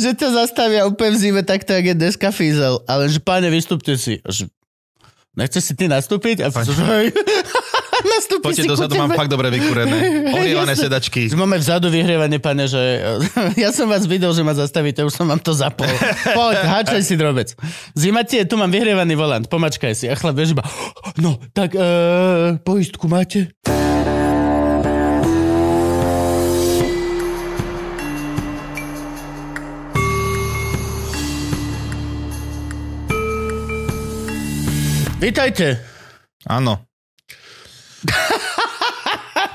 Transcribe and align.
že 0.00 0.16
ťa 0.16 0.28
zastavia 0.32 0.88
úplne 0.88 1.14
v 1.14 1.18
zime 1.20 1.42
takto, 1.44 1.76
jak 1.76 1.92
je 1.92 1.96
deska 1.96 2.32
Fizel. 2.32 2.80
Ale 2.88 3.06
že 3.12 3.20
páne, 3.20 3.52
vystúpte 3.52 3.94
si. 4.00 4.18
Že, 4.24 4.48
nechceš 5.36 5.62
si 5.70 5.72
ty 5.76 5.86
nastúpiť? 5.86 6.42
A 6.42 6.48
že 6.50 6.72
hej. 6.96 7.06
Nastúpi 8.00 8.44
Poďte 8.52 8.64
dozadu, 8.64 8.96
mám 8.96 9.12
fakt 9.12 9.28
dobre 9.28 9.52
vykúrené. 9.52 9.98
Olievané 10.40 10.72
Jasné. 10.72 10.88
sedačky. 10.88 11.28
Máme 11.36 11.60
vzadu 11.60 11.92
vyhrievanie, 11.92 12.40
pane, 12.40 12.64
že 12.64 12.80
ja 13.60 13.70
som 13.76 13.92
vás 13.92 14.08
videl, 14.08 14.32
že 14.32 14.40
ma 14.40 14.56
zastavíte, 14.56 15.04
už 15.04 15.12
som 15.12 15.28
vám 15.28 15.40
to 15.40 15.52
zapol. 15.52 15.88
Poď, 16.32 16.64
háčaj 16.64 17.04
si 17.04 17.20
drobec. 17.20 17.52
Zima 17.92 18.24
tie, 18.24 18.48
tu 18.48 18.56
mám 18.56 18.72
vyhrievaný 18.72 19.12
volant, 19.20 19.44
pomačkaj 19.44 19.92
si. 19.92 20.08
A 20.08 20.16
chlap, 20.16 20.32
vieš 20.32 20.56
iba, 20.56 20.64
no, 21.24 21.36
tak 21.52 21.76
uh, 21.76 22.56
poistku 22.64 23.04
máte? 23.04 23.52
Vítajte. 35.20 35.76
Áno. 36.48 36.80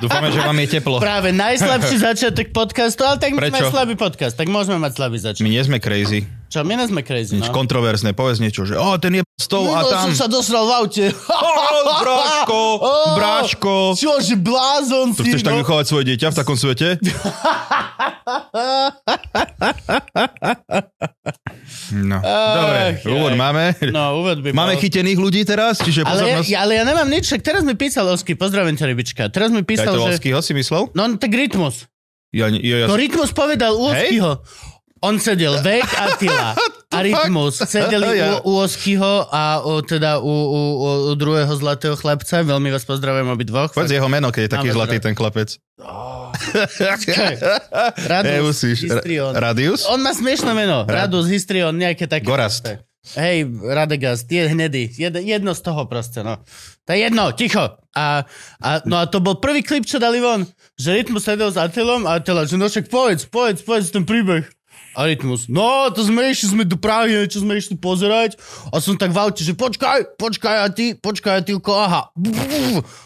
Dúfame, 0.05 0.29
že 0.29 0.37
vám 0.37 0.53
je 0.61 0.67
teplo. 0.77 1.01
Práve 1.01 1.33
najslabší 1.33 1.95
začiatok 2.13 2.53
podcastu, 2.53 3.01
ale 3.01 3.17
tak 3.17 3.33
my 3.33 3.49
sme 3.49 3.73
slabý 3.73 3.97
podcast, 3.97 4.37
tak 4.37 4.45
môžeme 4.45 4.77
mať 4.77 4.93
slabý 4.93 5.17
začiatok. 5.17 5.41
My 5.41 5.49
nie 5.49 5.65
sme 5.65 5.81
crazy. 5.81 6.29
Čo, 6.53 6.61
my 6.61 6.77
nie 6.77 6.85
sme 6.85 7.01
crazy, 7.01 7.41
Nič 7.41 7.49
no. 7.49 7.55
kontroverzné. 7.57 8.13
Povedz 8.13 8.37
niečo, 8.37 8.69
že 8.69 8.77
o, 8.77 8.93
ten 9.01 9.17
je 9.17 9.24
s 9.35 9.45
tou 9.45 9.67
a 9.67 9.83
No, 9.83 9.89
tam. 9.91 10.03
som 10.07 10.13
sa 10.15 10.27
dosral 10.27 10.63
v 10.63 10.71
aute. 10.77 11.05
O, 11.11 11.49
bráško, 11.99 12.59
Ó, 12.81 12.91
bráško. 13.13 13.75
Čože, 13.93 14.35
blázon 14.35 15.11
To 15.11 15.21
si, 15.21 15.29
chceš 15.29 15.43
tak 15.43 15.53
no. 15.53 15.61
vychovať 15.61 15.85
svoje 15.85 16.03
dieťa 16.09 16.27
v 16.31 16.35
takom 16.35 16.55
svete? 16.55 16.87
No, 21.91 22.17
dobre, 22.21 22.81
Ach, 22.95 23.05
úvod 23.05 23.31
jaj. 23.31 23.39
máme. 23.39 23.63
No, 23.89 24.19
úvod 24.19 24.41
by 24.41 24.49
Máme 24.51 24.73
bol. 24.73 24.81
chytených 24.81 25.19
ľudí 25.19 25.41
teraz, 25.43 25.77
čiže 25.77 26.01
Ale 26.01 26.09
ja, 26.25 26.41
pozornosť. 26.41 26.49
ja, 26.49 26.57
ale 26.61 26.71
ja 26.73 26.83
nemám 26.83 27.07
nič, 27.07 27.23
však 27.25 27.41
teraz 27.41 27.61
mi 27.61 27.73
písal 27.73 28.05
Osky, 28.07 28.33
pozdravím 28.33 28.73
ťa, 28.73 28.85
rybička. 28.87 29.23
Teraz 29.29 29.49
mi 29.49 29.61
písal, 29.61 29.93
to 29.93 30.01
že... 30.03 30.17
Oskyho 30.17 30.39
si 30.41 30.53
myslel? 30.53 30.89
No, 30.91 31.03
tak 31.13 31.29
rytmus. 31.29 31.85
Ja, 32.31 32.49
ja, 32.49 32.75
ja, 32.81 32.85
To 32.85 32.97
rytmus 32.97 33.29
povedal 33.31 33.73
u? 33.73 33.87
Oskyho. 33.87 34.41
On 34.99 35.15
sedel, 35.15 35.61
Vek 35.61 35.85
Attila 35.85 36.57
a 36.91 36.97
rytmus. 37.01 37.57
Sedeli 37.59 38.17
Ja. 38.21 38.39
u, 38.41 38.51
u 38.51 38.63
Oskyho 38.63 39.27
a 39.27 39.61
u, 39.61 39.81
teda 39.81 40.19
u, 40.19 40.27
u, 40.27 40.61
u, 41.11 41.15
druhého 41.15 41.51
zlatého 41.51 41.95
chlapca. 41.95 42.41
Veľmi 42.41 42.69
vás 42.69 42.83
pozdravujem 42.83 43.27
obidvoch. 43.27 43.71
Povedz 43.71 43.91
jeho 43.91 44.07
meno, 44.07 44.29
keď 44.29 44.41
je 44.41 44.51
taký 44.51 44.69
Máme 44.69 44.77
zlatý 44.77 44.97
zra- 44.97 45.05
ten 45.05 45.13
chlapec. 45.13 45.49
Radus, 48.07 48.31
Nemusíš. 48.31 48.77
Histrion. 48.85 49.33
Ra- 49.33 49.51
Radius? 49.51 49.85
On 49.87 49.99
má 49.99 50.11
smiešné 50.11 50.51
meno. 50.51 50.83
Rad- 50.83 51.07
Radus, 51.07 51.27
Histrion, 51.27 51.75
nejaké 51.75 52.07
také. 52.07 52.25
Gorast. 52.25 52.65
Hej, 53.13 53.45
Radegast, 53.61 54.25
je 54.25 54.49
hnedý. 54.49 54.89
Jed, 54.89 55.13
jedno 55.21 55.53
z 55.53 55.61
toho 55.61 55.85
proste, 55.85 56.25
no. 56.25 56.41
To 56.85 56.89
je 56.89 57.05
jedno, 57.05 57.29
ticho. 57.37 57.77
A, 57.93 58.25
a, 58.57 58.69
no 58.83 58.97
a 58.97 59.05
to 59.05 59.21
bol 59.21 59.37
prvý 59.37 59.61
klip, 59.61 59.85
čo 59.85 60.01
dali 60.01 60.17
von. 60.17 60.41
Že 60.73 60.89
Rytmus 61.05 61.21
sedel 61.21 61.53
s 61.53 61.57
Attilom 61.57 62.09
a 62.09 62.17
Attila, 62.17 62.49
že 62.49 62.57
no 62.57 62.65
však 62.65 62.89
povedz, 62.89 63.29
povedz, 63.29 63.61
povedz 63.61 63.93
ten 63.93 64.09
príbeh. 64.09 64.49
A 64.95 65.11
Rytmus, 65.11 65.51
no 65.51 65.91
to 65.91 66.07
išli, 66.31 66.55
sme 66.55 66.63
do 66.63 66.79
Prahy, 66.79 67.11
niečo 67.11 67.43
sme 67.43 67.59
išli 67.59 67.75
pozerať. 67.75 68.39
A 68.71 68.79
som 68.79 68.95
tak 68.95 69.11
v 69.11 69.19
že 69.43 69.51
počkaj, 69.51 70.15
počkaj 70.15 70.55
a 70.63 70.67
ty, 70.71 70.95
počkaj 70.95 71.43
Attilko, 71.43 71.75
aha. 71.75 72.15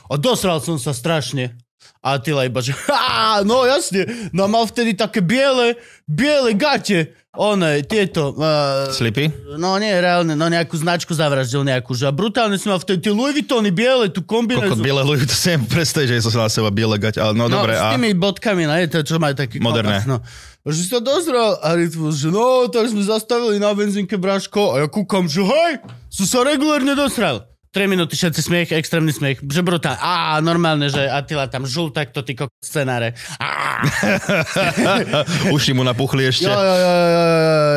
A 0.06 0.14
dosral 0.22 0.62
som 0.62 0.78
sa 0.78 0.94
strašne. 0.94 1.58
A 2.00 2.16
Attila 2.16 2.48
iba, 2.48 2.62
že 2.62 2.78
ha, 2.88 3.42
no 3.42 3.66
jasne, 3.66 4.06
no 4.32 4.46
mal 4.46 4.70
vtedy 4.70 4.94
také 4.94 5.20
biele, 5.20 5.76
biele 6.06 6.54
gate. 6.54 7.12
One, 7.30 7.86
tieto, 7.86 8.34
uh, 8.34 8.90
Slipy? 8.90 9.30
No 9.54 9.78
nie, 9.78 9.94
reálne, 9.94 10.34
no 10.34 10.50
nejakú 10.50 10.74
značku 10.74 11.14
zavraždil 11.14 11.62
nejakú, 11.62 11.94
že 11.94 12.04
a 12.04 12.12
brutálne 12.12 12.58
som 12.58 12.74
mal 12.74 12.82
vtedy 12.82 13.06
tie 13.06 13.14
Louis 13.14 13.38
Vuittony 13.38 13.70
biele, 13.70 14.10
tú 14.10 14.26
Kokot 14.26 14.50
kombinézu. 14.50 14.82
biele 14.82 15.06
ľudí, 15.06 15.24
to 15.24 15.38
si 15.38 15.54
neviem 15.54 15.70
predstaviť, 15.70 16.08
že 16.10 16.26
som 16.26 16.34
sa 16.34 16.40
na 16.42 16.52
seba 16.52 16.74
biele 16.74 16.98
gať, 16.98 17.22
ale 17.22 17.38
no, 17.38 17.46
No, 17.46 17.62
dobre. 17.62 17.78
s 17.78 17.86
A 17.86 17.94
tými 17.94 18.18
bodkami, 18.18 18.66
no, 18.66 18.74
je 18.74 18.90
to, 18.90 19.06
čo 19.06 19.22
majú 19.22 19.38
taký 19.38 19.62
Moderné. 19.62 20.02
kopas, 20.02 20.10
no. 20.10 20.18
Že 20.66 20.74
si 20.76 20.90
to 20.90 21.00
dozrel 21.00 21.54
a 21.56 21.70
Rytmus, 21.72 22.18
že 22.18 22.30
no, 22.30 22.66
tak 22.66 22.90
sme 22.90 23.02
zastavili 23.02 23.58
na 23.58 23.72
benzínke 23.72 24.18
Braško 24.18 24.74
a 24.74 24.82
ja 24.82 24.88
kúkam, 24.88 25.24
že 25.24 25.40
hej, 25.40 25.86
som 26.10 26.26
sa 26.26 26.42
regulárne 26.42 26.92
dosral. 26.92 27.46
3 27.70 27.86
minúty 27.86 28.18
všetci 28.18 28.42
smiech, 28.42 28.70
extrémny 28.74 29.14
smiech, 29.14 29.46
že 29.46 29.62
brutál. 29.62 29.94
Á, 30.02 30.42
normálne, 30.42 30.90
že 30.90 31.06
Attila 31.06 31.46
tam 31.46 31.70
žul 31.70 31.94
takto, 31.94 32.26
ty 32.26 32.34
kokos 32.34 32.58
scenáre. 32.66 33.14
Uši 35.56 35.78
mu 35.78 35.86
napuchli 35.86 36.26
ešte. 36.28 36.50
jo, 36.50 36.54
jo, 36.54 36.76
jo, 36.76 36.94
jo, 36.98 37.14
jo, 37.14 37.26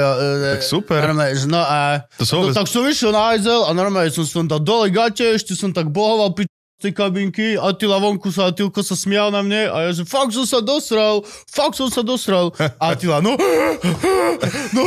jo. 0.00 0.10
Tak 0.56 0.60
super. 0.64 1.00
Normálne, 1.04 1.36
no 1.44 1.60
a... 1.60 2.08
To 2.16 2.24
no, 2.24 2.32
vôbec- 2.40 2.56
tak 2.56 2.66
som 2.72 2.88
išiel 2.88 3.12
na 3.12 3.36
Ajzel 3.36 3.68
a 3.68 3.76
normálne 3.76 4.08
som 4.08 4.24
som 4.24 4.48
dal 4.48 4.64
dole 4.64 4.88
gate, 4.88 5.36
ešte 5.36 5.52
som 5.52 5.76
tak 5.76 5.92
bohoval 5.92 6.32
pi- 6.32 6.48
z 6.48 6.51
tej 6.82 6.92
kabinky, 6.98 7.54
Attila 7.54 8.02
vonku 8.02 8.34
sa, 8.34 8.50
Attilko 8.50 8.82
sa 8.82 8.98
smial 8.98 9.30
na 9.30 9.46
mne 9.46 9.70
a 9.70 9.76
ja 9.86 9.90
že 9.94 10.02
fakt 10.02 10.34
som 10.34 10.42
sa 10.42 10.58
dosral, 10.58 11.22
fakt 11.46 11.78
som 11.78 11.86
sa 11.86 12.02
dosral. 12.02 12.50
A 12.82 12.98
Attila, 12.98 13.22
no, 13.22 13.38
no, 14.74 14.84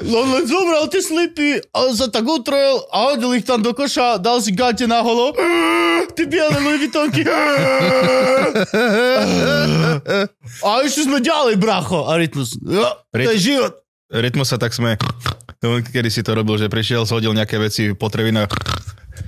no 0.00 0.18
len 0.32 0.44
zobral 0.48 0.88
tie 0.88 1.04
slipy 1.04 1.60
a 1.68 1.76
on 1.84 1.92
sa 1.92 2.08
tak 2.08 2.24
utrel 2.24 2.80
a 2.88 3.12
hodil 3.12 3.36
ich 3.36 3.44
tam 3.44 3.60
do 3.60 3.76
koša, 3.76 4.16
dal 4.16 4.40
si 4.40 4.56
gate 4.56 4.88
na 4.88 5.04
holo, 5.04 5.36
ty 6.16 6.24
biele 6.24 6.56
Louis 6.64 6.88
Vuittonky. 6.88 7.22
A 10.64 10.68
išli 10.84 11.02
sme 11.08 11.18
ďalej, 11.20 11.60
bracho. 11.60 12.06
A 12.08 12.16
rytmus. 12.16 12.56
Jo, 12.60 12.88
to 13.12 13.30
je 13.36 13.38
život. 13.40 13.72
Rytmus 14.12 14.48
sa 14.48 14.58
tak 14.60 14.72
sme... 14.76 14.96
On 15.64 15.80
kedy 15.80 16.12
si 16.12 16.20
to 16.20 16.36
robil, 16.36 16.60
že 16.60 16.68
prišiel, 16.68 17.08
zhodil 17.08 17.32
nejaké 17.32 17.56
veci, 17.56 17.96
potrevina. 17.96 18.44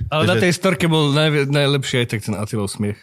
Ale 0.07 0.23
na 0.25 0.35
tej 0.35 0.51
storke 0.51 0.85
bol 0.85 1.11
najvi- 1.11 1.47
najlepší 1.47 2.03
aj 2.03 2.07
tak 2.07 2.19
ten 2.21 2.33
Attilov 2.33 2.67
smiech. 2.67 2.97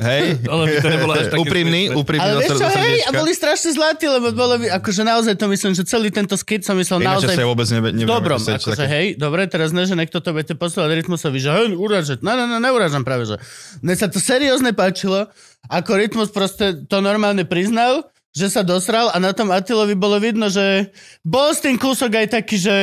Hej? 0.00 0.36
Ono 0.52 0.64
by 0.64 0.76
to 0.78 0.88
nebolo 0.88 1.12
až 1.12 1.26
úprimný, 1.42 1.88
smiešné. 1.88 1.96
úprimný 1.96 2.24
Ale 2.24 2.32
do 2.32 2.40
vieš 2.40 2.50
čo, 2.56 2.68
hej, 2.68 2.96
a 3.02 3.10
boli 3.12 3.32
strašne 3.32 3.70
zlatí, 3.72 4.04
lebo 4.04 4.28
bolo 4.32 4.54
by, 4.60 4.66
akože 4.80 5.02
naozaj 5.02 5.34
to 5.36 5.46
myslím, 5.48 5.72
že 5.72 5.82
celý 5.84 6.08
tento 6.08 6.36
skit 6.36 6.60
som 6.60 6.76
myslel 6.76 7.00
Ináč 7.00 7.24
naozaj 7.24 7.36
sa 7.36 7.48
vôbec 7.48 7.68
nebe, 7.68 7.88
v 7.88 7.94
neviem, 7.94 8.08
dobrom, 8.08 8.36
čo 8.36 8.52
akože 8.52 8.76
také- 8.76 8.88
hej, 8.88 9.06
dobre, 9.16 9.48
teraz 9.48 9.72
ne, 9.72 9.84
že 9.84 9.96
niekto 9.96 10.20
to 10.20 10.30
bude 10.32 10.44
poslať 10.44 10.92
rytmusovi, 10.92 11.38
že 11.40 11.50
hej, 11.50 11.72
uražať, 11.72 12.20
no, 12.20 12.32
no, 12.32 12.44
no, 12.44 12.60
neurážam 12.60 13.00
práve, 13.00 13.24
že. 13.24 13.36
Mne 13.80 13.94
sa 13.96 14.08
to 14.08 14.20
seriózne 14.20 14.76
páčilo, 14.76 15.28
ako 15.68 15.90
rytmus 15.96 16.28
proste 16.28 16.84
to 16.84 17.00
normálne 17.00 17.44
priznal, 17.48 18.04
že 18.32 18.48
sa 18.48 18.64
dosral 18.64 19.12
a 19.12 19.16
na 19.20 19.32
tom 19.32 19.52
Attilovi 19.52 19.92
bolo 19.92 20.16
vidno, 20.16 20.48
že 20.48 20.88
bol 21.20 21.52
s 21.52 21.60
tým 21.60 21.76
kúsok 21.76 22.12
aj 22.16 22.40
taký, 22.40 22.56
že 22.56 22.76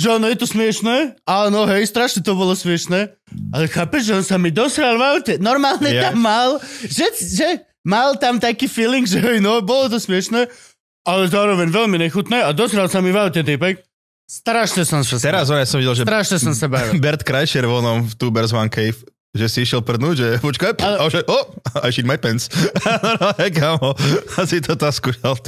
že 0.00 0.08
ono 0.08 0.32
je 0.32 0.36
to 0.40 0.48
smiešné, 0.48 1.20
áno, 1.28 1.68
hej, 1.68 1.84
strašne 1.84 2.24
to 2.24 2.32
bolo 2.32 2.56
smiešné, 2.56 3.12
ale 3.52 3.68
chápeš, 3.68 4.08
že 4.08 4.12
on 4.16 4.24
sa 4.24 4.40
mi 4.40 4.48
dosral 4.48 4.96
v 4.96 5.04
aute, 5.04 5.34
normálne 5.36 5.92
Ja. 5.92 6.08
tam 6.08 6.24
mal, 6.24 6.56
že, 6.88 7.04
že 7.20 7.48
mal 7.84 8.16
tam 8.16 8.40
taký 8.40 8.64
feeling, 8.64 9.04
že 9.04 9.20
hej, 9.20 9.44
no, 9.44 9.60
bolo 9.60 9.92
to 9.92 10.00
smiešné, 10.00 10.48
ale 11.04 11.22
zároveň 11.28 11.68
veľmi 11.68 12.00
nechutné 12.00 12.40
a 12.40 12.56
dosral 12.56 12.88
sa 12.88 13.04
mi 13.04 13.12
v 13.12 13.20
aute, 13.20 13.44
typek. 13.44 13.84
Strašne 14.24 14.86
som 14.86 15.02
sa 15.02 15.18
Teraz 15.18 15.50
ja 15.50 15.66
som 15.66 15.82
videl, 15.82 15.90
že 15.92 16.06
Strašne 16.06 16.38
som 16.38 16.54
sa 16.54 16.70
bavil. 16.70 16.96
Bert 17.02 17.26
Kreischer 17.26 17.66
v 17.66 17.82
onom 17.82 18.06
v 18.06 18.14
Tubers 18.14 18.54
One 18.54 18.70
Cave 18.70 19.02
že 19.30 19.46
si 19.46 19.62
išiel 19.62 19.78
prdnúť, 19.80 20.14
že 20.14 20.28
počkaj, 20.42 20.82
Ale- 20.82 20.98
a 20.98 21.04
že, 21.06 21.22
oh, 21.24 21.44
I 21.80 21.94
shit 21.94 22.02
my 22.02 22.18
pants. 22.18 22.50
no, 23.22 23.30
hej, 23.38 23.54
kámo, 23.54 23.94
asi 24.34 24.58
to 24.58 24.74
tá 24.74 24.90
skúšal. 24.90 25.38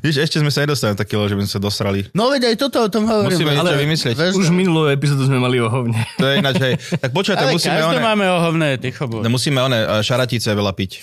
Víš, 0.00 0.22
ešte 0.22 0.38
sme 0.38 0.54
sa 0.54 0.62
nedostali 0.62 0.94
na 0.94 0.98
také, 0.98 1.18
že 1.18 1.34
by 1.34 1.42
sme 1.42 1.50
sa 1.50 1.58
dosrali. 1.58 2.06
No 2.14 2.30
veď 2.30 2.54
aj 2.54 2.56
toto 2.56 2.78
o 2.78 2.88
tom 2.88 3.10
hovorím. 3.10 3.34
Musíme 3.34 3.58
niečo 3.58 3.74
Ale- 3.74 3.82
vymyslieť. 3.82 4.14
Vieš, 4.14 4.34
Už 4.38 4.48
minulú 4.48 4.86
epizódu 4.86 5.26
sme 5.26 5.42
mali 5.42 5.58
o 5.58 5.66
hovne. 5.66 5.98
To 6.14 6.30
je 6.30 6.34
ináč, 6.38 6.56
hej. 6.62 6.74
Tak 6.78 7.10
počkaj, 7.10 7.36
tak 7.36 7.50
musíme 7.50 7.80
one, 7.82 7.98
máme 7.98 8.24
ohovné, 8.30 8.78
ty 8.78 8.94
chobu. 8.94 9.18
no, 9.18 9.28
musíme 9.28 9.58
one, 9.58 9.74
a 9.76 9.98
šaratice 9.98 10.54
veľa 10.54 10.70
piť. 10.72 11.02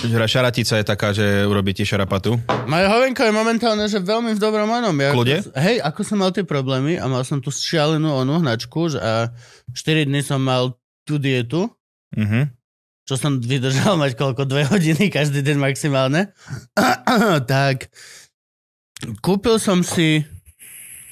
Že 0.00 0.16
Šaratica 0.24 0.80
je 0.80 0.86
taká, 0.86 1.12
že 1.12 1.44
urobí 1.44 1.76
ti 1.76 1.84
šarapatu. 1.84 2.40
Moje 2.64 2.86
hovenko 2.88 3.20
je 3.20 3.32
momentálne, 3.32 3.84
že 3.84 4.00
veľmi 4.00 4.32
v 4.32 4.40
dobrom 4.40 4.64
onom. 4.66 4.96
Ja, 4.96 5.12
Kľude? 5.12 5.44
Hej, 5.52 5.76
ako 5.78 6.00
som 6.00 6.18
mal 6.18 6.32
tie 6.32 6.40
problémy 6.42 6.96
a 6.96 7.04
mal 7.04 7.20
som 7.20 7.36
tú 7.36 7.52
šialenú 7.52 8.08
onú 8.08 8.40
hnačku 8.40 8.88
že 8.88 8.98
a 8.98 9.28
4 9.70 10.08
dny 10.08 10.20
som 10.20 10.40
mal 10.40 10.72
tú 11.04 11.20
dietu, 11.20 11.68
Mhm. 12.16 12.48
čo 13.04 13.14
som 13.14 13.38
vydržal 13.38 13.94
mať 13.94 14.16
koľko, 14.16 14.42
dve 14.44 14.64
hodiny 14.66 15.12
každý 15.12 15.44
deň 15.44 15.56
maximálne. 15.60 16.32
tak 17.46 17.92
kúpil 19.20 19.60
som 19.60 19.84
si 19.84 20.24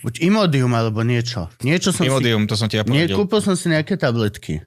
buď 0.00 0.25
Imodium 0.25 0.73
alebo 0.73 1.05
niečo. 1.05 1.52
Niečo 1.61 1.93
som 1.93 2.02
si 2.02 2.11
Imodium, 2.11 2.49
to 2.49 2.56
som 2.56 2.67
ti 2.67 2.81
ja 2.81 2.88
Nie, 2.88 3.05
poradil. 3.05 3.17
kúpil 3.20 3.41
som 3.44 3.52
si 3.52 3.69
nejaké 3.69 4.00
tabletky. 4.00 4.64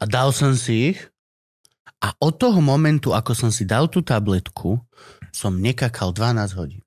A 0.00 0.08
dal 0.08 0.32
som 0.32 0.56
si 0.56 0.96
ich. 0.96 0.98
A 1.98 2.14
od 2.22 2.38
toho 2.38 2.62
momentu, 2.62 3.10
ako 3.10 3.34
som 3.34 3.50
si 3.50 3.66
dal 3.66 3.90
tú 3.90 4.06
tabletku, 4.06 4.78
som 5.34 5.58
nekakal 5.58 6.14
12 6.14 6.58
hodín. 6.58 6.82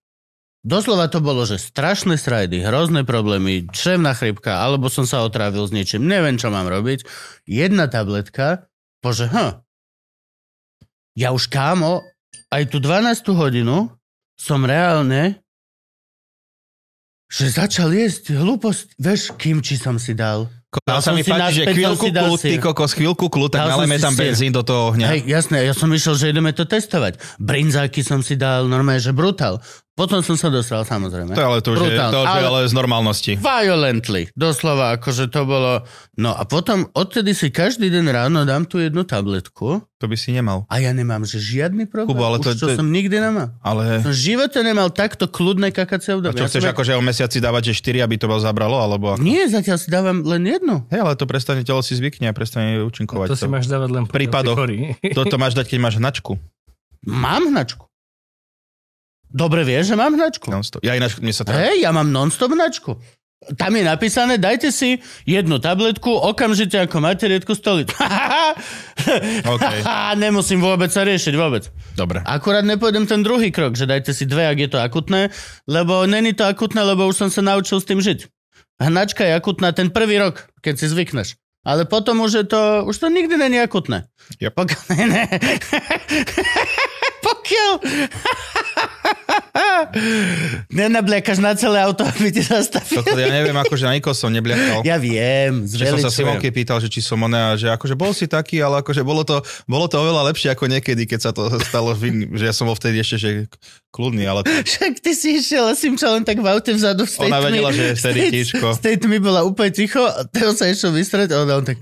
Doslova 0.62 1.10
to 1.10 1.20
bolo, 1.26 1.42
že 1.42 1.58
strašné 1.58 2.22
srajdy, 2.22 2.62
hrozné 2.62 3.02
problémy, 3.02 3.66
črevná 3.74 4.14
chrypka, 4.14 4.62
alebo 4.62 4.94
som 4.94 5.10
sa 5.10 5.26
otrávil 5.26 5.66
s 5.66 5.74
niečím, 5.74 6.06
neviem, 6.06 6.38
čo 6.38 6.54
mám 6.54 6.70
robiť. 6.70 7.02
Jedna 7.50 7.90
tabletka, 7.90 8.70
bože, 9.02 9.26
hm. 9.26 9.66
Ja 11.18 11.34
už 11.34 11.50
kámo, 11.50 12.06
aj 12.54 12.72
tú 12.72 12.78
12. 12.78 13.34
hodinu 13.34 13.90
som 14.38 14.64
reálne 14.64 15.42
že 17.32 17.48
začal 17.48 17.96
jesť 17.96 18.36
hlúposť. 18.36 19.00
Vieš, 19.00 19.22
kimči 19.40 19.80
som 19.80 19.96
si 19.96 20.12
dal. 20.12 20.52
Dal 20.72 21.04
sa 21.04 21.12
mi 21.12 21.20
páči, 21.20 21.68
že 21.68 21.76
chvíľku 21.76 22.16
kľud, 22.16 22.40
ty 22.40 22.56
kokos, 22.56 22.96
chvíľku 22.96 23.28
kľud, 23.28 23.52
tak 23.52 23.76
nalejme 23.76 24.00
tam 24.00 24.16
benzín 24.16 24.56
do 24.56 24.64
toho 24.64 24.96
ohňa. 24.96 25.08
Hej, 25.12 25.28
jasné, 25.28 25.68
ja 25.68 25.76
som 25.76 25.92
išiel, 25.92 26.16
že 26.16 26.32
ideme 26.32 26.56
to 26.56 26.64
testovať. 26.64 27.20
Brinzáky 27.44 28.00
som 28.08 28.24
si 28.24 28.40
dal 28.40 28.72
normálne, 28.72 29.04
že 29.04 29.12
brutál. 29.12 29.60
Potom 30.02 30.20
som 30.20 30.34
sa 30.34 30.50
dostal, 30.50 30.82
samozrejme. 30.82 31.32
To 31.32 31.38
je 31.38 31.46
ale 31.46 31.60
to, 31.60 31.72
že, 31.72 31.86
Brutál. 31.86 32.10
to, 32.10 32.20
že 32.24 32.34
Ale- 32.34 32.48
ale 32.48 32.60
z 32.64 32.74
normálnosti. 32.74 33.32
Violently. 33.38 34.34
Doslova, 34.34 34.98
akože 34.98 35.30
to 35.30 35.46
bolo... 35.46 35.86
No 36.16 36.34
a 36.34 36.42
potom 36.44 36.90
odtedy 36.92 37.32
si 37.32 37.48
každý 37.48 37.88
deň 37.88 38.06
ráno 38.08 38.42
dám 38.42 38.66
tú 38.66 38.78
jednu 38.78 39.04
tabletku 39.04 39.86
To 39.96 40.06
by 40.06 40.18
si 40.18 40.32
nemal. 40.32 40.66
a 40.66 40.76
ja 40.78 40.90
nemám, 40.90 41.22
že 41.22 41.38
žiadny 41.38 41.86
problém. 41.86 42.10
Kubo, 42.10 42.26
ale 42.26 42.38
to- 42.38 42.50
Už 42.50 42.58
čo 42.58 42.68
to- 42.68 42.76
som 42.76 42.90
nikdy 42.90 43.14
nemal. 43.14 43.54
Ale... 43.62 44.02
Som 44.02 44.10
v 44.10 44.18
živote 44.18 44.58
nemal 44.60 44.90
takto 44.90 45.26
kľudné 45.26 45.70
kakacie 45.70 46.12
A 46.12 46.18
obdobie. 46.18 46.34
čo 46.36 46.46
Ja 46.46 46.50
chceš 46.50 46.66
som- 46.66 46.74
akože 46.74 46.92
o 46.94 47.02
mesiaci 47.02 47.38
dávať, 47.38 47.70
že 47.70 47.74
4, 47.78 48.02
aby 48.02 48.18
to 48.18 48.26
bol 48.26 48.42
zabralo, 48.42 48.82
alebo 48.82 49.14
ako? 49.14 49.22
Nie, 49.22 49.46
zatiaľ 49.46 49.78
si 49.78 49.88
dávam 49.88 50.24
len 50.24 50.42
jednu. 50.42 50.82
Hej, 50.90 51.00
ale 51.00 51.14
to 51.14 51.24
prestane, 51.24 51.62
telo 51.62 51.86
si 51.86 51.94
zvykne 51.94 52.26
a 52.26 52.34
prestane 52.34 52.82
účinkovať. 52.82 53.28
To 53.28 53.38
si 53.38 53.46
máš 53.46 53.70
dávať 53.70 53.90
len 53.92 54.04
V 54.06 54.10
prípadoch. 54.10 54.58
Toto 55.14 55.38
máš 55.38 55.54
dať, 55.54 55.70
keď 55.70 55.80
máš 55.80 55.96
hnačku. 55.98 56.42
Mám 57.02 57.54
hnačku. 57.54 57.91
Dobre 59.32 59.64
vieš, 59.64 59.92
že 59.92 59.96
mám 59.96 60.12
hnačku. 60.14 60.52
Non-stop. 60.52 60.84
Ja 60.84 60.94
ináč, 61.00 61.18
mne 61.24 61.32
sa 61.32 61.48
teda... 61.48 61.72
Hej, 61.72 61.88
ja 61.88 61.96
mám 61.96 62.12
non-stop 62.12 62.52
hnačku. 62.52 63.00
Tam 63.58 63.74
je 63.74 63.82
napísané, 63.82 64.38
dajte 64.38 64.70
si 64.70 65.02
jednu 65.26 65.58
tabletku, 65.58 66.14
okamžite 66.14 66.78
ako 66.78 67.02
máte 67.02 67.26
riedku 67.26 67.58
stolicu. 67.58 67.90
OK. 69.58 69.66
Nemusím 70.22 70.62
vôbec 70.62 70.94
sa 70.94 71.02
riešiť, 71.02 71.34
vôbec. 71.34 71.66
Dobre. 71.98 72.22
Akurát 72.22 72.62
nepôjdem 72.62 73.10
ten 73.10 73.26
druhý 73.26 73.50
krok, 73.50 73.74
že 73.74 73.90
dajte 73.90 74.14
si 74.14 74.30
dve, 74.30 74.46
ak 74.46 74.58
je 74.62 74.70
to 74.70 74.78
akutné, 74.78 75.34
lebo 75.66 76.06
není 76.06 76.38
to 76.38 76.46
akutné, 76.46 76.86
lebo 76.86 77.10
už 77.10 77.18
som 77.18 77.30
sa 77.34 77.42
naučil 77.42 77.82
s 77.82 77.90
tým 77.90 77.98
žiť. 77.98 78.30
Hnačka 78.78 79.26
je 79.26 79.34
akutná 79.34 79.74
ten 79.74 79.90
prvý 79.90 80.22
rok, 80.22 80.46
keď 80.62 80.78
si 80.78 80.86
zvykneš. 80.94 81.42
Ale 81.66 81.86
potom 81.86 82.22
už 82.26 82.32
je 82.34 82.46
to, 82.46 82.62
už 82.90 82.98
to 82.98 83.08
nikdy 83.10 83.38
není 83.38 83.58
akutné. 83.62 84.10
Yep. 84.42 84.54
Ne, 84.98 85.06
ne. 85.06 85.24
Pokiaľ 87.22 87.72
nenabliekaš 90.72 91.38
na 91.38 91.54
celé 91.54 91.84
auto, 91.84 92.02
aby 92.08 92.34
ti 92.34 92.42
zastavil. 92.42 93.04
Toto 93.04 93.18
ja 93.18 93.30
neviem, 93.30 93.54
akože 93.54 93.84
na 93.86 93.94
nikoho 93.98 94.16
som 94.16 94.32
nebliakal. 94.34 94.82
Ja 94.82 94.98
viem, 94.98 95.66
Že 95.68 95.98
som 95.98 96.10
sa. 96.10 96.10
Simonky 96.12 96.50
pýtal, 96.50 96.82
že 96.82 96.90
či 96.90 97.00
som 97.04 97.22
oné 97.22 97.38
a 97.38 97.52
že 97.58 97.70
akože 97.70 97.94
bol 97.94 98.12
si 98.16 98.26
taký, 98.26 98.60
ale 98.64 98.82
akože 98.82 99.02
bolo 99.06 99.22
to, 99.22 99.42
bolo 99.70 99.86
to 99.86 100.02
oveľa 100.02 100.34
lepšie 100.34 100.54
ako 100.54 100.68
niekedy, 100.70 101.06
keď 101.06 101.20
sa 101.20 101.32
to 101.32 101.48
stalo, 101.62 101.94
v 101.94 102.34
že 102.34 102.46
ja 102.50 102.54
som 102.56 102.68
bol 102.68 102.76
vtedy 102.78 103.02
ešte 103.02 103.18
že 103.22 103.30
kľudný, 103.92 104.24
ale 104.26 104.42
Však 104.48 105.04
ty 105.04 105.12
si 105.14 105.38
išiel 105.40 105.68
a 105.68 105.74
Simča 105.76 106.10
len 106.12 106.24
tak 106.24 106.40
v 106.40 106.48
aute 106.48 106.72
vzadu 106.74 107.04
tej 107.06 107.30
Ona 107.30 107.40
vedela, 107.44 107.70
že 107.76 107.92
je 107.92 107.96
vtedy. 108.00 108.22
Z 108.50 108.80
tej 108.82 108.96
tmy 108.98 109.20
bola 109.22 109.44
úplne 109.46 109.72
ticho 109.72 110.02
a 110.02 110.26
Teo 110.26 110.56
sa 110.56 110.68
išiel 110.72 110.96
vysrať 110.96 111.36
a 111.36 111.44
on 111.44 111.66
tak... 111.66 111.78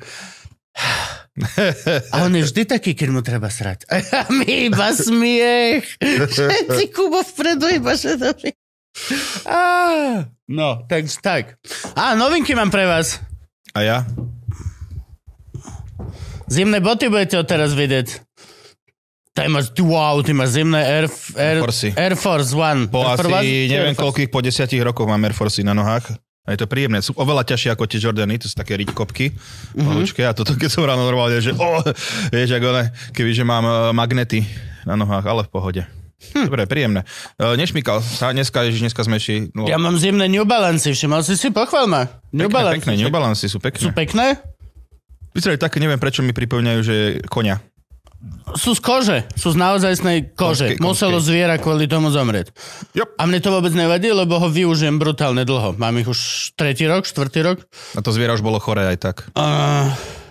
A 2.12 2.24
on 2.24 2.34
je 2.34 2.44
vždy 2.44 2.68
taký, 2.68 2.92
keď 2.94 3.08
mu 3.10 3.22
treba 3.22 3.48
srať. 3.48 3.88
A 3.90 4.28
mi 4.30 4.68
iba 4.68 4.92
smiech. 4.92 5.88
Všetci 6.02 6.84
Kubo 6.92 7.24
vpredu 7.24 7.72
iba 7.72 7.96
že 7.96 8.16
dobrý. 8.16 8.52
Á, 9.48 10.28
No, 10.50 10.82
takže 10.84 11.22
tak. 11.22 11.62
A 11.94 12.18
novinky 12.18 12.58
mám 12.58 12.68
pre 12.68 12.84
vás. 12.84 13.22
a 13.72 13.80
ja? 13.86 13.98
Zimné 16.50 16.82
boty 16.82 17.06
budete 17.06 17.38
odteraz 17.38 17.78
vidieť. 17.78 18.26
Ty 19.38 19.46
máš, 19.48 19.70
wow, 19.78 20.18
ty 20.26 20.34
máš 20.34 20.58
zimné 20.58 20.82
Air, 20.82 21.06
Air. 21.38 21.62
Air 21.94 22.16
Force 22.18 22.52
One. 22.52 22.90
Po 22.90 23.06
Air 23.06 23.22
asi 23.22 23.30
Force- 23.30 23.70
neviem 23.70 23.94
koľkých, 23.94 24.30
po 24.34 24.42
desiatich 24.42 24.82
rokoch 24.82 25.06
mám 25.06 25.22
Air 25.22 25.38
Force 25.38 25.62
na 25.62 25.78
nohách. 25.78 26.10
A 26.48 26.56
je 26.56 26.60
to 26.64 26.68
príjemné. 26.72 27.04
Sú 27.04 27.14
oveľa 27.20 27.46
ťažšie 27.46 27.76
ako 27.76 27.84
tie 27.86 28.00
Jordany, 28.00 28.40
to 28.40 28.48
sú 28.48 28.56
také 28.56 28.80
riťkopky. 28.80 29.36
Mhm. 29.76 30.06
Mm-hmm. 30.06 30.28
A 30.30 30.34
toto, 30.34 30.56
keď 30.56 30.70
som 30.72 30.88
ráno 30.88 31.04
normálne, 31.06 31.38
že 31.44 31.52
oh, 31.54 31.84
vieš, 32.34 32.56
ako 32.58 32.68
ne, 32.74 32.84
kebyže 33.12 33.44
mám 33.46 33.66
uh, 33.66 33.76
magnety 33.92 34.48
na 34.88 34.96
nohách, 34.96 35.26
ale 35.28 35.44
v 35.46 35.52
pohode. 35.52 35.84
Hm. 36.20 36.52
Dobre, 36.52 36.68
príjemné. 36.68 37.08
Uh, 37.40 37.56
nešmykal 37.56 38.04
sa, 38.04 38.36
dneska, 38.36 38.68
ježiš, 38.68 38.92
dneska 38.92 39.08
sme 39.08 39.24
šli. 39.24 39.56
No, 39.56 39.72
Ja 39.72 39.80
mám 39.80 39.96
zimné 39.96 40.28
New 40.28 40.44
Balance, 40.44 40.92
všimol 40.92 41.24
si 41.24 41.40
si, 41.40 41.48
pochval 41.48 41.88
ma. 41.88 42.12
New 42.36 42.52
pekné, 42.52 42.56
Balance. 42.60 42.76
pekné, 42.84 42.94
New 43.00 43.12
Balance 43.14 43.44
sú 43.48 43.60
pekné. 43.64 43.80
Sú 43.80 43.92
pekné? 43.96 44.36
Vyzerajú 45.32 45.60
také, 45.62 45.80
neviem 45.80 46.02
prečo 46.02 46.20
mi 46.20 46.36
pripomínajú, 46.36 46.80
že 46.84 46.96
konia. 47.32 47.64
Sú 48.60 48.76
z 48.76 48.82
kože, 48.84 49.18
sú 49.40 49.56
z 49.56 49.58
naozajstnej 49.62 50.36
kože. 50.36 50.76
Konskej, 50.76 50.84
Muselo 50.84 51.18
konskej. 51.24 51.28
zviera 51.32 51.56
kvôli 51.56 51.88
tomu 51.88 52.12
zomrieť. 52.12 52.52
Jop. 52.92 53.16
A 53.16 53.24
mne 53.24 53.40
to 53.40 53.48
vôbec 53.48 53.72
nevadí, 53.72 54.12
lebo 54.12 54.36
ho 54.36 54.52
využijem 54.52 55.00
brutálne 55.00 55.48
dlho. 55.48 55.80
Mám 55.80 56.04
ich 56.04 56.10
už 56.10 56.20
tretí 56.60 56.84
rok, 56.84 57.08
štvrtý 57.08 57.40
rok. 57.48 57.64
A 57.96 58.04
to 58.04 58.12
zviera 58.12 58.36
už 58.36 58.44
bolo 58.44 58.60
choré 58.60 58.92
aj 58.92 58.98
tak. 59.00 59.16
A... 59.40 59.88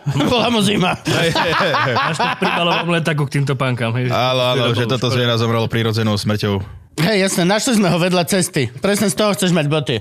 Bola 0.29 0.49
mu 0.53 0.61
zima. 0.61 0.97
Máš 1.01 2.17
to 2.17 2.29
pri 2.41 2.49
malovom 2.49 2.97
letaku 2.97 3.29
k 3.29 3.41
týmto 3.41 3.57
pánkam. 3.57 3.93
Hej. 3.97 4.13
Áno, 4.13 4.43
áno, 4.53 4.65
že 4.77 4.85
toto 4.85 5.09
zviera 5.09 5.37
zomrelo 5.41 5.69
prírodzenou 5.69 6.17
smrťou. 6.17 6.61
Hej, 7.01 7.17
jasne, 7.29 7.49
našli 7.49 7.77
sme 7.81 7.89
ho 7.89 7.99
vedľa 8.01 8.25
cesty. 8.29 8.69
Presne 8.81 9.09
z 9.09 9.17
toho 9.17 9.33
chceš 9.33 9.53
mať 9.53 9.67
boty. 9.69 9.97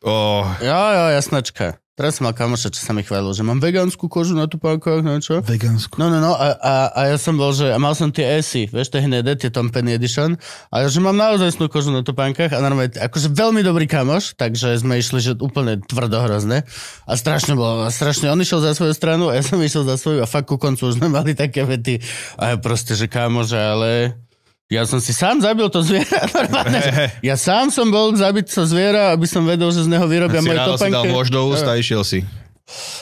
Oh, 0.00 0.44
Jo, 0.60 0.80
jo, 0.96 1.04
jasnačka. 1.12 1.79
Teraz 1.98 2.16
som 2.16 2.30
mal 2.30 2.32
kamoša, 2.32 2.70
čo 2.70 2.80
sa 2.86 2.94
mi 2.94 3.02
chválil, 3.02 3.34
že 3.34 3.42
mám 3.42 3.58
vegánsku 3.58 4.06
kožu 4.06 4.32
na 4.32 4.46
tupákoch, 4.46 5.02
no 5.02 5.18
čo? 5.18 5.42
vegánsku. 5.42 5.98
No, 5.98 6.06
no, 6.06 6.22
no, 6.22 6.32
a, 6.38 6.54
a, 6.56 6.74
a 6.94 7.00
ja 7.10 7.16
som 7.18 7.34
bol, 7.34 7.50
že 7.50 7.66
a 7.66 7.76
mal 7.82 7.98
som 7.98 8.14
tie 8.14 8.38
ESI, 8.38 8.70
vieš, 8.70 8.94
tie 8.94 9.02
hnedé, 9.02 9.34
tie 9.34 9.50
Tom 9.50 9.68
Penny 9.74 9.98
Edition, 9.98 10.38
a 10.70 10.80
ja, 10.80 10.88
že 10.88 11.02
mám 11.02 11.18
naozaj 11.18 11.58
kožu 11.66 11.90
na 11.90 12.06
topánkach 12.06 12.54
a 12.54 12.62
normálne, 12.62 12.94
akože 12.94 13.34
veľmi 13.34 13.66
dobrý 13.66 13.90
kamoš, 13.90 14.38
takže 14.38 14.78
sme 14.78 15.02
išli, 15.02 15.18
že 15.18 15.32
úplne 15.42 15.82
tvrdo 15.82 16.22
hrozné 16.24 16.62
a 17.04 17.12
strašne 17.18 17.58
bolo, 17.58 17.82
a 17.82 17.90
strašne, 17.90 18.30
on 18.30 18.38
išiel 18.38 18.62
za 18.62 18.72
svoju 18.72 18.94
stranu 18.94 19.28
a 19.28 19.36
ja 19.36 19.42
som 19.42 19.58
išiel 19.58 19.82
za 19.82 19.98
svoju 19.98 20.22
a 20.22 20.30
fakt 20.30 20.46
ku 20.46 20.62
koncu 20.62 20.94
už 20.94 21.02
sme 21.02 21.10
mali 21.20 21.34
také 21.34 21.66
vety 21.66 21.98
a 22.38 22.54
ja 22.54 22.56
proste, 22.56 22.94
že 22.94 23.10
kamože, 23.10 23.58
ale 23.58 24.14
ja 24.70 24.86
som 24.86 25.02
si 25.02 25.10
sám 25.10 25.42
zabil 25.42 25.66
to 25.66 25.82
zviera, 25.82 26.30
normálne, 26.38 26.80
ja 27.28 27.34
sám 27.34 27.74
som 27.74 27.90
bol 27.90 28.14
zabiť 28.14 28.46
to 28.46 28.62
zviera, 28.64 29.10
aby 29.10 29.26
som 29.26 29.42
vedel, 29.42 29.74
že 29.74 29.84
z 29.84 29.88
neho 29.90 30.06
vyrobia 30.06 30.38
Si 30.38 30.46
moje 30.46 30.58
ráno 30.62 30.78
si 30.78 30.88
dal 30.88 31.04
môž 31.10 31.28
do 31.28 31.42
úst 31.50 31.66
a 31.66 31.74
išiel 31.74 32.06
si. 32.06 32.22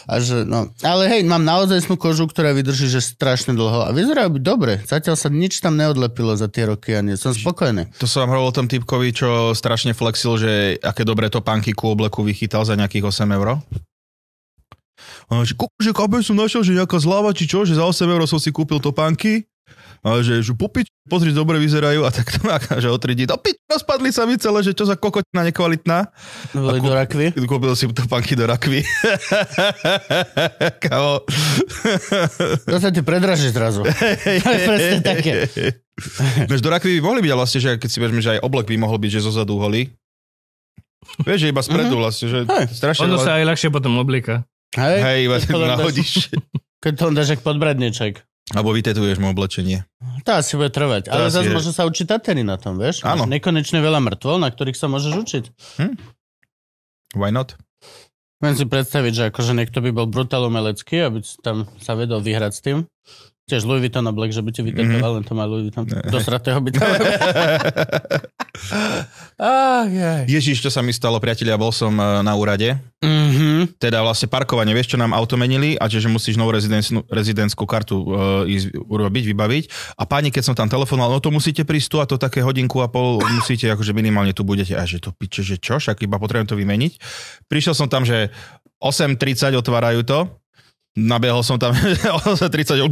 A 0.08 0.16
že, 0.16 0.48
no. 0.48 0.72
Ale 0.80 1.12
hej, 1.12 1.28
mám 1.28 1.44
naozaj 1.44 1.84
kožu, 2.00 2.24
ktorá 2.24 2.56
vydrží 2.56 2.88
že 2.88 3.04
strašne 3.04 3.52
dlho 3.52 3.84
a 3.84 3.92
vyzerá 3.92 4.24
byť 4.32 4.40
dobre. 4.40 4.80
Zatiaľ 4.80 5.16
sa 5.20 5.28
nič 5.28 5.60
tam 5.60 5.76
neodlepilo 5.76 6.32
za 6.32 6.48
tie 6.48 6.72
roky 6.72 6.96
a 6.96 7.04
nie. 7.04 7.20
Som 7.20 7.36
spokojný. 7.36 7.92
To 8.00 8.08
som 8.08 8.24
vám 8.24 8.40
hovoril 8.40 8.48
o 8.48 8.56
tom 8.56 8.66
typkovi, 8.72 9.12
čo 9.12 9.52
strašne 9.52 9.92
flexil, 9.92 10.40
že 10.40 10.52
aké 10.80 11.04
dobré 11.04 11.28
topánky 11.28 11.76
ku 11.76 11.92
obleku 11.92 12.24
vychytal 12.24 12.64
za 12.64 12.80
nejakých 12.80 13.12
8 13.12 13.36
eur. 13.36 13.60
A 15.28 15.44
že, 15.44 15.52
že 15.76 15.92
som 16.24 16.36
našiel, 16.40 16.64
že 16.64 16.72
nejaká 16.72 16.96
zľava, 16.96 17.36
či 17.36 17.44
čo, 17.44 17.68
že 17.68 17.76
za 17.76 17.84
8 17.84 18.08
eur 18.08 18.24
som 18.24 18.40
si 18.40 18.48
kúpil 18.48 18.80
topánky. 18.80 19.44
A 20.00 20.24
že, 20.24 20.40
že 20.40 20.56
pozri, 21.08 21.32
dobre 21.32 21.56
vyzerajú 21.56 22.04
a 22.04 22.12
tak 22.12 22.28
to 22.28 22.38
má, 22.44 22.60
že 22.60 22.92
o 22.92 22.98
3 23.00 23.16
dní, 23.16 23.24
pič, 23.24 23.56
rozpadli 23.64 24.12
sa 24.12 24.28
mi 24.28 24.36
celé, 24.36 24.60
že 24.60 24.76
čo 24.76 24.84
za 24.84 25.00
kokotina 25.00 25.48
nekvalitná. 25.48 26.12
Boli 26.52 26.84
do 26.84 26.92
rakvy. 26.92 27.32
Kúpil 27.48 27.72
si 27.72 27.88
topánky 27.88 28.36
do 28.36 28.44
rakvy. 28.44 28.84
Kamo. 30.84 31.24
To 32.68 32.76
sa 32.76 32.92
ti 32.92 33.00
predraží 33.00 33.48
zrazu. 33.48 33.82
To 34.28 34.50
je 34.52 34.60
presne 34.68 34.98
také. 35.00 35.32
Vieš, 36.46 36.60
do 36.62 36.70
rakvy 36.70 37.00
by 37.00 37.02
mohli 37.02 37.20
byť, 37.24 37.30
ale 37.32 37.40
vlastne, 37.42 37.60
že 37.64 37.70
keď 37.80 37.88
si 37.90 37.98
vezme, 37.98 38.20
že 38.20 38.38
aj 38.38 38.44
oblek 38.44 38.68
by 38.68 38.76
mohol 38.78 39.00
byť, 39.00 39.10
že 39.18 39.24
zo 39.24 39.32
zadu 39.32 39.58
holý. 39.58 39.90
Vieš, 41.24 41.38
že 41.40 41.48
iba 41.48 41.62
spredu 41.64 41.96
vlastne, 41.96 42.26
že 42.28 42.38
Hej. 42.44 42.66
strašne... 42.76 43.08
Ono 43.08 43.16
sa 43.18 43.40
aj 43.40 43.44
ľahšie 43.48 43.68
potom 43.72 43.96
oblieka. 43.96 44.44
Hej, 44.76 44.98
Hej, 45.00 45.18
iba 45.24 45.36
to 45.40 45.58
nahodíš. 45.72 46.12
Keď 46.78 46.92
to 46.94 47.04
dáš 47.10 47.28
jak 47.34 47.42
podbradniček. 47.42 48.27
Alebo 48.56 48.72
vytetuješ 48.72 49.20
mu 49.20 49.28
oblečenie. 49.28 49.84
To 50.24 50.40
asi 50.40 50.56
bude 50.56 50.72
trvať. 50.72 51.12
Ale 51.12 51.28
asi 51.28 51.36
zase 51.36 51.48
je. 51.52 51.54
môže 51.54 51.70
sa 51.76 51.84
učiť 51.84 52.06
Tatery 52.08 52.40
na 52.40 52.56
tom, 52.56 52.80
vieš? 52.80 53.04
Áno. 53.04 53.28
Nekonečne 53.28 53.84
veľa 53.84 54.00
mŕtvol, 54.00 54.40
na 54.40 54.48
ktorých 54.48 54.78
sa 54.78 54.88
môžeš 54.88 55.12
učiť. 55.12 55.44
Why 57.12 57.28
not? 57.28 57.56
Viem 58.38 58.54
si 58.54 58.64
predstaviť, 58.64 59.12
že 59.12 59.24
akože 59.34 59.52
niekto 59.52 59.82
by 59.82 59.90
bol 59.90 60.06
brutál 60.06 60.46
umelecký, 60.46 61.02
aby 61.02 61.20
tam 61.42 61.66
sa 61.82 61.98
vedel 61.98 62.22
vyhrať 62.22 62.52
s 62.54 62.60
tým. 62.62 62.78
Tiež 63.48 63.64
Louis 63.64 63.80
Vuitton 63.80 64.04
oblek, 64.04 64.28
že 64.28 64.44
by 64.44 64.50
ti 64.52 64.60
vytetoval, 64.60 65.18
len 65.18 65.24
to 65.24 65.32
má 65.32 65.48
Louis 65.48 65.72
Vuitton. 65.72 65.88
Do 65.88 66.20
sratého 66.20 66.60
by 66.60 66.68
to 66.76 66.80
Ach, 69.40 69.88
jaj. 69.88 70.28
Ježiš, 70.28 70.60
čo 70.60 70.68
sa 70.68 70.84
mi 70.84 70.92
stalo, 70.92 71.16
priatelia, 71.16 71.56
bol 71.56 71.72
som 71.72 71.94
eh, 71.96 72.20
na 72.20 72.36
úrade. 72.36 72.76
Mhm. 73.00 73.78
Teda 73.78 74.02
vlastne 74.02 74.26
parkovanie, 74.26 74.74
vieš, 74.74 74.92
čo 74.92 75.00
nám 75.00 75.14
auto 75.14 75.38
menili 75.38 75.78
a 75.78 75.86
že, 75.86 76.02
musíš 76.10 76.34
novú 76.34 76.50
rezidentskú 77.08 77.62
kartu 77.62 77.94
uh, 77.94 78.42
ísť 78.42 78.74
urobiť, 78.74 79.24
vybaviť. 79.30 79.64
A 79.94 80.02
páni, 80.02 80.34
keď 80.34 80.50
som 80.50 80.54
tam 80.58 80.66
telefonoval, 80.66 81.14
no 81.14 81.22
to 81.22 81.30
musíte 81.30 81.62
prísť 81.62 81.88
tu 81.88 81.96
a 82.02 82.08
to 82.10 82.18
také 82.18 82.42
hodinku 82.42 82.82
a 82.82 82.90
pol 82.90 83.22
musíte, 83.22 83.70
akože 83.70 83.94
minimálne 83.94 84.34
tu 84.34 84.42
budete. 84.42 84.74
A 84.74 84.82
že 84.82 84.98
to 84.98 85.14
piče, 85.14 85.46
že 85.46 85.62
čo, 85.62 85.78
však 85.78 86.02
iba 86.02 86.18
potrebujem 86.18 86.50
to 86.50 86.58
vymeniť. 86.58 86.92
Prišiel 87.46 87.78
som 87.78 87.86
tam, 87.86 88.02
že 88.02 88.34
8.30 88.82 89.54
otvárajú 89.54 90.02
to, 90.02 90.18
Nabehol 90.98 91.46
som 91.46 91.62
tam 91.62 91.70
o 92.18 92.34
30, 92.34 92.82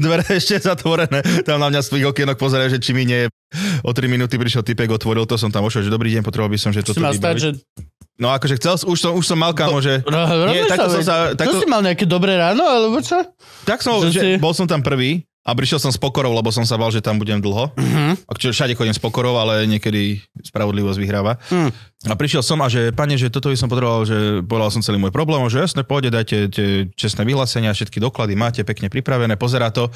dvere 0.00 0.24
ešte 0.32 0.56
zatvorené, 0.56 1.20
tam 1.44 1.60
na 1.60 1.68
mňa 1.68 1.80
z 1.84 1.88
tvojich 1.92 2.08
okienok 2.08 2.40
pozerajú, 2.40 2.72
že 2.72 2.80
či 2.80 2.96
mi 2.96 3.04
nie 3.04 3.28
o 3.84 3.90
3 3.92 4.08
minúty 4.08 4.40
prišiel 4.40 4.64
typek, 4.64 4.88
otvoril 4.88 5.28
to, 5.28 5.36
som 5.36 5.52
tam 5.52 5.68
ošiel, 5.68 5.84
že 5.84 5.92
dobrý 5.92 6.08
deň, 6.16 6.24
potreboval 6.24 6.48
by 6.48 6.56
som, 6.56 6.72
že 6.72 6.80
stať, 6.80 6.96
vybaviť. 6.96 7.40
že... 7.40 7.50
No 8.20 8.28
akože 8.32 8.60
chcel, 8.60 8.76
už 8.84 8.98
som, 9.00 9.12
už 9.16 9.24
som 9.24 9.36
mal 9.40 9.56
kamo, 9.56 9.80
že... 9.80 10.04
No, 10.04 10.52
Nie, 10.52 10.68
takto 10.68 10.92
som 10.92 11.00
sa... 11.00 11.32
To 11.32 11.40
Takto, 11.40 11.56
si 11.56 11.68
mal 11.68 11.80
nejaké 11.80 12.04
dobré 12.04 12.36
ráno, 12.36 12.60
alebo 12.64 13.00
čo? 13.00 13.16
tak 13.64 13.80
som, 13.80 13.96
že 14.04 14.12
že, 14.12 14.20
si- 14.20 14.40
bol 14.40 14.52
som 14.52 14.68
tam 14.68 14.84
prvý 14.84 15.24
a 15.40 15.56
prišiel 15.56 15.80
som 15.80 15.88
s 15.88 15.96
pokorou, 15.96 16.36
lebo 16.36 16.52
som 16.52 16.68
sa 16.68 16.76
bal, 16.76 16.92
že 16.92 17.00
tam 17.00 17.16
budem 17.16 17.40
dlho. 17.40 17.72
A 18.28 18.30
čo, 18.36 18.52
všade 18.52 18.76
chodím 18.76 18.92
s 18.92 19.00
pokorou, 19.00 19.40
ale 19.40 19.64
niekedy 19.64 20.20
spravodlivosť 20.44 20.98
vyhráva. 21.00 21.40
Hm. 21.48 21.72
A 22.12 22.14
prišiel 22.16 22.44
som 22.44 22.60
a 22.60 22.68
že, 22.68 22.92
pane, 22.92 23.16
že 23.16 23.32
toto 23.32 23.48
by 23.48 23.56
som 23.56 23.72
potreboval, 23.72 24.04
že 24.04 24.44
povedal 24.44 24.68
som 24.68 24.84
celý 24.84 25.00
môj 25.00 25.12
problém, 25.12 25.40
že 25.48 25.64
jasne, 25.64 25.80
pôjde, 25.80 26.12
dajte 26.12 26.36
tie 26.52 26.68
čestné 26.92 27.24
vyhlásenia, 27.24 27.72
všetky 27.72 28.00
doklady 28.04 28.36
máte 28.36 28.60
pekne 28.68 28.92
pripravené, 28.92 29.40
pozerá 29.40 29.72
to, 29.72 29.88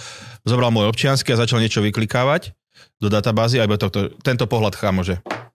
zobral 0.48 0.72
môj 0.72 0.88
občiansky 0.88 1.36
a 1.36 1.40
začal 1.40 1.60
niečo 1.60 1.84
vyklikávať 1.84 2.56
do 3.00 3.12
databázy, 3.12 3.60
aj 3.60 3.68
to, 3.92 4.16
tento 4.24 4.48
pohľad 4.48 4.74
chámo, 4.80 5.04
že 5.04 5.20
To 5.24 5.53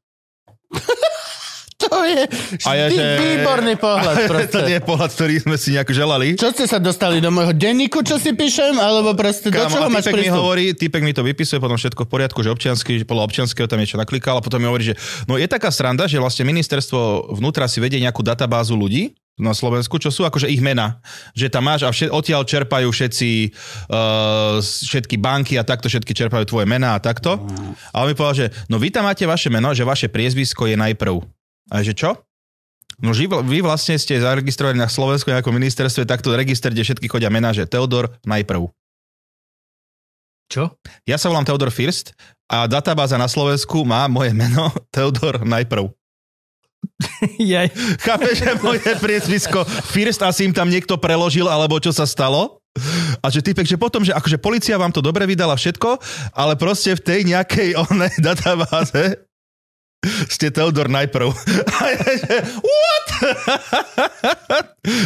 je 2.10 2.24
A 2.66 2.72
ja, 2.74 2.86
že- 2.90 3.18
výborný 3.18 3.78
pohľad 3.78 4.16
to 4.26 4.32
proste. 4.32 4.60
nie 4.66 4.78
je 4.78 4.84
pohľad, 4.84 5.10
ktorý 5.14 5.34
sme 5.40 5.56
si 5.56 5.70
nejak 5.74 5.90
želali. 5.90 6.28
Čo 6.34 6.50
ste 6.52 6.66
sa 6.66 6.78
dostali 6.78 7.20
do 7.20 7.30
môjho 7.30 7.54
denníku, 7.54 8.02
čo 8.02 8.18
si 8.18 8.34
píšem, 8.34 8.76
alebo 8.76 9.14
proste 9.14 9.50
do 9.50 9.58
Kámo, 9.58 9.72
čoho 9.72 9.86
a 9.86 9.90
máš 9.90 10.10
typek 10.10 10.14
mi 10.14 10.26
prístup? 10.26 10.40
hovorí, 10.42 10.66
typek 10.74 11.02
mi 11.02 11.14
to 11.14 11.22
vypisuje, 11.22 11.58
potom 11.58 11.78
všetko 11.78 12.02
v 12.04 12.10
poriadku, 12.10 12.40
že 12.42 12.50
občiansky, 12.50 12.98
že 12.98 13.06
podľa 13.06 13.24
občianského 13.26 13.66
tam 13.66 13.78
niečo 13.78 13.96
naklikal 13.96 14.38
a 14.38 14.42
potom 14.42 14.58
mi 14.58 14.66
hovorí, 14.66 14.90
že 14.90 14.96
no 15.26 15.38
je 15.38 15.46
taká 15.46 15.70
sranda, 15.70 16.10
že 16.10 16.18
vlastne 16.18 16.44
ministerstvo 16.44 17.32
vnútra 17.38 17.70
si 17.70 17.78
vedie 17.78 18.02
nejakú 18.02 18.26
databázu 18.26 18.74
ľudí 18.74 19.14
na 19.40 19.56
Slovensku, 19.56 19.96
čo 19.96 20.12
sú 20.12 20.28
akože 20.28 20.52
ich 20.52 20.60
mena. 20.60 21.00
Že 21.32 21.48
tam 21.48 21.64
máš 21.64 21.88
a 21.88 21.96
všet, 21.96 22.12
odtiaľ 22.12 22.44
čerpajú 22.44 22.92
všetci, 22.92 23.56
uh, 23.88 24.60
všetky 24.60 25.16
banky 25.16 25.56
a 25.56 25.64
takto 25.64 25.88
všetky 25.88 26.12
čerpajú 26.12 26.44
tvoje 26.44 26.68
mená 26.68 27.00
a 27.00 27.00
takto. 27.00 27.40
A 27.96 28.04
on 28.04 28.12
mi 28.12 28.16
povedal, 28.20 28.36
že 28.36 28.48
no 28.68 28.76
vy 28.76 28.92
tam 28.92 29.08
máte 29.08 29.24
vaše 29.24 29.48
meno, 29.48 29.72
že 29.72 29.88
vaše 29.88 30.12
priezvisko 30.12 30.68
je 30.68 30.76
najprv. 30.76 31.24
A 31.70 31.86
že 31.86 31.94
čo? 31.94 32.18
No 33.00 33.16
vy- 33.16 33.64
vlastne 33.64 33.96
ste 33.96 34.20
zaregistrovaní 34.20 34.76
na 34.76 34.92
Slovensku 34.92 35.32
nejakom 35.32 35.56
ministerstve, 35.56 36.04
takto 36.04 36.36
register, 36.36 36.76
kde 36.76 36.84
všetky 36.84 37.08
chodia 37.08 37.32
mená, 37.32 37.56
že 37.56 37.64
Teodor 37.64 38.12
najprv. 38.28 38.68
Čo? 40.50 40.76
Ja 41.08 41.16
sa 41.16 41.30
volám 41.32 41.46
Teodor 41.48 41.72
First 41.72 42.18
a 42.50 42.66
databáza 42.66 43.16
na 43.16 43.30
Slovensku 43.30 43.86
má 43.86 44.10
moje 44.10 44.34
meno 44.36 44.74
Teodor 44.96 45.46
najprv. 45.46 45.88
Jaj. 47.40 47.70
Chápeš, 48.04 48.36
že 48.44 48.52
moje 48.60 48.92
priezvisko 49.00 49.64
First 49.64 50.20
asi 50.26 50.50
im 50.50 50.54
tam 50.56 50.68
niekto 50.68 51.00
preložil, 51.00 51.48
alebo 51.48 51.80
čo 51.80 51.96
sa 51.96 52.04
stalo? 52.04 52.60
A 53.20 53.28
že 53.28 53.44
typek, 53.44 53.68
že 53.68 53.80
potom, 53.80 54.04
že 54.04 54.16
akože 54.16 54.40
policia 54.40 54.80
vám 54.80 54.92
to 54.94 55.04
dobre 55.04 55.28
vydala 55.28 55.56
všetko, 55.56 56.00
ale 56.32 56.56
proste 56.56 56.96
v 56.96 57.04
tej 57.04 57.20
nejakej 57.28 57.70
onej 57.76 58.14
databáze 58.28 59.20
ste 60.32 60.48
Teodor 60.50 60.88
najprv. 60.88 61.28
Ja, 61.28 62.44
what? 62.72 63.08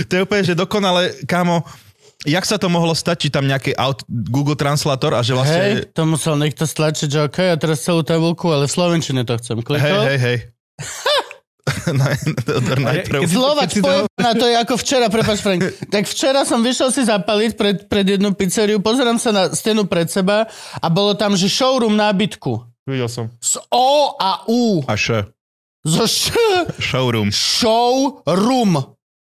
to 0.07 0.11
je 0.13 0.21
úplne, 0.21 0.43
že 0.45 0.53
dokonale, 0.53 1.25
kámo, 1.25 1.65
jak 2.23 2.45
sa 2.45 2.61
to 2.61 2.69
mohlo 2.69 2.93
stať, 2.95 3.27
či 3.27 3.29
tam 3.33 3.49
nejaký 3.49 3.73
aut, 3.75 4.05
Google 4.07 4.55
Translator 4.55 5.17
a 5.17 5.21
že 5.25 5.33
vlastne... 5.33 5.59
Hej, 5.59 5.73
to 5.91 6.05
musel 6.05 6.37
niekto 6.37 6.63
stlačiť, 6.63 7.07
že 7.09 7.19
OK, 7.25 7.39
a 7.41 7.55
teraz 7.57 7.83
celú 7.83 8.05
tabulku, 8.05 8.47
ale 8.53 8.69
v 8.69 8.73
Slovenčine 8.73 9.25
to 9.25 9.35
chcem. 9.41 9.59
Hej, 9.59 9.65
Klikol? 9.65 10.03
hej, 10.07 10.19
hej. 10.21 10.37
Naj- 12.03 12.43
Teodor 12.43 12.79
najprv. 12.79 13.23
na 14.19 14.31
to 14.35 14.45
je 14.51 14.55
ako 14.59 14.75
včera, 14.75 15.07
prepáč 15.07 15.39
Frank. 15.39 15.63
Tak 15.93 16.03
včera 16.11 16.43
som 16.43 16.59
vyšiel 16.59 16.91
si 16.91 17.07
zapaliť 17.07 17.51
pred, 17.55 17.77
pred 17.87 18.03
jednu 18.03 18.35
pizzeriu, 18.35 18.83
pozerám 18.83 19.15
sa 19.15 19.31
na 19.31 19.43
stenu 19.51 19.87
pred 19.87 20.11
seba 20.11 20.47
a 20.79 20.87
bolo 20.91 21.15
tam, 21.15 21.39
že 21.39 21.47
showroom 21.47 21.95
nábytku. 21.95 22.72
Videl 22.83 23.07
som. 23.07 23.31
Z 23.39 23.63
O 23.71 24.15
a 24.19 24.43
U. 24.47 24.83
A 24.83 24.93
š. 24.93 25.23
Zo 25.83 26.03
š. 26.03 26.31
Showroom. 26.79 27.31
Showroom 27.31 28.71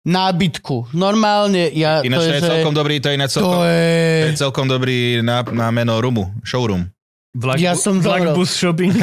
nábytku. 0.04 0.92
Normálne, 0.92 1.72
ja... 1.72 2.04
Ináč 2.04 2.20
to 2.20 2.28
je 2.28 2.40
že- 2.40 2.48
celkom 2.48 2.74
dobrý, 2.76 3.00
to 3.00 3.08
je 3.08 3.16
ináč 3.16 3.32
To 3.36 3.40
celkom, 3.40 3.56
to 3.56 3.68
je 3.68 3.88
je... 4.28 4.36
celkom 4.36 4.66
dobrý 4.68 4.98
na, 5.24 5.44
na 5.48 5.72
meno 5.72 5.96
rumu. 6.00 6.28
Showroom. 6.44 6.88
Vlak, 7.34 7.58
Ja 7.58 7.74
som 7.74 7.98
vlak 7.98 8.38
bus 8.38 8.54
shopping. 8.54 8.94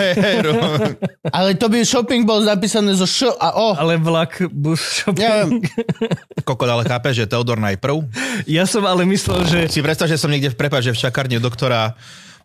Ale 1.36 1.58
to 1.58 1.66
by 1.66 1.82
shopping 1.82 2.22
bol 2.22 2.38
napísané 2.38 2.94
zo 2.94 3.02
š 3.02 3.26
a 3.34 3.58
o. 3.58 3.74
Ale 3.74 3.98
vlak 3.98 4.46
bus 4.54 4.78
shopping. 4.78 5.18
Ja. 5.18 5.50
Kokot, 6.46 6.70
ale 6.70 6.86
chápe, 6.86 7.10
že 7.10 7.26
Teodor 7.26 7.58
najprv. 7.58 8.06
Ja 8.46 8.70
som 8.70 8.86
ale 8.86 9.02
myslel, 9.02 9.42
že... 9.44 9.58
Si 9.66 9.82
predstav, 9.82 10.06
že 10.06 10.14
som 10.14 10.30
niekde 10.30 10.54
v 10.54 10.56
prepáč, 10.56 10.88
že 10.88 10.94
v 10.94 11.02
čakárni 11.10 11.42
doktora 11.42 11.98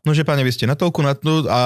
No, 0.06 0.14
že 0.14 0.22
pane, 0.22 0.46
vy 0.46 0.54
ste 0.54 0.70
na 0.70 0.78
toľku 0.78 1.02
na 1.02 1.18
tnu 1.18 1.50
a 1.50 1.60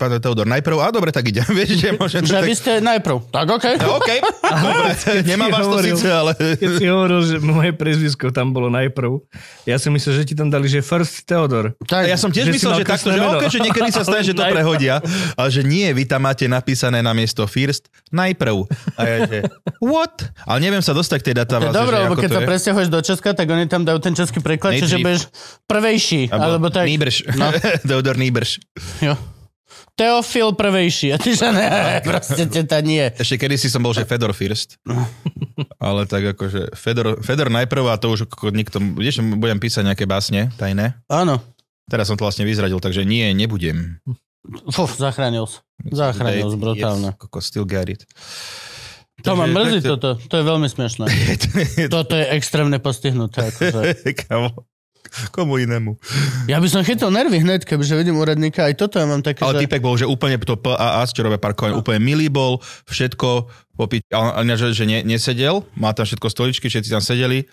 pán 0.00 0.16
Teodor 0.16 0.48
najprv, 0.48 0.80
a 0.80 0.88
dobre, 0.88 1.12
tak 1.12 1.28
idem, 1.28 1.44
vieš, 1.58 1.76
že 1.76 1.92
môžem... 1.92 2.24
Že 2.24 2.40
tak... 2.40 2.44
vy 2.48 2.54
ste 2.56 2.72
najprv. 2.80 3.16
Tak 3.28 3.46
OK. 3.46 3.66
No, 3.76 4.00
OK, 4.00 4.10
dobre, 4.64 4.90
nemám 5.28 5.52
vás 5.52 5.68
to 5.68 5.68
hovoril. 5.68 5.92
síce, 5.92 6.08
ale... 6.08 6.32
Keď 6.32 6.70
si 6.80 6.84
hovoril, 6.88 7.20
že 7.28 7.36
moje 7.44 7.76
prezvisko 7.76 8.32
tam 8.32 8.56
bolo 8.56 8.72
najprv, 8.72 9.20
ja 9.68 9.76
som 9.76 9.92
myslel, 9.92 10.24
že 10.24 10.32
ti 10.32 10.34
tam 10.34 10.48
dali, 10.48 10.64
že 10.64 10.80
First 10.80 11.28
Theodor. 11.28 11.76
Tak, 11.84 12.08
Ja 12.08 12.16
som 12.16 12.32
tiež 12.32 12.48
Že 12.48 12.52
si 12.52 12.56
myslel, 12.56 12.72
že 12.80 12.84
takto, 12.88 13.08
že, 13.12 13.20
okay, 13.20 13.48
že 13.52 13.60
niekedy 13.60 13.90
sa 13.92 14.00
stane, 14.00 14.24
že 14.24 14.32
to 14.32 14.44
prehodia, 14.56 15.04
ale 15.36 15.48
že 15.52 15.60
nie, 15.60 15.84
vy 15.92 16.08
tam 16.08 16.24
máte 16.24 16.48
napísané 16.48 17.04
na 17.04 17.12
miesto 17.12 17.44
first 17.44 17.92
najprv. 18.08 18.64
A 18.96 19.00
ja 19.04 19.16
že, 19.28 19.38
what? 19.84 20.24
Ale 20.48 20.64
neviem 20.64 20.80
sa 20.80 20.96
dostať 20.96 21.20
k 21.20 21.24
tej 21.28 21.34
to 21.36 21.40
databáze, 21.44 21.76
že 21.76 22.00
lebo 22.00 22.16
keď 22.16 22.30
to 22.32 22.36
sa 22.36 22.42
je. 22.42 22.48
presťahuješ 22.48 22.88
do 22.88 23.00
Česka, 23.04 23.30
tak 23.36 23.46
oni 23.52 23.68
tam 23.68 23.84
dajú 23.84 24.00
ten 24.00 24.16
český 24.16 24.40
preklad, 24.40 24.80
čiže 24.80 25.04
budeš 25.04 25.28
prvejší. 25.68 26.32
Alebo 26.32 26.72
tak. 26.72 26.88
Nýbrž. 26.88 27.28
No. 27.36 27.52
Teodor 27.88 28.16
Nýbrž. 28.16 28.58
Jo. 29.00 29.14
Teofil 29.94 30.58
prvejší. 30.58 31.14
A 31.14 31.22
ty 31.22 31.38
že 31.38 31.46
ne, 31.54 32.02
proste 32.02 32.50
teta 32.50 32.82
nie. 32.82 33.14
Ešte 33.14 33.38
kedy 33.38 33.54
si 33.54 33.70
som 33.70 33.78
bol, 33.78 33.94
že 33.94 34.02
Fedor 34.02 34.34
First. 34.34 34.82
Ale 35.78 36.10
tak 36.10 36.34
akože 36.34 36.74
Fedor, 36.74 37.22
Fedor 37.22 37.46
najprv 37.46 37.86
a 37.86 37.98
to 37.98 38.10
už 38.10 38.26
ako 38.26 38.50
nikto, 38.50 38.82
vieš, 38.98 39.22
budem 39.38 39.62
písať 39.62 39.86
nejaké 39.86 40.02
básne 40.02 40.50
tajné. 40.58 40.98
Áno. 41.06 41.38
Teraz 41.86 42.10
som 42.10 42.18
to 42.18 42.26
vlastne 42.26 42.42
vyzradil, 42.42 42.82
takže 42.82 43.06
nie, 43.06 43.30
nebudem. 43.38 44.02
Fuf, 44.74 44.98
zachránil 44.98 45.46
sa. 45.46 45.62
Zachránil 45.86 46.50
sa 46.50 46.58
brutálne. 46.58 47.08
Yes, 47.14 47.18
Koko, 47.20 47.38
still 47.38 47.64
got 47.68 47.86
it. 47.86 48.02
To 49.22 49.38
ma 49.38 49.46
Takže- 49.46 49.54
mrzí 49.54 49.78
tak 49.78 49.84
to- 49.86 49.92
toto. 49.94 50.10
To 50.26 50.34
je 50.36 50.44
veľmi 50.44 50.68
smiešné. 50.68 51.04
Toto 51.94 52.12
je 52.18 52.24
extrémne 52.34 52.76
postihnuté. 52.82 53.46
Akože. 53.46 53.94
Kamo, 54.26 54.50
komu 55.34 55.60
inému. 55.62 55.96
Ja 56.50 56.58
by 56.58 56.68
som 56.68 56.82
chytil 56.82 57.10
nervy 57.10 57.40
hneď, 57.40 57.64
kebyže 57.64 57.94
vidím 57.98 58.20
úradníka. 58.20 58.66
Aj 58.66 58.74
toto 58.74 58.98
ja 58.98 59.06
mám 59.06 59.22
také, 59.22 59.42
Ale 59.42 59.60
že... 59.60 59.68
typek 59.68 59.80
bol, 59.82 59.96
že 59.98 60.08
úplne 60.08 60.36
to 60.40 60.58
PAA, 60.58 61.06
čo 61.08 61.24
robia 61.24 61.40
parkovanie, 61.40 61.76
úplne 61.76 62.00
milý 62.02 62.28
bol, 62.28 62.60
všetko, 62.90 63.48
popiť, 63.74 64.14
ale, 64.14 64.54
že, 64.54 64.70
že 64.70 64.84
ne, 64.86 65.02
nesedel, 65.02 65.66
má 65.74 65.90
tam 65.90 66.06
všetko 66.06 66.26
stoličky, 66.30 66.70
všetci 66.70 66.90
tam 66.94 67.02
sedeli, 67.02 67.46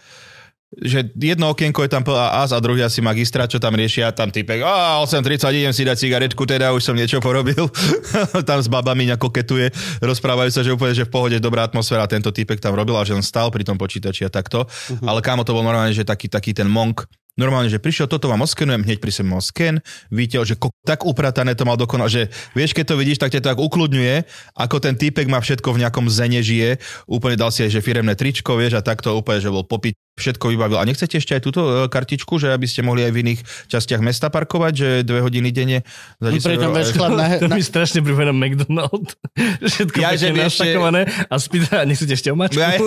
že 0.72 1.04
jedno 1.20 1.52
okienko 1.52 1.84
je 1.84 1.92
tam 1.92 2.00
PAA 2.08 2.48
a 2.48 2.58
druhý 2.64 2.80
asi 2.80 3.04
magistrát, 3.04 3.52
čo 3.52 3.60
tam 3.60 3.76
riešia, 3.76 4.16
tam 4.16 4.32
typek, 4.32 4.64
a 4.64 5.04
8.30 5.04 5.52
idem 5.52 5.74
si 5.76 5.84
dať 5.84 6.00
cigaretku, 6.00 6.48
teda 6.48 6.72
už 6.72 6.80
som 6.80 6.96
niečo 6.96 7.20
porobil. 7.20 7.68
tam 8.50 8.60
s 8.64 8.72
babami 8.72 9.04
nejako 9.12 9.36
ketuje, 9.36 9.68
rozprávajú 10.00 10.48
sa, 10.48 10.64
že 10.64 10.72
úplne, 10.72 10.96
že 10.96 11.04
v 11.04 11.12
pohode 11.12 11.38
dobrá 11.44 11.68
atmosféra, 11.68 12.08
tento 12.08 12.32
typek 12.32 12.64
tam 12.64 12.72
robil 12.72 12.96
a 12.96 13.04
že 13.04 13.12
on 13.12 13.26
stal 13.26 13.52
pri 13.52 13.68
tom 13.68 13.76
počítači 13.76 14.24
a 14.24 14.32
takto. 14.32 14.64
Uh-huh. 14.64 15.04
Ale 15.04 15.20
kámo, 15.20 15.44
to 15.44 15.52
bol 15.52 15.66
normálne, 15.66 15.92
že 15.92 16.08
taký, 16.08 16.32
taký 16.32 16.56
ten 16.56 16.72
monk, 16.72 17.04
Normálne, 17.40 17.72
že 17.72 17.80
prišiel, 17.80 18.12
toto 18.12 18.28
vám 18.28 18.44
oskenujem, 18.44 18.84
hneď 18.84 19.00
pri 19.00 19.12
mal 19.24 19.40
sken, 19.40 19.80
vidíte, 20.12 20.44
že 20.44 20.60
tak 20.84 21.08
upratané 21.08 21.56
to 21.56 21.64
mal 21.64 21.80
dokonal, 21.80 22.12
že 22.12 22.28
vieš, 22.52 22.76
keď 22.76 22.92
to 22.92 23.00
vidíš, 23.00 23.24
tak 23.24 23.32
ťa 23.32 23.40
to 23.40 23.50
tak 23.56 23.60
ukludňuje, 23.64 24.28
ako 24.60 24.84
ten 24.84 25.00
týpek 25.00 25.32
má 25.32 25.40
všetko 25.40 25.72
v 25.72 25.88
nejakom 25.88 26.12
zene 26.12 26.44
žije, 26.44 26.84
úplne 27.08 27.40
dal 27.40 27.48
si 27.56 27.64
aj, 27.64 27.72
že 27.72 27.80
firemné 27.80 28.20
tričko, 28.20 28.60
vieš, 28.60 28.76
a 28.76 28.84
takto 28.84 29.16
úplne, 29.16 29.40
že 29.40 29.48
bol 29.48 29.64
popiť, 29.64 29.96
všetko 30.12 30.52
vybavil. 30.52 30.78
A 30.78 30.84
nechcete 30.84 31.16
ešte 31.16 31.34
aj 31.34 31.42
túto 31.42 31.62
e, 31.64 31.72
kartičku, 31.88 32.38
že 32.38 32.52
aby 32.52 32.68
ste 32.68 32.84
mohli 32.84 33.02
aj 33.02 33.12
v 33.12 33.20
iných 33.24 33.40
častiach 33.68 34.00
mesta 34.00 34.28
parkovať, 34.28 34.74
že 34.76 34.88
dve 35.02 35.20
hodiny 35.20 35.50
denne 35.50 35.82
za 36.20 36.30
10 36.30 36.46
Pritom 36.46 36.70
eur? 36.70 36.76
vieš, 36.78 36.90
chlap 36.94 37.12
na, 37.16 37.26
To 37.42 37.48
na, 37.48 37.56
mi 37.56 37.64
strašne 37.64 38.00
pripomína 38.00 38.32
McDonald. 38.32 39.18
Všetko 39.72 39.98
Ja, 39.98 40.14
ja, 40.14 40.20
že 40.20 40.28
naštakované 40.32 41.02
a 41.08 41.34
spýta, 41.36 41.82
nechcete 41.84 42.14
ešte 42.14 42.30
omačku? 42.30 42.60
Ja, 42.60 42.78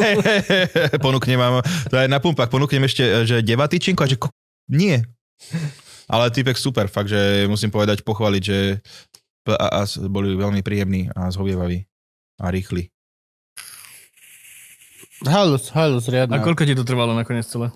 ponúknem 0.97 1.37
vám, 1.37 1.61
to 1.91 1.95
aj 1.97 2.07
na 2.07 2.23
pumpách, 2.23 2.49
ponúknem 2.49 2.87
ešte, 2.87 3.03
e, 3.03 3.13
že 3.27 3.37
devatičinku 3.43 3.99
a 3.99 4.09
že 4.09 4.15
ko- 4.15 4.31
nie. 4.71 5.03
Ale 6.07 6.29
typek 6.31 6.55
super, 6.55 6.87
fakt, 6.87 7.11
že 7.11 7.49
musím 7.49 7.73
povedať, 7.73 8.05
pochváliť, 8.05 8.43
že 8.45 8.79
PAA 9.43 9.83
boli 10.07 10.37
veľmi 10.37 10.63
príjemní 10.63 11.11
a 11.13 11.29
zhovievaví 11.29 11.85
a 12.39 12.49
rýchli. 12.49 12.94
Halus, 15.27 15.73
halus, 15.73 16.05
riadna. 16.09 16.39
A 16.39 16.45
koľko 16.45 16.65
ti 16.69 16.77
to 16.77 16.85
trvalo 16.87 17.13
nakoniec 17.17 17.45
celé? 17.49 17.73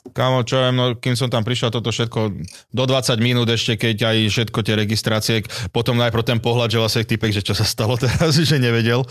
Kámo, 0.00 0.48
čo 0.48 0.56
viem, 0.56 0.72
no, 0.72 0.96
kým 0.96 1.12
som 1.12 1.28
tam 1.28 1.44
prišiel, 1.44 1.68
toto 1.68 1.92
všetko 1.92 2.32
do 2.72 2.84
20 2.88 3.20
minút 3.20 3.52
ešte, 3.52 3.76
keď 3.76 4.08
aj 4.08 4.16
všetko 4.32 4.58
tie 4.64 4.74
registrácie, 4.74 5.36
potom 5.76 6.00
najprv 6.00 6.24
ten 6.24 6.40
pohľad, 6.40 6.72
že 6.72 6.80
vlastne 6.80 7.04
typek, 7.04 7.36
že 7.36 7.44
čo 7.44 7.52
sa 7.52 7.68
stalo 7.68 8.00
teraz, 8.00 8.32
že 8.32 8.56
nevedel. 8.56 9.04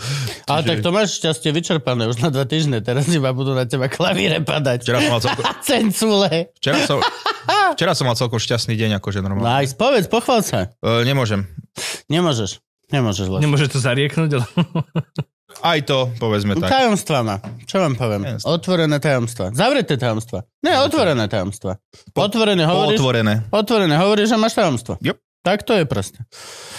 Ale 0.50 0.66
tak 0.66 0.82
to 0.82 0.90
máš 0.90 1.22
šťastie 1.22 1.54
vyčerpané 1.54 2.10
už 2.10 2.18
na 2.18 2.34
dva 2.34 2.42
týždne, 2.42 2.82
teraz 2.82 3.06
iba 3.06 3.30
budú 3.30 3.54
na 3.54 3.70
teba 3.70 3.86
klavíre 3.86 4.42
padať. 4.42 4.82
Včera 4.82 4.98
som 4.98 5.10
mal 5.14 5.22
celkom, 5.22 5.44
Cencule. 5.70 6.30
včera 6.58 6.78
som, 6.82 6.98
včera 7.78 7.92
som 7.94 8.04
mal 8.10 8.18
celkom 8.18 8.42
šťastný 8.42 8.74
deň, 8.74 8.98
akože 8.98 9.22
normálne. 9.22 9.46
Nice, 9.46 9.78
povedz, 9.78 10.10
pochvál 10.10 10.42
sa. 10.42 10.74
Uh, 10.82 11.06
nemôžem. 11.06 11.46
Nemôžeš. 12.10 12.58
Nemôžeš, 12.90 13.26
Leš. 13.30 13.42
Nemôže 13.46 13.70
to 13.70 13.78
zarieknúť, 13.78 14.42
ale... 14.42 14.46
Aj 15.60 15.78
to, 15.80 16.08
povedzme 16.16 16.56
tak. 16.56 16.72
Tajomstva 16.72 17.18
má. 17.20 17.36
Čo 17.64 17.78
vám 17.78 17.94
poviem? 17.94 18.24
Jasne. 18.26 18.48
Otvorené 18.48 18.96
tajomstva. 18.96 19.52
Zavreté 19.52 19.94
tajomstva. 19.94 20.48
Nie, 20.60 20.80
otvorené 20.80 21.28
tajomstva. 21.28 21.76
Otvorené 22.10 22.64
hovoríš, 22.64 22.96
Pootvorené. 22.96 23.34
otvorené 23.48 23.94
hovoríš, 23.94 24.28
že 24.28 24.36
máš 24.36 24.56
tajomstvo. 24.56 24.96
Yep. 24.98 25.16
Tak 25.40 25.64
to 25.64 25.72
je 25.72 25.84
proste. 25.84 26.20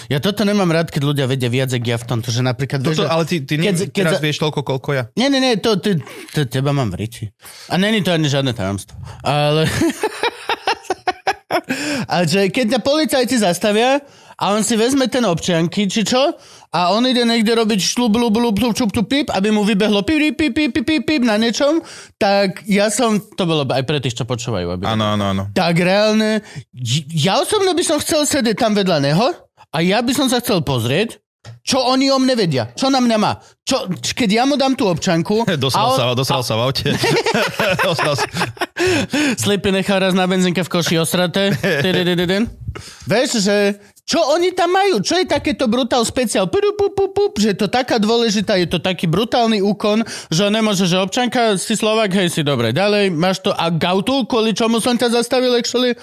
Ja 0.06 0.18
toto 0.18 0.46
nemám 0.46 0.70
rád, 0.70 0.90
keď 0.90 1.02
ľudia 1.04 1.26
vedia 1.26 1.50
viac, 1.50 1.70
jak 1.70 1.82
ja 1.82 1.98
v 1.98 2.06
tomto, 2.06 2.30
že 2.30 2.42
napríklad... 2.42 2.78
vieš, 2.80 2.94
Toto, 2.94 3.06
že- 3.06 3.10
ale 3.10 3.24
ty, 3.26 3.36
ty 3.42 3.58
keď, 3.58 3.90
keď, 3.90 4.04
teraz 4.06 4.14
za- 4.18 4.22
vieš 4.22 4.38
toľko, 4.38 4.62
koľko 4.62 4.90
ja. 4.94 5.04
Nie, 5.14 5.34
nie, 5.34 5.42
nie, 5.42 5.58
to, 5.58 5.78
to, 5.78 5.98
to 6.30 6.46
teba 6.46 6.70
mám 6.70 6.90
v 6.90 6.98
riti. 7.00 7.26
A 7.70 7.78
není 7.78 8.02
to 8.02 8.10
ani 8.10 8.26
žiadne 8.26 8.54
tajomstvo. 8.54 8.94
Ale... 9.22 9.66
A 12.06 12.24
že 12.24 12.48
keď 12.48 12.78
ťa 12.78 12.82
policajti 12.82 13.36
zastavia 13.38 14.04
a 14.42 14.58
on 14.58 14.66
si 14.66 14.74
vezme 14.74 15.06
ten 15.06 15.22
občianky, 15.22 15.86
či 15.86 16.02
čo, 16.02 16.34
a 16.74 16.80
on 16.98 17.06
ide 17.06 17.22
niekde 17.22 17.54
robiť 17.54 17.78
šlub, 17.78 18.18
lub, 18.18 18.34
lub, 18.34 18.58
lub, 18.58 18.74
čup, 18.74 18.90
tu, 18.90 19.06
pip, 19.06 19.30
aby 19.30 19.54
mu 19.54 19.62
vybehlo 19.62 20.02
pip, 20.02 20.18
pip, 20.34 20.54
pip, 20.58 20.74
pip, 20.74 20.82
pip, 20.82 21.04
pip 21.06 21.22
na 21.22 21.38
niečom, 21.38 21.86
tak 22.18 22.66
ja 22.66 22.90
som, 22.90 23.22
to 23.22 23.46
bolo 23.46 23.70
aj 23.70 23.86
pre 23.86 24.02
tých, 24.02 24.18
čo 24.18 24.26
počúvajú. 24.26 24.82
Aby 24.82 24.90
Áno, 24.90 25.14
áno, 25.14 25.24
áno. 25.30 25.44
tak 25.54 25.78
reálne, 25.78 26.42
ja 27.14 27.38
osobne 27.38 27.78
by 27.78 27.84
som 27.86 28.02
chcel 28.02 28.26
sedieť 28.26 28.58
tam 28.58 28.74
vedľa 28.74 28.98
neho 28.98 29.28
a 29.70 29.78
ja 29.86 30.02
by 30.02 30.12
som 30.18 30.26
sa 30.26 30.42
chcel 30.42 30.66
pozrieť, 30.66 31.22
čo 31.62 31.82
oni 31.82 32.10
o 32.14 32.18
mne 32.22 32.38
vedia, 32.38 32.70
čo 32.78 32.90
na 32.94 33.02
mňa 33.02 33.18
má. 33.18 33.38
Čo, 33.66 33.90
keď 34.14 34.30
ja 34.30 34.44
mu 34.46 34.58
dám 34.58 34.78
tú 34.78 34.86
občanku 34.90 35.46
Dosral, 35.62 35.94
a 35.94 35.98
sa, 35.98 36.04
dosral 36.14 36.42
sa 36.46 36.54
v 36.58 36.62
aute. 36.70 36.90
Slipy 39.42 39.70
nechal 39.74 40.02
raz 40.02 40.14
na 40.14 40.26
benzínke 40.30 40.62
v 40.66 40.70
koši. 40.70 41.02
Tididididin. 41.02 42.46
Vieš, 43.10 43.42
že 43.42 43.78
čo 44.12 44.20
oni 44.28 44.52
tam 44.52 44.76
majú? 44.76 45.00
Čo 45.00 45.16
je 45.16 45.26
takéto 45.26 45.66
brutál 45.66 46.04
speciál? 46.04 46.52
Pudu, 46.52 46.76
pu, 46.76 46.92
pu, 46.92 47.08
pu, 47.08 47.32
že 47.34 47.56
je 47.56 47.58
to 47.58 47.72
taká 47.72 47.96
dôležitá, 47.96 48.60
je 48.60 48.68
to 48.68 48.78
taký 48.78 49.08
brutálny 49.08 49.64
úkon, 49.64 50.04
že 50.28 50.52
nemôže, 50.52 50.84
že 50.84 51.00
občanka 51.00 51.56
si 51.56 51.74
Slovak, 51.74 52.12
hej 52.12 52.28
si 52.28 52.44
dobre, 52.44 52.76
ďalej 52.76 53.08
máš 53.08 53.40
to 53.40 53.56
a 53.56 53.72
gautu, 53.72 54.28
kvôli 54.28 54.52
čomu 54.52 54.78
som 54.78 55.00
ťa 55.00 55.16
zastavil, 55.16 55.56
actually? 55.56 55.96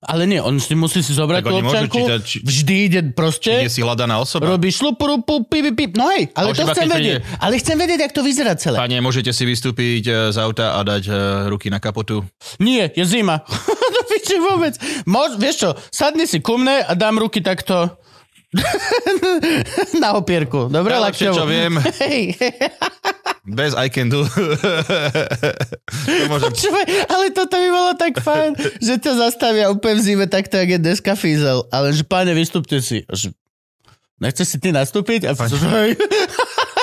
Ale 0.00 0.24
nie, 0.24 0.40
on 0.40 0.56
si 0.56 0.72
musí 0.72 1.04
si 1.04 1.12
zobrať 1.12 1.44
tú 1.44 1.60
občanku, 1.60 1.92
čítať, 1.92 2.20
či- 2.24 2.40
vždy 2.40 2.74
ide 2.88 3.00
proste, 3.12 3.52
Nie 3.52 3.68
si 3.68 3.84
hľadaná 3.84 4.16
osoba. 4.16 4.48
robí 4.48 4.72
šlupu, 4.72 5.20
pu, 5.20 5.44
pi, 5.44 5.60
pi, 5.60 5.72
pi. 5.76 5.84
No 5.92 6.08
hej, 6.08 6.32
ale 6.32 6.56
to 6.56 6.64
chcem 6.64 6.88
vedieť. 6.88 7.20
príde- 7.20 7.36
Ale 7.36 7.54
chcem 7.54 7.76
vedieť, 7.76 8.00
jak 8.00 8.12
to 8.16 8.24
vyzerá 8.24 8.56
celé. 8.56 8.80
Pane, 8.80 8.96
môžete 8.98 9.28
si 9.28 9.44
vystúpiť 9.44 10.02
e, 10.02 10.12
z 10.32 10.40
auta 10.40 10.72
a 10.72 10.80
dať 10.80 11.04
e, 11.04 11.12
ruky 11.52 11.68
na 11.68 11.76
kapotu. 11.76 12.24
Nie, 12.56 12.88
je 12.88 13.04
zima. 13.04 13.44
to 14.10 14.14
piči 14.18 14.36
vôbec. 14.42 14.74
Mož, 15.06 15.38
vieš 15.38 15.56
čo, 15.62 15.70
sadni 15.94 16.26
si 16.26 16.42
ku 16.42 16.58
mne 16.58 16.82
a 16.82 16.92
dám 16.98 17.22
ruky 17.22 17.38
takto 17.38 17.94
na 20.02 20.18
opierku. 20.18 20.66
Dobre, 20.66 20.98
Najlepšie, 20.98 21.30
lakťovo. 21.30 21.38
čo 21.38 21.46
viem. 21.46 21.78
Hej, 22.02 22.34
Bez 23.46 23.78
I 23.78 23.86
can 23.86 24.10
do. 24.10 24.26
to 24.26 26.24
môžem... 26.26 26.50
počúvaj, 26.50 26.86
ale 27.06 27.30
toto 27.30 27.54
by 27.54 27.68
bolo 27.70 27.92
tak 27.94 28.18
fajn, 28.18 28.58
že 28.82 28.98
ťa 28.98 29.12
zastavia 29.16 29.70
úplne 29.70 30.02
v 30.02 30.02
zime 30.02 30.26
takto, 30.26 30.58
jak 30.58 30.76
je 30.76 30.80
dneska 30.82 31.14
fízel. 31.14 31.62
Ale 31.70 31.94
že 31.94 32.02
páne, 32.02 32.34
vystúpte 32.34 32.82
si. 32.82 33.06
Že, 33.06 33.30
Nechceš 34.20 34.46
si 34.52 34.58
ty 34.60 34.68
nastúpiť? 34.68 35.24
A 35.24 35.32
hej. 35.32 35.96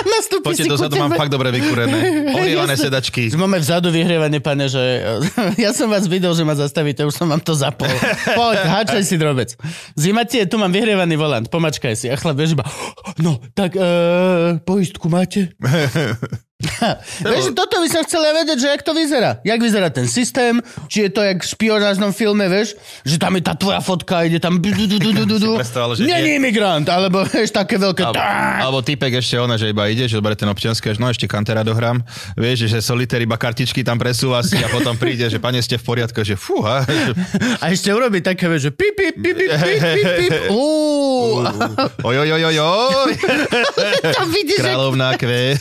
Nastúpi 0.08 0.46
Poďte 0.56 0.72
dozadu, 0.72 0.96
mám 0.96 1.14
fakt 1.14 1.30
dobre 1.30 1.52
vykúrené. 1.52 2.32
Ohrievané 2.32 2.80
Jasne. 2.80 2.88
sedačky. 2.90 3.30
Máme 3.36 3.60
vzadu 3.60 3.92
vyhrievanie, 3.92 4.40
pane, 4.40 4.72
že 4.72 4.82
ja 5.64 5.76
som 5.76 5.92
vás 5.92 6.08
videl, 6.08 6.32
že 6.32 6.48
ma 6.48 6.56
zastavíte, 6.56 7.04
už 7.04 7.14
som 7.14 7.28
vám 7.28 7.44
to 7.44 7.52
zapol. 7.54 7.92
Poď, 8.40 8.58
háčaj 8.64 9.04
si 9.04 9.20
drobec. 9.20 9.54
Zima 10.00 10.24
ti 10.24 10.40
je, 10.42 10.46
tu 10.48 10.56
mám 10.56 10.72
vyhrievaný 10.72 11.20
volant, 11.20 11.46
pomačkaj 11.52 11.94
si. 12.00 12.08
A 12.08 12.16
chlap, 12.16 12.40
vieš, 12.40 12.56
iba, 12.56 12.66
no, 13.26 13.44
tak 13.52 13.76
uh, 13.76 14.58
poistku 14.64 15.12
máte? 15.12 15.52
vieš, 17.22 17.54
toto 17.54 17.78
by 17.78 17.86
som 17.86 18.02
chcel 18.02 18.26
vedieť, 18.34 18.58
že 18.58 18.68
jak 18.74 18.82
to 18.82 18.98
vyzerá. 18.98 19.38
Jak 19.46 19.62
vyzerá 19.62 19.94
ten 19.94 20.10
systém, 20.10 20.58
či 20.90 21.06
je 21.06 21.10
to 21.14 21.22
jak 21.22 21.38
v 21.38 21.48
špionážnom 21.54 22.10
filme, 22.18 22.50
vieš, 22.50 22.74
že 23.06 23.22
tam 23.22 23.38
je 23.38 23.46
tá 23.46 23.54
tvoja 23.54 23.78
fotka, 23.78 24.26
ide 24.26 24.42
tam 24.42 24.58
nie. 26.26 26.34
imigrant, 26.42 26.90
alebo 26.90 27.22
vieš, 27.30 27.54
také 27.54 27.78
veľké... 27.78 28.10
Alebo, 28.10 28.18
alebo 28.58 28.80
typek 28.82 29.22
ešte 29.22 29.38
ona, 29.38 29.54
že 29.54 29.70
iba 29.70 29.86
ide, 29.86 30.10
že 30.10 30.18
dobre 30.18 30.34
ten 30.34 30.50
občiansky, 30.50 30.90
až 30.90 30.98
no 30.98 31.06
ešte 31.14 31.30
kantera 31.30 31.62
dohrám. 31.62 32.02
Vieš, 32.34 32.66
že 32.66 32.82
solitér 32.82 33.22
iba 33.22 33.38
kartičky 33.38 33.86
tam 33.86 34.02
presúva 34.02 34.42
si 34.42 34.58
a 34.58 34.66
potom 34.66 34.98
príde, 34.98 35.30
že 35.30 35.38
pane 35.38 35.62
ste 35.62 35.78
v 35.78 35.86
poriadku, 35.86 36.26
že 36.26 36.34
fúha. 36.34 36.82
A 37.62 37.70
ešte 37.70 37.94
urobí 37.94 38.26
také, 38.26 38.50
vieš, 38.50 38.70
že 38.70 38.72
pip, 38.74 38.98
pip, 38.98 39.14
pip, 39.14 39.36
pip, 39.38 39.54
pip, 39.62 39.82
pip, 39.94 40.10
pip. 40.26 40.34
Oj, 42.08 42.16
oj, 42.18 42.30
oj, 42.34 42.44
oj. 42.58 43.12
Kráľovná 44.58 45.14
kve. 45.20 45.58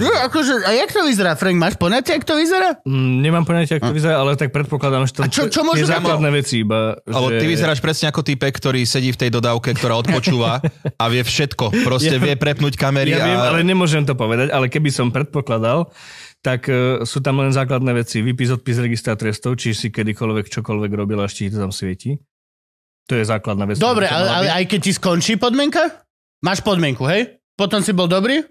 Nie, 0.00 0.24
akože, 0.24 0.64
a 0.64 0.72
jak 0.72 0.88
to 0.88 1.04
vyzerá, 1.04 1.36
Frank? 1.36 1.60
Máš 1.60 1.76
poňatie, 1.76 2.16
jak 2.16 2.24
to 2.24 2.32
vyzerá? 2.32 2.80
Mm, 2.88 3.20
nemám 3.20 3.44
poňatie, 3.44 3.76
ako 3.76 3.92
to 3.92 3.96
vyzerá, 4.00 4.16
ale 4.16 4.40
tak 4.40 4.56
predpokladám, 4.56 5.04
že 5.04 5.12
to 5.12 5.20
A 5.20 5.28
čo- 5.28 5.52
čo 5.52 5.60
tie 5.68 5.84
základné 5.84 6.32
veci 6.32 6.64
iba. 6.64 6.96
Alebo 7.04 7.28
že... 7.28 7.44
ty 7.44 7.46
vyzeráš 7.52 7.84
presne 7.84 8.08
ako 8.08 8.24
typek, 8.24 8.56
ktorý 8.56 8.88
sedí 8.88 9.12
v 9.12 9.20
tej 9.20 9.30
dodávke, 9.36 9.76
ktorá 9.76 10.00
odpočúva 10.00 10.64
a 10.96 11.04
vie 11.12 11.20
všetko. 11.20 11.84
Proste 11.84 12.16
Ja- 12.16 12.24
vie 12.24 12.40
prepnúť 12.40 12.80
kamery 12.80 13.12
Ja 13.12 13.20
viem, 13.20 13.36
a... 13.36 13.52
ale 13.52 13.60
nemôžem 13.68 14.08
to 14.08 14.16
povedať, 14.16 14.48
ale 14.48 14.72
keby 14.72 14.88
som 14.88 15.12
predpokladal, 15.12 15.92
tak 16.40 16.64
uh, 16.72 17.04
sú 17.04 17.20
tam 17.20 17.44
len 17.44 17.52
základné 17.52 17.92
veci. 18.00 18.24
Vypis, 18.24 18.48
odpis, 18.48 18.80
registra 18.80 19.12
trestov, 19.12 19.60
či 19.60 19.76
si 19.76 19.92
kedykoľvek 19.92 20.48
čokoľvek 20.48 20.90
robil 20.96 21.20
a 21.20 21.28
ešte 21.28 21.48
ti 21.48 21.52
to 21.52 21.60
tam 21.60 21.72
svieti. 21.72 22.16
To 23.08 23.12
je 23.20 23.24
základná 23.24 23.68
vec. 23.68 23.76
Dobre, 23.76 24.08
ale, 24.08 24.28
ale 24.28 24.48
aj 24.48 24.64
keď 24.64 24.80
ti 24.80 24.92
skončí 24.96 25.36
podmienka? 25.36 26.04
Máš 26.40 26.64
podmienku, 26.64 27.04
hej? 27.04 27.43
Potom 27.54 27.80
si 27.80 27.90
bol 27.90 28.06
dobrý? 28.06 28.42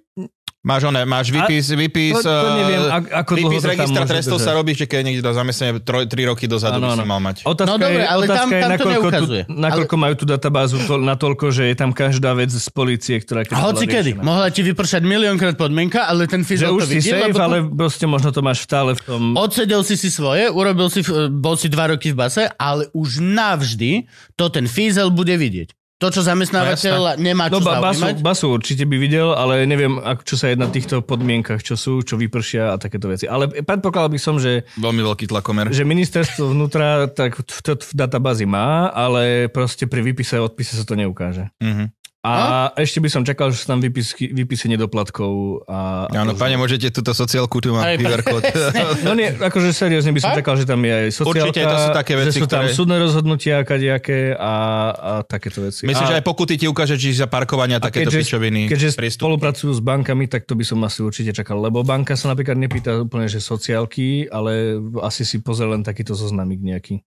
Máš 0.64 0.88
oné, 0.88 1.04
máš 1.04 1.28
výpis, 1.28 1.76
výpis, 1.76 2.16
to- 2.16 2.24
to 2.24 2.32
eh, 2.48 2.56
neviem, 2.56 2.82
ak- 2.88 3.12
ako 3.20 3.32
dlho 3.36 3.52
výpis 3.52 3.64
registra 3.68 4.08
trestov 4.08 4.40
držať. 4.40 4.48
sa 4.48 4.56
robí, 4.56 4.72
že 4.72 4.88
keď 4.88 4.96
je 4.96 5.06
niekde 5.06 5.20
do 5.20 5.36
zamestnania 5.36 5.74
3 5.76 6.08
roky 6.24 6.48
dozadu 6.48 6.80
Áno, 6.80 6.88
by 6.88 6.96
si 6.96 7.04
mal 7.04 7.20
mať. 7.20 7.36
Otázka 7.44 7.68
No 7.68 7.76
dobre, 7.76 8.00
ale 8.02 8.22
otázka 8.24 8.40
tam- 8.40 8.48
je, 8.50 8.62
tam 8.64 8.72
to 8.72 8.80
tu, 8.80 8.90
neukazuje. 8.90 9.42
nakoľko 9.46 9.96
majú 10.00 10.14
tú 10.16 10.24
databázu 10.26 10.80
to, 10.80 10.96
natoľko, 10.96 11.46
že 11.52 11.68
je 11.68 11.76
tam 11.76 11.92
každá 11.92 12.32
vec 12.32 12.48
z 12.48 12.64
policie, 12.72 13.20
ktorá... 13.20 13.44
keď 13.44 13.54
A 13.54 13.62
hoci 13.62 13.86
kedy. 13.86 14.10
Mohla 14.16 14.48
ti 14.48 14.64
vypršať 14.64 15.02
miliónkrát 15.04 15.60
podmienka, 15.60 16.08
ale 16.08 16.32
ten 16.32 16.48
fyzol 16.48 16.80
už 16.80 16.82
to 16.82 16.88
si 16.88 16.96
vidí, 16.96 17.12
safe, 17.12 17.28
lebo 17.28 17.44
ale 17.44 17.58
proste 17.68 18.08
možno 18.08 18.32
to 18.32 18.40
máš 18.40 18.64
stále 18.64 18.96
v 18.96 19.02
tom... 19.04 19.22
Odsedel 19.36 19.84
si 19.84 20.00
si 20.00 20.08
svoje, 20.08 20.48
urobil 20.48 20.88
si, 20.88 21.04
bol 21.30 21.60
si 21.60 21.68
dva 21.68 21.92
roky 21.92 22.16
v 22.16 22.24
base, 22.24 22.48
ale 22.56 22.88
už 22.94 23.20
navždy 23.20 24.08
to 24.34 24.48
ten 24.48 24.64
fízel 24.64 25.12
bude 25.12 25.36
vidieť. 25.36 25.76
To, 26.04 26.12
čo 26.12 26.20
zamestnávateľ 26.20 27.16
nemá 27.16 27.48
čo 27.48 27.56
No 27.56 27.60
ba, 27.64 27.80
basu, 27.80 28.04
basu 28.20 28.46
určite 28.52 28.84
by 28.84 29.00
videl, 29.00 29.32
ale 29.32 29.64
neviem, 29.64 30.04
ak, 30.04 30.28
čo 30.28 30.36
sa 30.36 30.52
jedná 30.52 30.68
v 30.68 30.76
týchto 30.76 31.00
podmienkach, 31.00 31.64
čo 31.64 31.80
sú, 31.80 32.04
čo 32.04 32.20
vypršia 32.20 32.76
a 32.76 32.76
takéto 32.76 33.08
veci. 33.08 33.24
Ale 33.24 33.48
predpokladal 33.48 34.12
by 34.12 34.20
som, 34.20 34.36
že, 34.36 34.68
Veľmi 34.76 35.00
veľký 35.00 35.32
tlakomer. 35.32 35.72
že 35.72 35.88
ministerstvo 35.88 36.52
vnútra 36.52 37.08
tak 37.08 37.40
v, 37.40 37.48
v, 37.48 37.60
v 37.80 37.94
databázi 37.96 38.44
má, 38.44 38.92
ale 38.92 39.48
proste 39.48 39.88
pri 39.88 40.04
výpise 40.04 40.36
a 40.36 40.44
odpise 40.44 40.76
sa 40.76 40.84
to 40.84 41.00
neukáže. 41.00 41.48
Mhm. 41.64 42.03
A 42.24 42.72
ešte 42.80 43.04
by 43.04 43.12
som 43.12 43.28
čakal, 43.28 43.52
že 43.52 43.60
sú 43.60 43.68
tam 43.68 43.84
výpisky, 43.84 44.32
výpisy 44.32 44.72
nedoplatkov. 44.72 45.68
A, 45.68 46.08
a 46.08 46.24
Áno, 46.24 46.32
to- 46.32 46.40
pane, 46.40 46.56
môžete 46.56 46.88
túto 46.88 47.12
sociálku, 47.12 47.60
tu 47.60 47.76
mám 47.76 47.84
QR 48.00 48.24
kód. 48.24 48.40
No 49.04 49.12
nie, 49.12 49.28
akože 49.28 49.76
seriózne 49.76 50.16
by 50.16 50.24
som 50.24 50.32
Fakt? 50.32 50.40
čakal, 50.40 50.56
že 50.56 50.64
tam 50.64 50.80
je 50.80 50.94
aj 50.96 51.08
sociálka, 51.12 51.52
Určite, 51.52 51.62
to 51.62 51.78
sú 51.78 51.90
také 51.92 52.14
veci, 52.16 52.32
že 52.32 52.40
sú 52.40 52.48
tam 52.48 52.64
ktoré- 52.64 52.76
súdne 52.80 52.96
rozhodnutia 52.96 53.56
kadejaké 53.68 54.32
a, 54.32 54.54
a 54.90 55.12
takéto 55.22 55.68
veci. 55.68 55.84
Myslím, 55.84 56.00
a, 56.00 56.10
že 56.10 56.16
aj 56.16 56.24
pokuty 56.24 56.56
ti 56.56 56.66
ukáže, 56.66 56.96
či 56.96 57.12
za 57.12 57.28
parkovania 57.28 57.84
a 57.84 57.84
takéto 57.84 58.08
keďže, 58.08 58.20
pičoviny. 58.24 58.62
keďže 58.72 58.96
prístup. 58.96 59.28
spolupracujú 59.28 59.76
s 59.76 59.82
bankami, 59.84 60.32
tak 60.32 60.48
to 60.48 60.56
by 60.56 60.64
som 60.64 60.80
asi 60.82 61.04
určite 61.04 61.36
čakal, 61.36 61.60
lebo 61.60 61.84
banka 61.84 62.16
sa 62.16 62.32
napríklad 62.32 62.56
nepýta 62.56 63.04
úplne, 63.04 63.28
že 63.28 63.44
sociálky, 63.44 64.32
ale 64.32 64.80
asi 65.04 65.28
si 65.28 65.44
pozrie 65.44 65.68
len 65.68 65.84
takýto 65.84 66.16
zoznamík 66.16 66.64
nejaký. 66.64 67.04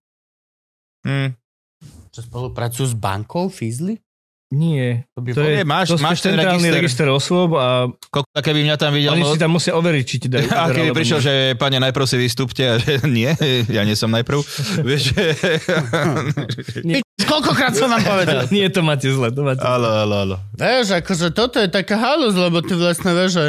Hm. 1.08 1.32
Čo 2.12 2.20
spolupracujú 2.20 2.84
s 2.84 2.92
bankou, 2.92 3.48
fízli? 3.48 3.96
Nie, 4.46 5.10
To 5.18 5.26
by 5.26 5.34
to 5.34 5.42
je, 5.42 5.56
Nie, 5.58 5.64
máš- 5.66 5.90
to 5.90 5.98
máš 5.98 6.22
ten 6.22 6.38
centrálny 6.38 6.70
register. 6.70 6.78
register 6.78 7.06
osôb 7.10 7.58
a 7.58 7.90
Kokta, 8.14 8.46
keby 8.46 8.62
mňa 8.62 8.76
tam 8.78 8.94
videl, 8.94 9.18
oni 9.18 9.26
si 9.26 9.42
tam 9.42 9.50
musia 9.58 9.74
overiť, 9.74 10.04
či 10.06 10.16
ti 10.22 10.28
dajú. 10.30 10.46
a 10.54 10.70
keby 10.70 10.94
prišiel, 10.94 11.18
nie. 11.18 11.26
že 11.26 11.34
pane, 11.58 11.82
najprv 11.82 12.06
si 12.06 12.14
vystúpte 12.14 12.62
a 12.62 12.78
že 12.78 13.02
nie, 13.10 13.26
ja 13.66 13.82
nie 13.82 13.98
som 13.98 14.06
najprv. 14.06 14.38
Vieš, 14.86 15.02
že... 15.10 15.22
Koľkokrát 17.26 17.74
som 17.74 17.90
vám 17.90 18.06
povedal? 18.06 18.46
Nie, 18.54 18.70
to 18.70 18.86
máte 18.86 19.10
zle, 19.10 19.34
to 19.34 19.42
máte. 19.42 19.66
Áno, 19.66 19.88
áno, 20.06 20.14
áno. 20.22 20.36
Vieš, 20.54 20.94
akože 21.02 21.34
toto 21.34 21.58
je 21.58 21.66
taká 21.66 21.98
halus, 21.98 22.38
lebo 22.38 22.62
ty 22.62 22.78
vlastne 22.78 23.10
vieš, 23.18 23.30
že 23.34 23.46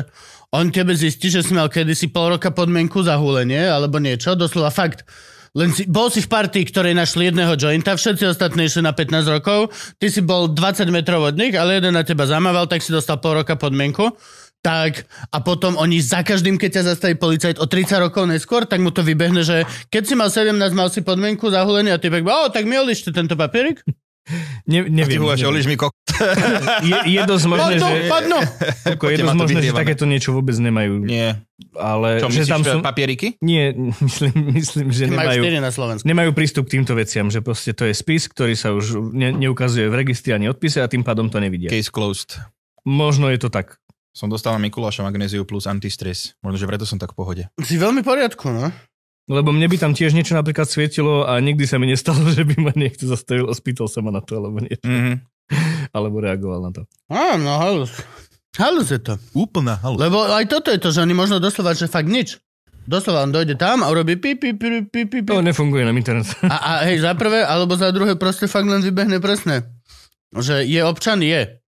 on 0.50 0.74
tebe 0.74 0.98
zistí, 0.98 1.30
že 1.30 1.46
si 1.46 1.54
mal 1.54 1.70
kedysi 1.70 2.10
pol 2.10 2.34
roka 2.34 2.50
podmienku 2.50 3.06
za 3.06 3.20
húlenie, 3.20 3.70
alebo 3.70 4.02
niečo, 4.02 4.34
doslova 4.34 4.74
fakt. 4.74 5.06
Len 5.58 5.74
si, 5.74 5.90
bol 5.90 6.14
si 6.14 6.22
v 6.22 6.30
partii, 6.30 6.70
ktorej 6.70 6.94
našli 6.94 7.34
jedného 7.34 7.58
jointa, 7.58 7.98
všetci 7.98 8.30
ostatní 8.30 8.70
išli 8.70 8.86
na 8.86 8.94
15 8.94 9.26
rokov, 9.26 9.74
ty 9.98 10.14
si 10.14 10.22
bol 10.22 10.54
20 10.54 10.86
metrov 10.94 11.26
od 11.26 11.34
nich, 11.34 11.58
ale 11.58 11.82
jeden 11.82 11.98
na 11.98 12.06
teba 12.06 12.30
zamával, 12.30 12.70
tak 12.70 12.86
si 12.86 12.94
dostal 12.94 13.18
pol 13.18 13.42
roka 13.42 13.58
podmienku. 13.58 14.14
Tak, 14.62 15.10
a 15.34 15.38
potom 15.42 15.74
oni 15.82 15.98
za 15.98 16.22
každým, 16.22 16.62
keď 16.62 16.82
ťa 16.82 16.88
zastaví 16.94 17.18
policajt 17.18 17.58
o 17.58 17.66
30 17.66 18.06
rokov 18.06 18.30
neskôr, 18.30 18.70
tak 18.70 18.86
mu 18.86 18.94
to 18.94 19.02
vybehne, 19.02 19.42
že 19.42 19.66
keď 19.90 20.04
si 20.06 20.14
mal 20.14 20.30
17, 20.30 20.54
mal 20.78 20.94
si 20.94 21.02
podmienku 21.02 21.50
za 21.50 21.66
húlenie 21.66 21.90
a 21.90 21.98
ty 21.98 22.14
pak, 22.14 22.22
o, 22.22 22.54
tak 22.54 22.70
mi 22.70 22.78
odlište 22.78 23.10
tento 23.10 23.34
papierik. 23.34 23.82
Ne, 24.64 24.84
Ty 24.84 24.92
neviem. 24.92 25.20
volaš, 25.20 25.40
neviem. 25.40 25.52
olíš 25.52 25.66
mi 25.66 25.76
kok... 25.76 25.92
Je, 26.90 26.98
je 27.14 27.22
dosť 27.24 27.46
možné, 27.46 27.78
Padnú, 27.78 27.88
že, 27.88 28.10
padnú. 28.10 28.40
ako, 28.90 29.04
je 29.06 29.18
dosť 29.18 29.38
možné, 29.38 29.60
že 29.62 29.72
takéto 29.72 30.04
niečo 30.04 30.34
vôbec 30.34 30.52
nemajú. 30.54 31.06
Nie. 31.06 31.46
Ale 31.74 32.18
Čo, 32.18 32.28
že 32.28 32.42
myslíš, 32.42 32.50
tam 32.50 32.62
sú... 32.62 32.78
papieriky? 32.82 33.28
Nie, 33.40 33.72
myslím, 34.04 34.34
myslím 34.52 34.88
že 34.90 35.08
Majú 35.08 35.38
nemajú, 35.38 35.42
4 35.46 35.62
na 35.62 35.72
Slovensku. 35.72 36.04
nemajú 36.04 36.30
prístup 36.34 36.66
k 36.66 36.76
týmto 36.76 36.92
veciam, 36.92 37.30
že 37.30 37.40
proste 37.40 37.72
to 37.72 37.86
je 37.86 37.94
spis, 37.94 38.26
ktorý 38.26 38.54
sa 38.54 38.74
už 38.74 39.14
ne, 39.14 39.30
neukazuje 39.32 39.86
v 39.86 39.96
registri 39.96 40.34
ani 40.34 40.50
odpise 40.50 40.82
a 40.82 40.90
tým 40.90 41.06
pádom 41.06 41.30
to 41.30 41.38
nevidia. 41.38 41.70
Case 41.70 41.88
closed. 41.88 42.36
Možno 42.82 43.30
je 43.30 43.38
to 43.38 43.48
tak. 43.48 43.78
Som 44.12 44.28
dostal 44.28 44.52
na 44.52 44.60
Mikuláša 44.60 45.06
magnéziu 45.06 45.46
plus 45.46 45.70
antistres. 45.70 46.34
Možno, 46.42 46.58
že 46.58 46.66
preto 46.66 46.84
som 46.84 46.98
tak 46.98 47.14
v 47.14 47.18
pohode. 47.22 47.44
Si 47.62 47.78
veľmi 47.78 48.02
poriadku, 48.02 48.50
no. 48.50 48.74
Lebo 49.28 49.52
mne 49.52 49.68
by 49.68 49.76
tam 49.76 49.92
tiež 49.92 50.16
niečo 50.16 50.40
napríklad 50.40 50.72
svietilo 50.72 51.28
a 51.28 51.36
nikdy 51.44 51.68
sa 51.68 51.76
mi 51.76 51.92
nestalo, 51.92 52.32
že 52.38 52.48
by 52.48 52.56
ma 52.64 52.72
niekto 52.74 53.04
zastavil 53.08 53.52
a 53.52 53.54
spýtal 53.54 53.92
sa 53.92 54.00
ma 54.00 54.12
na 54.12 54.24
to, 54.24 54.40
alebo 54.40 54.64
niečo. 54.64 54.88
Mhm. 54.88 55.14
Alebo 55.96 56.20
reagoval 56.20 56.60
na 56.60 56.76
to. 56.76 56.84
Á, 57.08 57.40
no 57.40 57.56
halus. 57.56 57.96
Halus 58.60 58.92
je 58.92 59.00
to. 59.00 59.16
Úplná 59.32 59.80
halu. 59.80 59.96
Lebo 59.96 60.28
aj 60.28 60.44
toto 60.52 60.68
je 60.68 60.76
to, 60.76 60.92
že 60.92 61.00
oni 61.00 61.16
možno 61.16 61.40
doslova, 61.40 61.72
že 61.72 61.88
fakt 61.88 62.12
nič. 62.12 62.36
Doslova 62.84 63.24
on 63.24 63.32
dojde 63.32 63.56
tam 63.56 63.80
a 63.80 63.88
urobí 63.88 64.20
pi, 64.20 64.36
pi, 64.36 64.52
pi, 64.56 64.84
pi, 64.88 65.08
pi, 65.08 65.20
pi. 65.24 65.32
To 65.32 65.40
nefunguje 65.40 65.88
na 65.88 65.96
internet. 65.96 66.28
A, 66.44 66.56
a 66.56 66.72
hej, 66.88 67.04
za 67.04 67.16
prvé, 67.16 67.48
alebo 67.48 67.76
za 67.80 67.92
druhé 67.96 68.20
proste 68.20 68.48
fakt 68.48 68.68
len 68.68 68.80
vybehne 68.84 69.24
presne. 69.24 69.68
Že 70.36 70.68
je 70.68 70.82
občan, 70.84 71.20
je. 71.24 71.64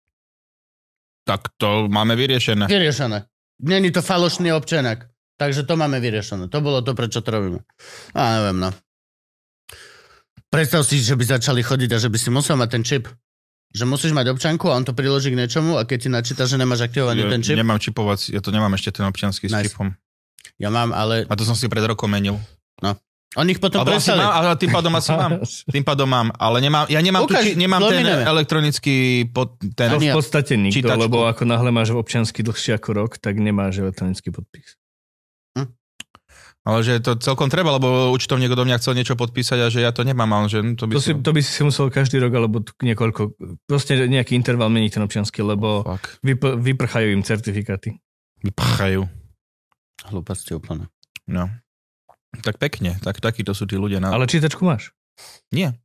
Tak 1.28 1.56
to 1.60 1.91
máme 1.91 2.15
vyriešené. 2.15 2.72
Vyriešené. 2.72 3.28
Není 3.63 3.91
to 3.91 4.00
falošný 4.00 4.56
občanak. 4.56 5.09
Takže 5.39 5.63
to 5.63 5.73
máme 5.73 5.97
vyriešené. 5.97 6.52
To 6.52 6.60
bolo 6.60 6.84
to, 6.84 6.91
prečo 6.91 7.23
to 7.23 7.30
robíme. 7.30 7.63
A 8.12 8.21
neviem, 8.36 8.60
no. 8.60 8.69
Predstav 10.49 10.84
si, 10.84 10.99
že 10.99 11.13
by 11.13 11.39
začali 11.39 11.62
chodiť 11.62 11.89
a 11.93 11.97
že 11.97 12.10
by 12.10 12.17
si 12.17 12.28
musel 12.28 12.58
mať 12.58 12.69
ten 12.69 12.84
čip. 12.84 13.08
Že 13.69 13.86
musíš 13.86 14.12
mať 14.12 14.34
občanku 14.34 14.65
a 14.65 14.75
on 14.75 14.84
to 14.84 14.91
priloží 14.91 15.30
k 15.30 15.38
niečomu 15.38 15.78
a 15.78 15.86
keď 15.86 15.97
ti 15.97 16.10
načíta, 16.10 16.43
že 16.43 16.58
nemáš 16.58 16.84
aktivovaný 16.84 17.21
Ja 17.21 17.30
ten 17.30 17.39
čip. 17.39 17.54
nemám 17.56 17.78
čipovací, 17.78 18.34
ja 18.34 18.41
to 18.41 18.49
nemám 18.49 18.73
ešte 18.73 18.91
ten 18.91 19.06
občianský 19.06 19.45
s 19.45 19.54
Nice. 19.54 19.65
čipom. 19.69 19.93
Ja 20.58 20.67
mám, 20.67 20.89
ale 20.89 21.23
A 21.23 21.34
to 21.38 21.45
som 21.45 21.54
si 21.54 21.69
pred 21.69 21.86
rokom 21.86 22.10
menil. 22.10 22.36
on 23.38 23.45
ich 23.45 23.62
potom 23.62 23.86
Ale, 23.86 23.93
asi 23.93 24.10
prestali. 24.10 24.19
mám, 24.19 24.34
ale 24.34 24.58
tým 24.58 24.71
pádom 24.73 24.89
asi 24.91 25.12
mám. 25.13 25.32
Tým 25.78 25.86
pádom 25.86 26.10
mám, 26.10 26.28
ale 26.34 26.58
nemám, 26.60 26.89
ja 26.89 26.97
nemám, 26.97 27.30
Ukáž, 27.30 27.45
tu, 27.45 27.54
či, 27.54 27.62
nemám 27.62 27.82
ten 27.86 28.02
elektronický 28.25 28.97
pod, 29.30 29.54
ten, 29.78 29.93
To 29.93 30.02
v 30.02 30.17
podstate 30.17 30.58
nikto, 30.58 30.82
Čítačku. 30.82 30.97
lebo 30.97 31.30
ako 31.30 31.45
náhle 31.45 31.69
máš 31.69 31.93
občiansky 31.93 32.41
dlhšie 32.41 32.73
ako 32.73 32.89
rok, 32.97 33.12
tak 33.15 33.38
nemáš 33.38 33.78
elektronický 33.78 34.34
podpis. 34.34 34.79
Ale 36.67 36.80
že 36.84 37.00
to 37.00 37.15
celkom 37.19 37.48
treba, 37.48 37.76
lebo 37.76 38.12
účtovník 38.12 38.52
do 38.52 38.67
mňa 38.67 38.80
chcel 38.84 38.93
niečo 38.95 39.15
podpísať 39.15 39.60
a 39.63 39.67
že 39.72 39.80
ja 39.80 39.91
to 39.95 40.04
nemám, 40.04 40.28
ale 40.32 40.52
že 40.52 40.60
to 40.76 40.86
by 40.86 40.93
To, 40.98 41.04
si, 41.04 41.13
to 41.15 41.32
by 41.32 41.41
si 41.41 41.62
musel 41.63 41.88
každý 41.88 42.19
rok, 42.19 42.34
alebo 42.36 42.62
niekoľko, 42.84 43.39
proste 43.65 43.95
nejaký 43.95 44.36
interval 44.36 44.67
meniť 44.69 45.00
ten 45.00 45.04
občiansky, 45.04 45.39
lebo 45.39 45.88
Fuck. 45.88 46.19
vyp- 46.22 46.60
vyprchajú 46.60 47.08
im 47.15 47.24
certifikáty. 47.24 47.98
Vypchajú. 48.43 49.08
Hlúposti 50.12 50.56
úplne. 50.56 50.88
No. 51.28 51.52
Tak 52.43 52.62
pekne, 52.62 53.00
tak 53.02 53.19
takíto 53.19 53.58
sú 53.58 53.65
tí 53.65 53.76
ľudia. 53.76 54.00
Na... 54.00 54.13
Ale 54.13 54.30
čítačku 54.30 54.62
máš? 54.62 54.93
Nie. 55.50 55.76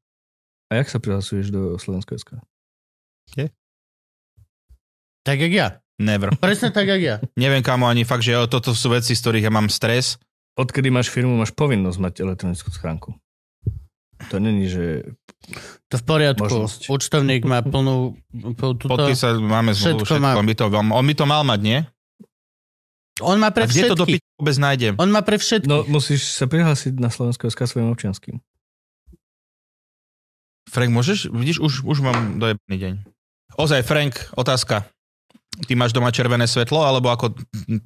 A 0.69 0.79
jak 0.83 0.91
sa 0.91 1.01
prihlasuješ 1.01 1.51
do 1.51 1.81
Slovenského 1.81 2.19
SK? 2.21 2.31
Tak 5.25 5.41
jak 5.41 5.53
ja. 5.53 5.69
Never. 5.97 6.37
Presne 6.37 6.69
tak, 6.69 6.85
jak 6.87 7.01
ja. 7.01 7.17
Neviem 7.41 7.65
kamo 7.65 7.89
ani 7.89 8.05
fakt, 8.05 8.23
že 8.23 8.37
toto 8.47 8.77
sú 8.77 8.93
veci, 8.93 9.17
z 9.17 9.21
ktorých 9.25 9.49
ja 9.49 9.53
mám 9.53 9.73
stres. 9.73 10.21
Odkedy 10.55 10.89
máš 10.91 11.11
firmu, 11.11 11.35
máš 11.35 11.51
povinnosť 11.51 11.99
mať 11.99 12.15
elektronickú 12.23 12.71
schránku. 12.71 13.19
To 14.31 14.39
není, 14.39 14.71
že... 14.71 15.03
To 15.91 15.99
v 15.99 16.05
poriadku. 16.07 16.47
Možnosť. 16.47 16.89
Účtovník 16.89 17.43
má 17.45 17.61
plnú... 17.61 18.15
plnú 18.31 18.75
túto... 18.79 18.95
Podpísať 18.95 19.43
máme 19.43 19.75
všetko 19.75 20.07
zmluvu, 20.07 20.07
všetko. 20.07 20.23
má. 20.23 20.31
On, 20.39 20.47
by 20.47 20.55
to, 20.55 20.65
on 20.71 21.05
by 21.05 21.15
to 21.19 21.25
mal 21.27 21.43
mať, 21.43 21.61
nie? 21.61 21.79
On 23.23 23.39
má 23.39 23.51
pre 23.55 23.67
A 23.67 23.71
kde 23.71 23.83
to 23.91 23.99
do 23.99 24.07
všetkých. 24.07 24.39
vôbec 24.39 24.57
nájdem? 24.59 24.93
On 24.99 25.11
má 25.11 25.23
pre 25.23 25.39
všetkých. 25.39 25.71
No, 25.71 25.87
musíš 25.87 26.35
sa 26.35 26.51
prihlásiť 26.51 26.99
na 26.99 27.11
Slovenského 27.11 27.51
SK 27.51 27.67
svojim 27.71 27.91
občianským. 27.95 28.39
Frank, 30.71 30.91
môžeš? 30.91 31.31
Vidíš, 31.31 31.63
už, 31.63 31.87
už 31.87 31.99
mám 32.03 32.43
dojebaný 32.43 32.77
deň. 32.79 32.95
Ozaj, 33.55 33.87
Frank, 33.87 34.35
otázka. 34.35 34.91
Ty 35.57 35.73
máš 35.75 35.91
doma 35.91 36.11
červené 36.11 36.45
svetlo, 36.45 36.81
alebo 36.81 37.09
ako 37.09 37.31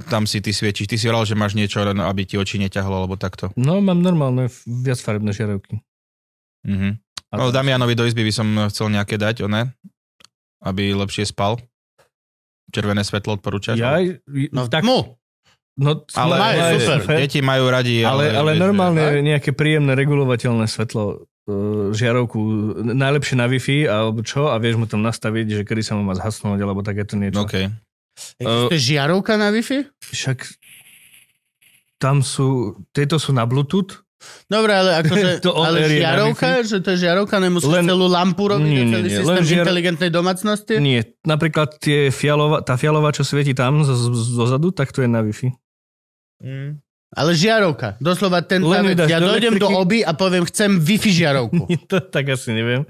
tam 0.05 0.25
si 0.25 0.41
ty 0.41 0.51
svietiš? 0.51 0.85
Ty 0.85 0.97
si 0.97 1.05
hovoril, 1.05 1.27
že 1.27 1.35
máš 1.35 1.53
niečo, 1.53 1.79
len 1.79 1.99
aby 1.99 2.25
ti 2.25 2.35
oči 2.35 2.57
neťahlo, 2.59 2.97
alebo 2.97 3.15
takto. 3.15 3.53
No, 3.55 3.79
mám 3.79 3.99
normálne 3.99 4.49
viacfarebné 4.65 5.31
žiarovky. 5.31 5.79
Mhm. 6.65 6.97
No, 7.29 7.53
Damianovi 7.53 7.93
do 7.93 8.03
izby 8.03 8.25
by 8.25 8.33
som 8.33 8.49
chcel 8.67 8.89
nejaké 8.89 9.15
dať, 9.15 9.45
one, 9.45 9.69
aby 10.61 10.97
lepšie 10.97 11.25
spal. 11.25 11.61
Červené 12.69 13.01
svetlo 13.01 13.37
odporúčaš? 13.37 13.77
No 13.77 13.85
Ja, 13.85 14.01
v 14.65 14.69
tak, 14.69 14.81
tmu. 14.81 15.17
no, 15.77 15.91
ale 16.13 16.35
Majú, 16.35 16.59
ale 16.59 16.81
super. 16.81 17.17
deti 17.19 17.39
majú 17.39 17.65
radi. 17.67 18.01
ale, 18.01 18.33
ale 18.33 18.53
vieš, 18.53 18.61
normálne 18.63 19.05
že- 19.05 19.21
nejaké 19.23 19.51
príjemné 19.53 19.93
regulovateľné 19.95 20.65
svetlo 20.65 21.29
žiarovku, 21.91 22.39
najlepšie 22.85 23.35
na 23.35 23.49
Wi-Fi 23.49 23.85
alebo 23.85 24.21
čo 24.21 24.53
a 24.53 24.57
vieš 24.57 24.77
mu 24.77 24.85
tam 24.85 25.01
nastaviť, 25.01 25.47
že 25.49 25.63
kedy 25.65 25.83
sa 25.83 25.97
mu 25.97 26.05
má 26.05 26.13
zhasnúť 26.13 26.61
alebo 26.61 26.85
takéto 26.85 27.17
niečo. 27.17 27.43
OK. 27.43 27.69
Existuje 28.39 28.79
žiarovka 28.95 29.39
na 29.39 29.49
Wi-Fi? 29.49 29.89
Však 30.13 30.39
tam 31.99 32.23
sú, 32.23 32.79
tieto 32.93 33.19
sú 33.19 33.33
na 33.33 33.49
Bluetooth. 33.49 34.05
Dobre, 34.51 34.75
ale 34.75 34.99
akože, 34.99 35.39
To 35.47 35.55
ale 35.63 35.87
žiarovka, 35.87 36.67
že 36.67 36.83
to 36.83 36.95
je 36.95 37.07
žiarovka, 37.07 37.39
nemusí 37.39 37.71
Len- 37.71 37.87
celú 37.87 38.11
lampu 38.11 38.51
robiť 38.51 38.67
Nie, 38.67 38.83
nie, 38.83 38.91
celý 38.91 39.07
nie, 39.07 39.17
systém 39.23 39.31
len 39.31 39.45
žiar- 39.47 39.63
inteligentnej 39.63 40.11
domácnosti? 40.11 40.75
Nie, 40.83 41.01
napríklad 41.23 41.79
tie 41.79 42.11
fialova, 42.11 42.67
tá 42.67 42.75
fialová, 42.75 43.15
čo 43.15 43.23
svieti 43.23 43.55
tam 43.55 43.87
zo, 43.87 43.95
zo, 43.95 44.11
zozadu, 44.15 44.75
tak 44.75 44.91
to 44.91 45.07
je 45.07 45.09
na 45.11 45.23
Wi-Fi. 45.23 45.55
Ale 47.09 47.33
žiarovka. 47.33 47.97
Doslova 47.99 48.45
ten 48.45 48.61
Len 48.61 48.93
vec. 48.93 49.09
Ja 49.09 49.17
do 49.17 49.33
dojdem 49.33 49.57
do 49.57 49.65
elektriky. 49.65 49.81
oby 49.81 49.99
a 50.05 50.13
poviem, 50.13 50.45
chcem 50.45 50.77
Wi-Fi 50.77 51.09
žiarovku. 51.11 51.65
to 51.91 52.05
tak 52.05 52.29
asi 52.29 52.53
neviem. 52.53 52.85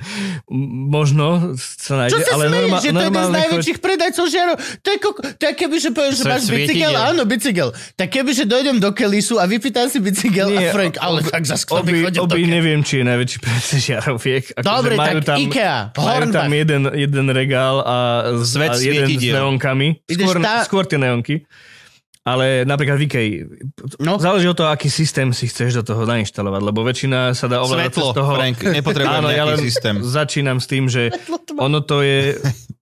Možno 0.91 1.55
sa 1.55 2.03
nájde, 2.03 2.13
Čo 2.13 2.19
sa 2.21 2.31
ale 2.35 2.45
smeješ, 2.47 2.55
norma, 2.59 2.77
že 2.77 2.91
to 2.91 2.99
je 2.99 3.07
jeden 3.07 3.23
z 3.23 3.33
najväčších 3.33 3.79
predajcov 3.79 4.25
žiarov. 4.27 4.55
To 4.59 4.89
je, 4.91 4.99
koko, 4.99 5.21
to 5.23 5.43
je 5.45 5.55
keby, 5.55 5.77
že 5.79 5.91
poviem, 5.93 6.13
že 6.13 6.23
máš 6.25 6.43
bicykel, 6.45 6.93
áno, 6.93 7.23
bicykel. 7.25 7.69
Tak 7.95 8.09
keby, 8.11 8.31
že 8.33 8.45
dojdem 8.45 8.77
do 8.77 8.91
Kelisu 8.91 9.39
a 9.39 9.47
vypýtam 9.47 9.87
si 9.87 9.99
bicykel 9.99 10.51
a 10.51 10.61
Nie, 10.61 10.71
Frank, 10.75 10.99
ale 10.99 11.23
tak 11.23 11.47
za 11.47 11.55
skôr 11.55 11.81
Oby, 11.81 12.11
do 12.11 12.27
oby 12.27 12.43
neviem, 12.43 12.83
či 12.83 12.99
je 12.99 13.05
najväčší 13.07 13.39
predaj 13.39 13.79
žiaroviek. 13.79 14.45
Akože 14.51 14.67
Dobre, 14.67 14.95
tak 14.99 15.15
Ikea, 15.39 15.79
Majú 15.89 15.95
tam 15.95 16.03
Hornbach. 16.03 16.51
jeden, 16.51 16.83
jeden 16.91 17.27
regál 17.31 17.77
a, 17.81 17.97
z- 18.35 18.51
Svet 18.51 18.71
a 18.73 18.77
jeden 18.77 19.07
s 19.09 19.23
neonkami. 19.23 19.89
Skôr, 20.11 20.37
tá- 20.43 20.67
skôr 20.67 20.85
tie 20.85 20.99
neonky. 20.99 21.47
Ale 22.29 22.47
napríklad 22.63 22.97
v 22.97 23.09
No. 23.99 24.17
záleží 24.17 24.45
od 24.45 24.55
toho, 24.55 24.69
aký 24.69 24.87
systém 24.87 25.31
si 25.31 25.47
chceš 25.47 25.75
do 25.75 25.85
toho 25.85 26.05
nainštalovať, 26.05 26.61
lebo 26.63 26.81
väčšina 26.83 27.33
sa 27.33 27.47
dá 27.47 27.59
ovládať 27.59 27.89
Svetlo, 27.91 28.05
cez 28.05 28.15
toho... 28.15 28.31
Frank, 28.35 28.57
nepotrebujem 28.61 29.19
Áno, 29.19 29.29
ja 29.31 29.45
len 29.45 29.59
systém. 29.59 29.95
začínam 29.99 30.59
s 30.59 30.67
tým, 30.67 30.85
že 30.87 31.09
ono 31.55 31.81
to 31.81 32.01
je 32.01 32.37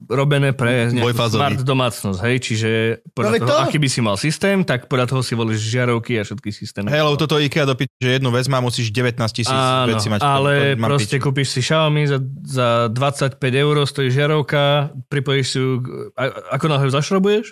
robené 0.05 0.51
pre 0.51 0.87
smart 1.29 1.61
domácnosť, 1.61 2.19
hej, 2.21 2.37
čiže 2.39 2.71
podľa 3.11 3.31
No 3.33 3.39
toho, 3.41 3.51
to- 3.53 3.63
aký 3.65 3.77
by 3.77 3.89
si 3.89 4.01
mal 4.01 4.17
systém, 4.17 4.63
tak 4.63 4.87
podľa 4.87 5.07
toho 5.09 5.21
si 5.21 5.35
volíš 5.35 5.61
žiarovky 5.61 6.15
a 6.15 6.23
všetky 6.23 6.51
systémy. 6.51 6.89
Hej, 6.89 7.03
lebo 7.03 7.17
toto 7.17 7.37
IKEA 7.37 7.67
dopíš, 7.67 7.91
že 7.97 8.17
jednu 8.17 8.31
vec 8.31 8.47
má, 8.47 8.59
musíš 8.59 8.91
19 8.91 9.19
tisíc 9.33 9.51
vecí 9.85 10.07
mať. 10.09 10.21
ale 10.21 10.75
To 10.75 10.87
proste 10.87 11.17
piči. 11.17 11.25
kúpiš 11.25 11.49
si 11.49 11.61
Xiaomi 11.61 12.03
za, 12.05 12.19
za 12.41 12.69
25 12.89 13.39
eur, 13.41 13.77
stojí 13.83 14.09
žiarovka, 14.09 14.63
pripojíš 15.07 15.47
si 15.49 15.59
ju, 15.59 15.83
ako 16.49 16.65
náhle 16.67 16.87
ju 16.87 16.93
zašrobuješ, 16.93 17.47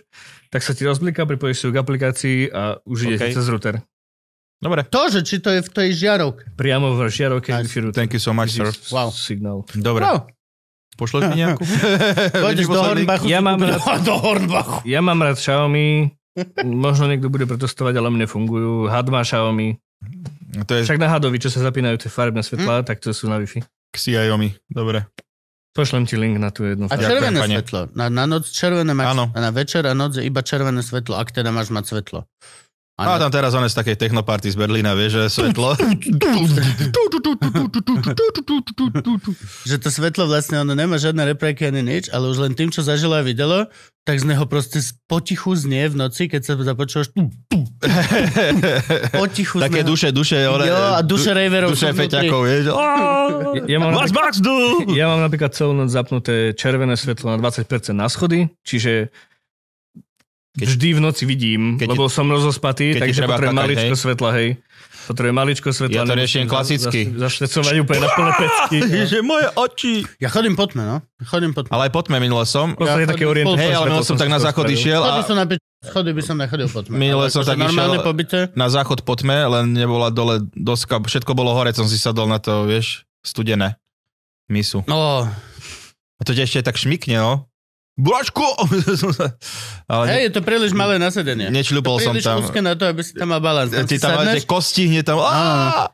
tak 0.55 0.62
sa 0.62 0.71
ti 0.71 0.87
rozbliká, 0.87 1.27
pripojíš 1.27 1.57
si 1.57 1.64
ju 1.67 1.71
k 1.71 1.77
aplikácii 1.77 2.38
a 2.49 2.79
už 2.81 2.99
ide 3.05 3.17
OK. 3.19 3.35
cez 3.35 3.45
router. 3.45 3.83
Dobre, 4.57 4.87
To, 4.87 5.11
že 5.11 5.21
či 5.21 5.37
to 5.38 5.51
je 5.51 5.61
v 5.61 5.69
tej 5.69 5.88
žiarovke. 5.93 6.55
Priamo 6.55 6.95
v 6.95 7.11
žiarovke 7.11 7.51
Nice. 7.51 7.75
Thank 7.90 8.14
you 8.14 8.23
so 8.23 8.31
much, 8.31 8.55
sir. 8.55 8.71
Wow. 8.88 9.11
Signál. 9.11 9.67
Dobre, 9.75 10.01
No, 10.01 10.31
pošleš 10.95 11.35
mi 11.35 11.43
nejakú? 11.43 11.67
pôjdeš 12.47 12.64
do? 12.64 12.79
Hornbachu. 12.79 13.27
Ja 13.27 13.43
mám 13.43 13.59
rád- 13.59 13.83
Do 14.07 14.14
Hornbachu. 14.17 14.87
Ja 14.87 15.03
mám 15.03 15.19
rád 15.21 15.37
Xiaomi, 15.37 16.14
možno 16.62 17.11
niekto 17.11 17.29
bude 17.29 17.45
protestovať, 17.45 17.99
ale 17.99 18.09
mne 18.09 18.25
fungujú. 18.25 18.87
H2 18.87 19.11
Xiaomi. 19.21 19.69
To 20.55 20.73
je 20.73 20.87
Však 20.87 21.03
na 21.03 21.11
Hadovi, 21.11 21.37
čo 21.37 21.51
sa 21.51 21.61
zapínajú 21.61 21.99
tie 21.99 22.09
farebné 22.09 22.40
svetlá, 22.40 22.87
tak 22.87 23.03
to 23.03 23.11
sú 23.11 23.27
na 23.27 23.37
Wi-Fi. 23.37 23.59
Xiaomi, 23.90 24.55
dobre. 24.71 25.03
Pošlem 25.75 26.07
ti 26.07 26.15
link 26.15 26.39
na 26.39 26.55
tú 26.55 26.63
jednu. 26.71 26.87
A 26.87 26.95
červené 26.95 27.35
pane. 27.35 27.59
svetlo. 27.59 27.91
Na, 27.99 28.07
na 28.07 28.31
noc 28.31 28.47
červené 28.47 28.95
máš. 28.95 29.11
Áno. 29.11 29.35
A 29.35 29.39
na 29.43 29.51
večer 29.51 29.83
a 29.91 29.91
noc 29.91 30.15
je 30.15 30.23
iba 30.23 30.39
červené 30.39 30.87
svetlo, 30.87 31.19
ak 31.19 31.35
teda 31.35 31.51
máš 31.51 31.75
mať 31.75 31.85
svetlo. 31.91 32.31
A 32.94 33.18
tam 33.18 33.26
teraz 33.28 33.50
on 33.50 33.61
je 33.61 33.68
z 33.68 33.76
takej 33.76 33.98
technoparty 33.98 34.46
z 34.46 34.57
Berlína, 34.57 34.94
vieš, 34.94 35.18
že 35.18 35.50
svetlo. 35.50 35.74
Že 39.64 39.76
to 39.78 39.88
svetlo 39.88 40.24
vlastne, 40.24 40.57
ono 40.57 40.72
nemá 40.72 40.94
žiadne 40.94 41.26
reprajky 41.26 41.66
ani 41.66 41.83
nič, 41.83 42.07
ale 42.09 42.28
už 42.28 42.38
len 42.38 42.52
tým, 42.52 42.68
čo 42.68 42.80
zažilo 42.80 43.12
a 43.12 43.20
videlo, 43.20 43.66
tak 44.02 44.16
z 44.16 44.26
neho 44.26 44.44
proste 44.44 44.78
z- 44.78 44.94
potichu 45.04 45.50
znie 45.52 45.88
v 45.88 45.96
noci, 45.96 46.28
keď 46.28 46.40
sa 46.40 46.52
započúvaš 46.54 47.11
potichu 49.12 49.59
Také 49.59 49.80
neho. 49.80 49.88
duše, 49.88 50.09
duše. 50.11 50.38
One, 50.44 50.64
Jo, 50.64 50.76
a 50.94 51.00
duše 51.00 51.30
raverov 51.30 51.72
Duše 51.72 51.80
sú 51.80 51.87
vnútri. 51.88 52.04
feťakov, 52.04 52.40
vieš. 52.42 52.64
Ja, 52.68 52.76
ja, 53.66 53.78
mám 53.80 53.90
napríklad, 53.92 54.33
ja 54.92 55.04
mám 55.09 55.20
napríklad 55.20 55.50
celú 55.50 55.72
noc 55.72 55.88
zapnuté 55.88 56.35
červené 56.52 56.94
svetlo 56.94 57.33
na 57.33 57.38
20% 57.40 57.66
na 57.90 58.07
schody, 58.07 58.46
čiže 58.61 59.11
Keď- 60.55 60.69
vždy 60.71 60.88
v 60.95 61.01
noci 61.03 61.23
vidím, 61.27 61.62
keď 61.77 61.88
lebo 61.90 62.07
som 62.07 62.31
rozospatý, 62.31 62.95
takže 62.95 63.27
potrebujem 63.27 63.51
kakať, 63.51 63.59
maličko 63.59 63.90
hej? 63.90 64.03
svetla, 64.07 64.31
hej. 64.38 64.49
Potrebujem 65.05 65.37
maličko 65.37 65.69
svetla. 65.69 65.97
Ja 65.99 66.03
to 66.07 66.14
riešim 66.14 66.47
klasicky. 66.47 67.01
za- 67.11 67.29
Zaštecovať 67.29 67.75
úplne 67.83 68.01
na 68.01 68.11
plné 68.14 68.33
pecky. 68.38 68.77
Že 69.12 69.19
moje 69.21 69.47
oči. 69.53 69.95
Ja 70.17 70.31
chodím 70.31 70.55
po 70.55 70.64
tme, 70.64 70.87
no. 70.87 70.97
Chodím 71.21 71.53
po 71.53 71.67
tme. 71.67 71.75
Ale 71.75 71.90
aj 71.90 71.93
po 71.93 72.01
tme 72.07 72.23
minule 72.23 72.47
som. 72.47 72.73
Ja 72.79 72.97
také 73.03 73.27
chodím 73.27 73.35
orientačné 73.35 73.61
Hej, 73.61 73.73
ale 73.75 73.87
minule 73.93 74.07
som 74.07 74.17
tak 74.17 74.31
na 74.33 74.38
záchod 74.40 74.64
išiel 74.71 75.03
a 75.05 75.21
som 75.21 75.37
na 75.37 75.45
schody 75.85 76.11
by 76.17 76.23
som 76.25 76.37
nechodil 76.40 76.69
po 76.73 76.81
tme. 76.81 76.97
Minule 76.97 77.29
som 77.29 77.45
akože 77.45 77.51
tak 77.51 77.59
išiel- 77.69 78.01
pobyte. 78.01 78.40
na 78.57 78.67
záchod 78.73 79.05
po 79.05 79.14
tme, 79.19 79.37
len 79.45 79.77
nebola 79.77 80.09
dole 80.09 80.40
doska, 80.57 80.97
všetko 80.97 81.37
bolo 81.37 81.53
hore, 81.53 81.75
som 81.77 81.85
si 81.85 82.01
sadol 82.01 82.25
na 82.25 82.40
to, 82.40 82.64
vieš, 82.64 83.05
studené 83.21 83.77
misu. 84.49 84.81
No, 84.88 85.29
A 86.14 86.23
to 86.25 86.33
ešte 86.33 86.62
tak 86.64 86.79
šmikne, 86.81 87.19
no. 87.21 87.33
Buračko! 87.94 88.42
ale 89.92 90.04
hej, 90.11 90.20
je 90.26 90.33
to 90.35 90.40
príliš 90.42 90.74
malé 90.74 90.98
nasedenie. 90.98 91.46
ne, 91.46 91.62
nečľupol 91.62 92.02
som 92.02 92.11
príliš 92.11 92.26
tam. 92.26 92.42
úzke 92.42 92.59
na 92.59 92.74
to, 92.74 92.90
aby 92.90 93.07
si 93.07 93.14
tam 93.14 93.30
mal 93.30 93.38
balans. 93.38 93.70
Tam 93.70 93.87
Ti 93.87 93.96
si 93.96 94.02
tam 94.02 94.18
máte 94.18 94.35
sadneš, 94.35 94.44
kosti, 94.50 94.90
hneď 94.90 95.04
tam... 95.07 95.22
A, 95.22 95.88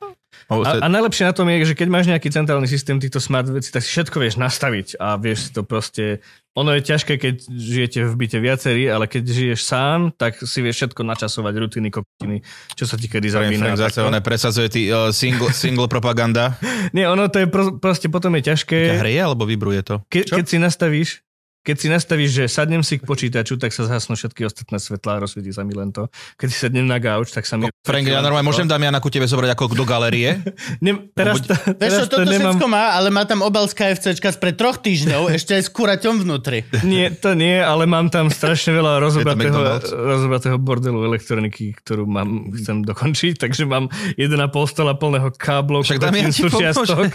a 0.51 0.87
najlepšie 0.91 1.31
na 1.31 1.35
tom 1.37 1.47
je, 1.47 1.63
že 1.63 1.79
keď 1.79 1.89
máš 1.93 2.11
nejaký 2.11 2.27
centrálny 2.33 2.67
systém 2.67 2.99
týchto 2.99 3.23
smart 3.23 3.47
vecí, 3.47 3.71
tak 3.71 3.87
si 3.87 3.95
všetko 3.95 4.17
vieš 4.19 4.35
nastaviť 4.41 4.99
a 4.99 5.15
vieš 5.15 5.39
si 5.47 5.51
to 5.55 5.63
proste... 5.63 6.25
Ono 6.59 6.75
je 6.75 6.83
ťažké, 6.83 7.15
keď 7.23 7.47
žijete 7.47 8.03
v 8.11 8.15
byte 8.19 8.39
viacerí, 8.43 8.91
ale 8.91 9.07
keď 9.07 9.23
žiješ 9.31 9.63
sám, 9.63 10.11
tak 10.19 10.43
si 10.43 10.59
vieš 10.59 10.83
všetko 10.83 11.07
načasovať, 11.07 11.55
rutiny, 11.55 11.95
kokotiny, 11.95 12.43
čo 12.75 12.91
sa 12.91 12.99
ti 12.99 13.07
kedy 13.07 13.31
zapína. 13.31 13.71
Frank 13.71 13.79
zase 13.79 14.03
takto. 14.03 14.11
one 14.11 14.19
presadzuje 14.19 14.67
tý, 14.67 14.83
uh, 14.91 15.15
single, 15.15 15.55
single 15.63 15.87
propaganda. 15.87 16.59
Nie, 16.91 17.07
ono 17.07 17.31
to 17.31 17.39
je 17.39 17.47
pro, 17.47 17.79
proste 17.79 18.11
potom 18.11 18.35
je 18.35 18.51
ťažké, 18.51 18.99
Ťa 18.99 19.01
hreje 19.07 19.21
alebo 19.23 19.47
vibruje 19.47 19.87
to? 19.87 20.03
ke, 20.11 20.27
keď 20.27 20.45
si 20.51 20.59
nastavíš, 20.59 21.23
keď 21.61 21.77
si 21.77 21.87
nastavíš, 21.93 22.31
že 22.33 22.45
sadnem 22.49 22.81
si 22.81 22.97
k 22.97 23.05
počítaču, 23.05 23.61
tak 23.61 23.77
sa 23.77 23.85
zhasnú 23.85 24.17
všetky 24.17 24.49
ostatné 24.49 24.81
svetlá, 24.81 25.21
rozsvietí 25.21 25.53
sa 25.53 25.61
mi 25.61 25.77
len 25.77 25.93
to. 25.93 26.09
Keď 26.41 26.49
si 26.49 26.57
sednem 26.57 26.89
na 26.89 26.97
gauč, 26.97 27.37
tak 27.37 27.45
sa 27.45 27.61
mi... 27.61 27.69
Frank, 27.85 28.09
ja 28.09 28.25
normálne 28.25 28.49
môžem 28.49 28.65
Damiana 28.65 28.97
ku 28.97 29.13
tebe 29.13 29.29
zobrať 29.29 29.53
ako 29.53 29.77
do 29.77 29.85
galerie. 29.85 30.41
Ne, 30.81 30.97
teraz, 31.13 31.45
to, 31.45 31.53
teraz 31.77 32.09
to 32.09 32.17
toto 32.17 32.25
nemám... 32.25 32.57
všetko 32.57 32.67
má, 32.71 32.97
ale 32.97 33.13
má 33.13 33.29
tam 33.29 33.45
obal 33.45 33.69
z 33.69 33.77
KFCčka 33.77 34.33
spred 34.33 34.57
troch 34.57 34.81
týždňov, 34.81 35.29
ešte 35.37 35.53
aj 35.59 35.63
s 35.67 35.71
kuraťom 35.73 36.25
vnútri. 36.25 36.65
Nie, 36.87 37.13
to 37.13 37.37
nie, 37.37 37.61
ale 37.61 37.85
mám 37.85 38.09
tam 38.09 38.33
strašne 38.33 38.73
veľa 38.81 38.97
rozobratého, 39.05 39.61
rozobratého 39.93 40.57
bordelu 40.57 41.05
elektroniky, 41.05 41.77
ktorú 41.85 42.09
mám, 42.09 42.49
chcem 42.57 42.81
dokončiť, 42.81 43.37
takže 43.37 43.69
mám 43.69 43.93
1,5 44.17 44.73
stola 44.73 44.97
plného 44.97 45.29
káblov, 45.37 45.85
Však 45.85 46.01
Damian 46.01 46.33
ti 46.33 46.49
súčiastok. 46.49 47.13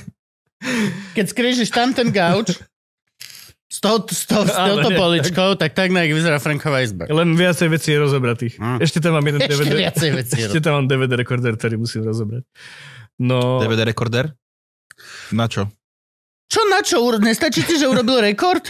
Keď 1.17 1.25
skrížiš 1.25 1.69
tam 1.73 1.95
ten 1.95 2.13
gauč, 2.13 2.53
s, 3.65 3.81
touto 3.81 4.89
nie, 4.89 4.97
poličkou, 4.97 5.57
tak 5.57 5.73
tak 5.73 5.89
nejak 5.89 6.13
vyzerá 6.13 6.37
Franková 6.37 6.85
izba. 6.85 7.09
Len 7.09 7.33
viacej 7.33 7.67
vecí 7.73 7.91
je 7.91 7.97
rozobratých. 7.97 8.53
Hm. 8.61 8.77
Ešte 8.77 9.01
tam 9.01 9.17
mám 9.17 9.25
jeden 9.25 9.41
Ešte 9.41 9.53
DVD. 9.57 9.73
viacej 9.73 10.09
vecí. 10.13 10.37
Ešte 10.45 10.61
tam 10.61 10.73
mám 10.79 10.85
DVD 10.85 11.17
rekorder, 11.17 11.57
ktorý 11.57 11.81
musím 11.81 12.05
rozobrať. 12.05 12.45
No, 13.17 13.59
DVD 13.65 13.89
rekorder? 13.89 14.37
Na 15.33 15.49
čo? 15.49 15.67
Čo 16.45 16.61
na 16.69 16.79
čo? 16.85 17.01
Nestačí 17.17 17.65
ti, 17.65 17.81
že 17.81 17.89
urobil 17.89 18.21
rekord? 18.21 18.69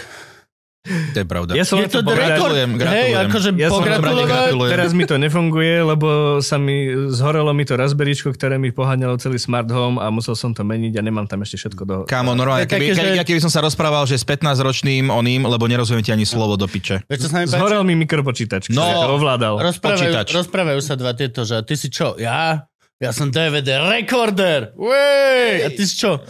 To 0.86 1.18
je 1.18 1.26
pravda. 1.26 1.52
ja 1.52 1.62
som 1.62 1.78
Je 1.78 1.88
to 1.88 2.00
rekord? 2.00 2.54
Gratulujem, 2.54 2.70
Hej, 2.72 2.80
gratulujem. 2.80 3.26
akože 3.26 3.50
Ja 3.54 3.68
som 3.68 3.80
pogratulovať. 3.80 4.28
gratulujem. 4.28 4.72
Teraz 4.72 4.92
mi 4.92 5.04
to 5.04 5.16
nefunguje, 5.16 5.76
lebo 5.82 6.08
sa 6.40 6.56
mi 6.56 6.76
zhorelo 7.10 7.52
mi 7.52 7.62
to 7.62 7.74
Raspberryčko, 7.74 8.30
ktoré 8.30 8.56
mi 8.56 8.70
poháňalo 8.70 9.18
celý 9.18 9.36
smart 9.36 9.66
home 9.68 9.98
a 9.98 10.08
musel 10.08 10.34
som 10.34 10.52
to 10.52 10.62
meniť 10.62 10.94
a 10.94 11.02
nemám 11.02 11.26
tam 11.26 11.42
ešte 11.42 11.58
všetko 11.60 11.82
do... 11.84 11.96
Kámo, 12.04 12.32
normálne, 12.32 12.64
To 12.64 12.72
je 12.72 12.72
keby, 12.72 12.86
že- 13.18 13.26
keby 13.26 13.40
som 13.40 13.50
sa 13.50 13.60
rozprával, 13.60 14.04
že 14.04 14.14
s 14.14 14.24
15-ročným 14.24 15.08
oným, 15.08 15.44
lebo 15.44 15.66
nerozumiem 15.66 16.02
ti 16.02 16.12
ani 16.12 16.24
slovo 16.24 16.54
do 16.54 16.66
piče. 16.66 17.02
Zhorel 17.46 17.82
mi 17.82 17.94
mikropočítač, 17.96 18.68
ktorý 18.68 18.78
No. 18.78 19.02
to 19.02 19.12
ovládal. 19.16 19.58
Rozprávajú, 19.58 20.00
počítač. 20.06 20.28
rozprávajú 20.32 20.80
sa 20.80 20.94
dva 20.94 21.12
tieto, 21.12 21.42
že 21.42 21.56
a 21.56 21.62
ty 21.62 21.74
si 21.74 21.88
čo? 21.88 22.14
Ja? 22.16 22.70
Ja 22.96 23.10
som 23.10 23.28
DVD 23.28 23.82
rekorder. 23.82 24.72
Uej! 24.76 25.62
A 25.62 25.70
ty 25.70 25.82
si 25.82 25.98
čo? 25.98 26.22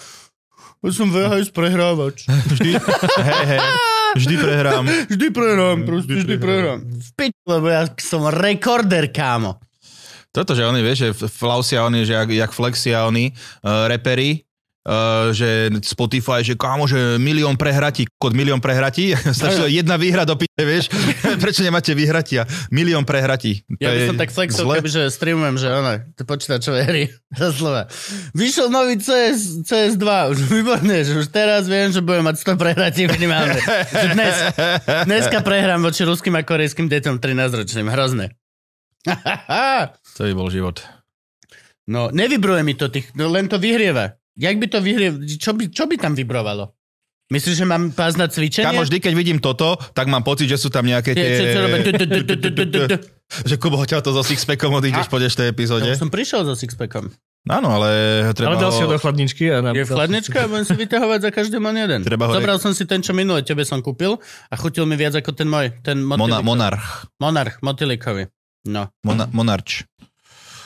Ja 0.77 0.91
som 0.91 1.09
VHS 1.09 1.49
prehrávač. 1.49 2.25
Vždy, 2.25 2.77
hej, 3.19 3.45
hej, 3.47 3.59
vždy 4.19 4.35
prehrám. 4.39 4.83
Vždy 5.11 5.27
prehrám, 5.35 5.77
proste 5.83 6.13
vždy 6.23 6.35
prehrám. 6.39 6.79
V 6.87 7.09
pič, 7.19 7.35
lebo 7.43 7.67
ja 7.67 7.83
som 7.99 8.23
rekorder, 8.31 9.11
kámo. 9.11 9.59
Toto, 10.31 10.55
že 10.55 10.67
oni, 10.67 10.83
vieš, 10.83 10.97
že 10.99 11.09
flausia 11.31 11.83
oni, 11.87 12.03
že 12.03 12.15
jak, 12.15 12.29
jak 12.31 12.51
flexia 12.51 13.07
oni, 13.07 13.31
uh, 13.63 13.87
reperi, 13.87 14.44
uh, 14.85 15.33
že 15.33 15.73
Spotify, 15.81 16.45
že 16.45 16.53
kámo, 16.53 16.85
že 16.85 17.17
milión 17.17 17.57
prehratí, 17.57 18.05
kod 18.21 18.37
milión 18.37 18.61
prehratí, 18.61 19.17
stačilo 19.37 19.65
jedna 19.81 19.97
výhra 19.97 20.23
do 20.23 20.37
piče, 20.37 20.63
vieš, 20.63 20.85
prečo 21.43 21.65
nemáte 21.65 21.91
vyhratia? 21.97 22.45
Milión 22.69 23.03
prehratí. 23.03 23.65
To 23.67 23.81
Ja 23.81 23.91
by 23.91 23.99
som 24.13 24.17
tak 24.21 24.29
flexil, 24.31 24.63
kebyže 24.63 25.09
streamujem, 25.09 25.57
že 25.57 25.67
ono, 25.73 25.91
to 26.13 26.23
počítačové 26.23 26.85
hry, 26.85 27.03
za 27.33 27.49
slova. 27.51 27.89
Vyšiel 28.37 28.69
nový 28.69 29.01
CS, 29.01 29.65
CS2, 29.65 30.05
už 30.31 30.39
výborné, 30.47 31.01
že 31.03 31.17
už 31.17 31.27
teraz 31.33 31.65
viem, 31.65 31.89
že 31.89 31.99
budem 32.05 32.23
mať 32.23 32.45
100 32.45 32.61
prehratí 32.61 33.09
minimálne. 33.09 33.57
Že 33.89 34.07
dnes, 34.13 34.35
dneska 35.09 35.41
prehrám 35.41 35.81
voči 35.81 36.05
ruským 36.05 36.37
a 36.37 36.45
korejským 36.45 36.87
deťom 36.87 37.17
13-ročným, 37.19 37.89
hrozné. 37.89 38.37
To 40.17 40.21
by 40.25 40.33
bol 40.33 40.49
život. 40.49 40.81
no, 41.85 42.09
nevybruje 42.09 42.61
mi 42.65 42.73
to, 42.73 42.89
tých, 42.89 43.13
no, 43.13 43.29
len 43.29 43.45
to 43.45 43.61
vyhrieva. 43.61 44.17
Jak 44.35 44.55
by 44.59 44.67
to 44.67 44.77
vyhrieva, 44.79 45.15
čo 45.23 45.55
by, 45.55 45.63
čo 45.71 45.87
by 45.87 45.95
tam 45.95 46.13
vibrovalo? 46.13 46.75
Myslíš, 47.25 47.57
že 47.57 47.65
mám 47.65 47.89
pás 47.89 48.13
na 48.13 48.29
cvičenie? 48.29 48.69
Kamo, 48.69 48.85
vždy, 48.85 49.01
keď 49.01 49.13
vidím 49.17 49.39
toto, 49.41 49.73
tak 49.97 50.05
mám 50.05 50.21
pocit, 50.21 50.45
že 50.45 50.61
sú 50.61 50.69
tam 50.69 50.85
nejaké 50.85 51.17
Tie-. 51.17 51.49
Že 53.41 53.55
Kubo 53.57 53.81
ťa 53.81 54.05
to 54.05 54.13
so 54.13 54.21
sixpackom 54.21 54.77
odídeš 54.77 55.09
po 55.09 55.17
dnešnej 55.17 55.49
Ja 55.49 55.51
epizóde. 55.51 55.89
už 55.89 55.97
som 55.97 56.13
prišiel 56.13 56.45
so 56.45 56.53
sixpackom. 56.53 57.09
Áno, 57.45 57.73
ale 57.73 57.89
treba 58.37 58.53
Ale 58.53 58.61
dal 58.61 58.69
si 58.69 58.81
ho 58.81 58.89
do 58.89 58.97
chladničky 58.97 59.49
a... 59.49 59.65
Na, 59.65 59.69
Je 59.73 59.81
v 59.81 59.89
chladničke 59.89 60.37
a 60.37 60.45
budem 60.45 60.65
si 60.65 60.73
vyťahovať 60.77 61.19
za 61.25 61.29
každý 61.33 61.57
mon 61.57 61.73
jeden. 61.73 62.01
Treba 62.05 62.29
ho- 62.29 62.33
Zobral 62.37 62.57
som 62.61 62.73
si 62.77 62.85
ten, 62.85 63.01
čo 63.01 63.13
minule 63.17 63.41
tebe 63.41 63.65
som 63.65 63.81
kúpil 63.81 64.17
a 64.49 64.53
chutil 64.57 64.85
mi 64.85 64.93
viac 64.93 65.17
ako 65.17 65.33
ten 65.33 65.49
môj. 65.49 65.73
Ten 65.81 66.01
Mona, 66.05 66.45
monarch. 66.45 67.09
Monarch, 67.17 67.61
motýlikový. 67.61 68.29
No. 68.65 68.89
Mona, 69.05 69.29
monarč. 69.29 69.85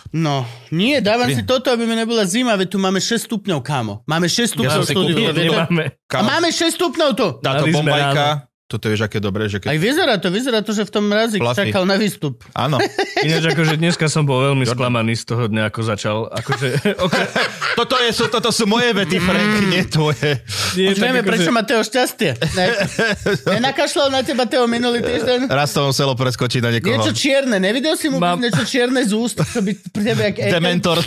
No, 0.09 0.41
nie, 0.73 0.97
dávam 1.05 1.29
si 1.29 1.45
toto, 1.45 1.69
aby 1.69 1.85
mi 1.85 1.93
nebola 1.93 2.25
zima, 2.25 2.57
veď 2.57 2.73
tu 2.73 2.77
máme 2.81 2.97
6 2.97 3.29
stupňov, 3.29 3.61
kámo. 3.61 4.01
Máme 4.09 4.25
6 4.25 4.41
Ja 4.41 4.45
stupňov 4.57 4.81
si 4.81 4.93
štúdiu. 4.97 5.29
kúpil-? 5.29 5.53
Nemáme. 5.53 5.83
A 6.17 6.21
máme 6.25 6.49
6 6.49 6.81
stupňov 6.81 7.09
tu. 7.13 7.27
Táto 7.45 7.69
bombajka, 7.69 8.48
toto 8.69 8.85
je 8.85 8.95
aké 8.95 9.17
dobré, 9.17 9.49
že 9.49 9.57
Aj 9.57 9.65
keď... 9.65 9.81
vyzerá 9.81 10.13
to, 10.15 10.29
vyzerá 10.29 10.61
to, 10.61 10.69
že 10.69 10.85
v 10.85 10.91
tom 10.91 11.09
mrazi 11.09 11.41
Fluffy. 11.41 11.73
čakal 11.73 11.83
na 11.83 11.97
výstup. 11.97 12.45
Áno. 12.53 12.77
Ináč 13.25 13.49
akože 13.49 13.75
dneska 13.75 14.05
som 14.05 14.21
bol 14.21 14.45
veľmi 14.45 14.61
Jordan. 14.61 14.77
sklamaný 14.77 15.13
z 15.15 15.23
toho 15.25 15.43
dňa, 15.43 15.63
ako 15.65 15.79
začal. 15.81 16.17
Akože, 16.29 16.67
okre, 17.05 17.25
toto, 17.73 17.97
je, 17.97 18.09
sú, 18.11 18.29
toto 18.29 18.49
sú 18.49 18.63
moje 18.63 18.93
vety, 18.93 19.17
Frank, 19.17 19.49
nie 19.65 19.81
tvoje. 19.83 20.45
nie, 20.77 20.85
Už 20.87 21.01
vieme, 21.01 21.19
akože- 21.19 21.29
prečo 21.33 21.49
má 21.49 21.65
Teo 21.65 21.81
šťastie. 21.81 22.37
Ne, 22.53 22.65
nenakašľal 23.57 24.07
na 24.09 24.21
teba 24.21 24.45
Teo 24.45 24.63
minulý 24.65 25.01
týždeň? 25.01 25.49
Raz 25.49 25.71
to 25.71 25.83
muselo 25.83 26.13
preskočiť 26.13 26.61
na 26.61 26.69
niekoho. 26.69 26.93
Niečo 26.93 27.09
čierne, 27.11 27.57
nevidel 27.57 27.97
si 27.97 28.05
mu 28.05 28.21
Mám- 28.21 28.37
niečo 28.37 28.61
čierne 28.63 29.01
z 29.01 29.11
úst, 29.11 29.41
čo 29.41 29.59
by 29.59 29.71
pri 29.89 30.03
tebe 30.05 30.21
jak? 30.29 30.35
Dementor. 30.51 31.01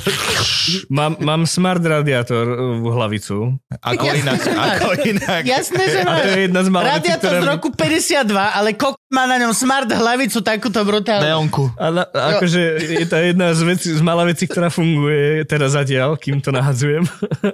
Mám, 0.88 1.14
mám 1.18 1.42
smart 1.44 1.78
radiátor 1.78 2.42
v 2.74 2.86
hlavicu. 2.88 3.54
Ako 3.78 4.02
Jasné, 4.02 4.18
inak, 4.20 4.38
že 4.40 4.50
máš. 4.50 4.66
ako 4.72 4.88
inak. 5.04 5.42
Jasné, 5.44 5.82
že 5.84 5.98
A 5.98 6.02
to 6.02 6.10
máš. 6.10 6.24
je 6.26 6.40
jedna 6.42 6.60
z 6.60 6.68
malých 6.68 6.92
vecí, 6.98 7.10
Roku 7.56 7.68
52, 7.74 8.32
ale 8.32 8.72
kok 8.76 8.96
má 9.12 9.28
na 9.28 9.36
ňom 9.36 9.52
smart 9.52 9.88
hlavicu 9.88 10.40
takúto 10.40 10.80
brutálnu. 10.82 11.24
Neonku. 11.24 11.64
A 11.76 11.84
na, 11.92 12.02
akože 12.08 12.60
je 13.02 13.06
to 13.06 13.16
jedna 13.20 13.52
z, 13.52 13.60
vecí, 13.68 13.88
z 13.92 14.02
malá 14.02 14.24
vecí, 14.24 14.48
ktorá 14.48 14.72
funguje 14.72 15.44
teraz 15.44 15.76
zatiaľ, 15.76 16.16
kým 16.16 16.40
to 16.40 16.50
nahadzujem. 16.50 17.04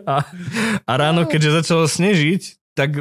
A, 0.08 0.24
a 0.84 0.92
ráno, 0.96 1.28
keďže 1.28 1.64
začalo 1.64 1.84
snežiť, 1.84 2.58
tak 2.78 2.94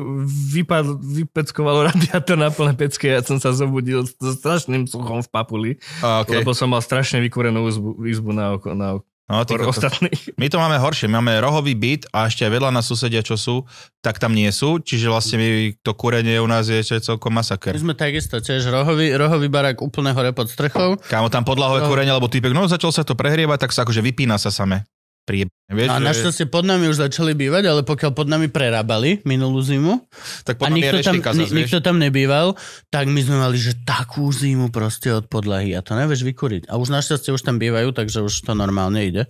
vypad, 0.58 0.98
vypeckovalo 1.06 1.86
radiátor 1.94 2.34
na 2.34 2.50
plné 2.50 2.74
pecky 2.74 3.14
a 3.14 3.20
ja 3.20 3.22
som 3.22 3.38
sa 3.38 3.54
zobudil 3.54 4.10
so 4.10 4.34
strašným 4.34 4.90
suchom 4.90 5.22
v 5.22 5.30
papuli, 5.30 5.72
okay. 6.02 6.42
lebo 6.42 6.58
som 6.58 6.74
mal 6.74 6.82
strašne 6.82 7.22
vykúrenú 7.22 7.70
izbu, 7.70 8.02
izbu 8.10 8.34
na, 8.34 8.58
oko, 8.58 8.74
na, 8.74 8.98
No, 9.28 9.44
ty, 9.44 9.54
to, 9.54 9.68
ostatných. 9.68 10.32
my 10.36 10.48
to 10.48 10.56
máme 10.56 10.80
horšie. 10.80 11.06
Máme 11.06 11.36
rohový 11.38 11.76
byt 11.76 12.08
a 12.10 12.26
ešte 12.26 12.48
aj 12.48 12.52
vedľa 12.54 12.72
nás 12.72 12.88
susedia, 12.88 13.20
čo 13.20 13.36
sú, 13.36 13.68
tak 14.00 14.18
tam 14.18 14.32
nie 14.32 14.48
sú. 14.50 14.80
Čiže 14.80 15.12
vlastne 15.12 15.36
my, 15.36 15.48
to 15.78 15.92
kúrenie 15.94 16.40
u 16.40 16.48
nás 16.48 16.66
je 16.66 16.80
ešte 16.80 17.12
celkom 17.12 17.30
My 17.30 17.44
masaker. 17.44 17.76
sme 17.76 17.92
takisto, 17.92 18.40
tiež 18.40 18.64
rohový, 18.66 19.12
rohový 19.14 19.52
barák 19.52 19.84
úplne 19.84 20.16
hore 20.16 20.32
pod 20.32 20.48
strechou. 20.48 20.96
Kámo, 21.06 21.28
tam 21.28 21.44
podlahové 21.44 21.84
No. 21.84 21.92
kúrenie, 21.92 22.10
lebo 22.10 22.26
typek, 22.26 22.56
no 22.56 22.66
začal 22.66 22.90
sa 22.90 23.04
to 23.04 23.14
prehrievať, 23.14 23.68
tak 23.68 23.72
sa 23.72 23.84
akože 23.84 24.00
vypína 24.02 24.40
sa 24.40 24.48
same. 24.48 24.88
Príjeb. 25.28 25.52
Vieš, 25.68 25.92
A 25.92 26.00
že- 26.00 26.08
našťastie 26.08 26.46
pod 26.48 26.64
nami 26.64 26.88
už 26.88 27.04
začali 27.04 27.36
bývať, 27.36 27.68
ale 27.68 27.84
pokiaľ 27.84 28.12
pod 28.16 28.32
nami 28.32 28.48
prerábali 28.48 29.20
minulú 29.28 29.60
zimu 29.60 30.08
tak 30.48 30.56
a 30.56 30.60
potom 30.64 30.80
je 30.80 30.88
nikto 30.88 31.04
tam, 31.04 31.36
vieš. 31.36 31.52
nikto 31.52 31.78
tam 31.84 32.00
nebýval, 32.00 32.56
tak 32.88 33.12
my 33.12 33.20
sme 33.20 33.36
mali, 33.36 33.60
že 33.60 33.76
takú 33.84 34.32
zimu 34.32 34.72
proste 34.72 35.12
od 35.12 35.28
podlahy 35.28 35.76
a 35.76 35.84
to 35.84 36.00
nevieš 36.00 36.24
vykuriť. 36.24 36.72
A 36.72 36.80
už 36.80 36.96
našťastie 36.96 37.36
už 37.36 37.44
tam 37.44 37.60
bývajú, 37.60 37.92
takže 37.92 38.24
už 38.24 38.48
to 38.48 38.56
normálne 38.56 39.04
ide. 39.04 39.28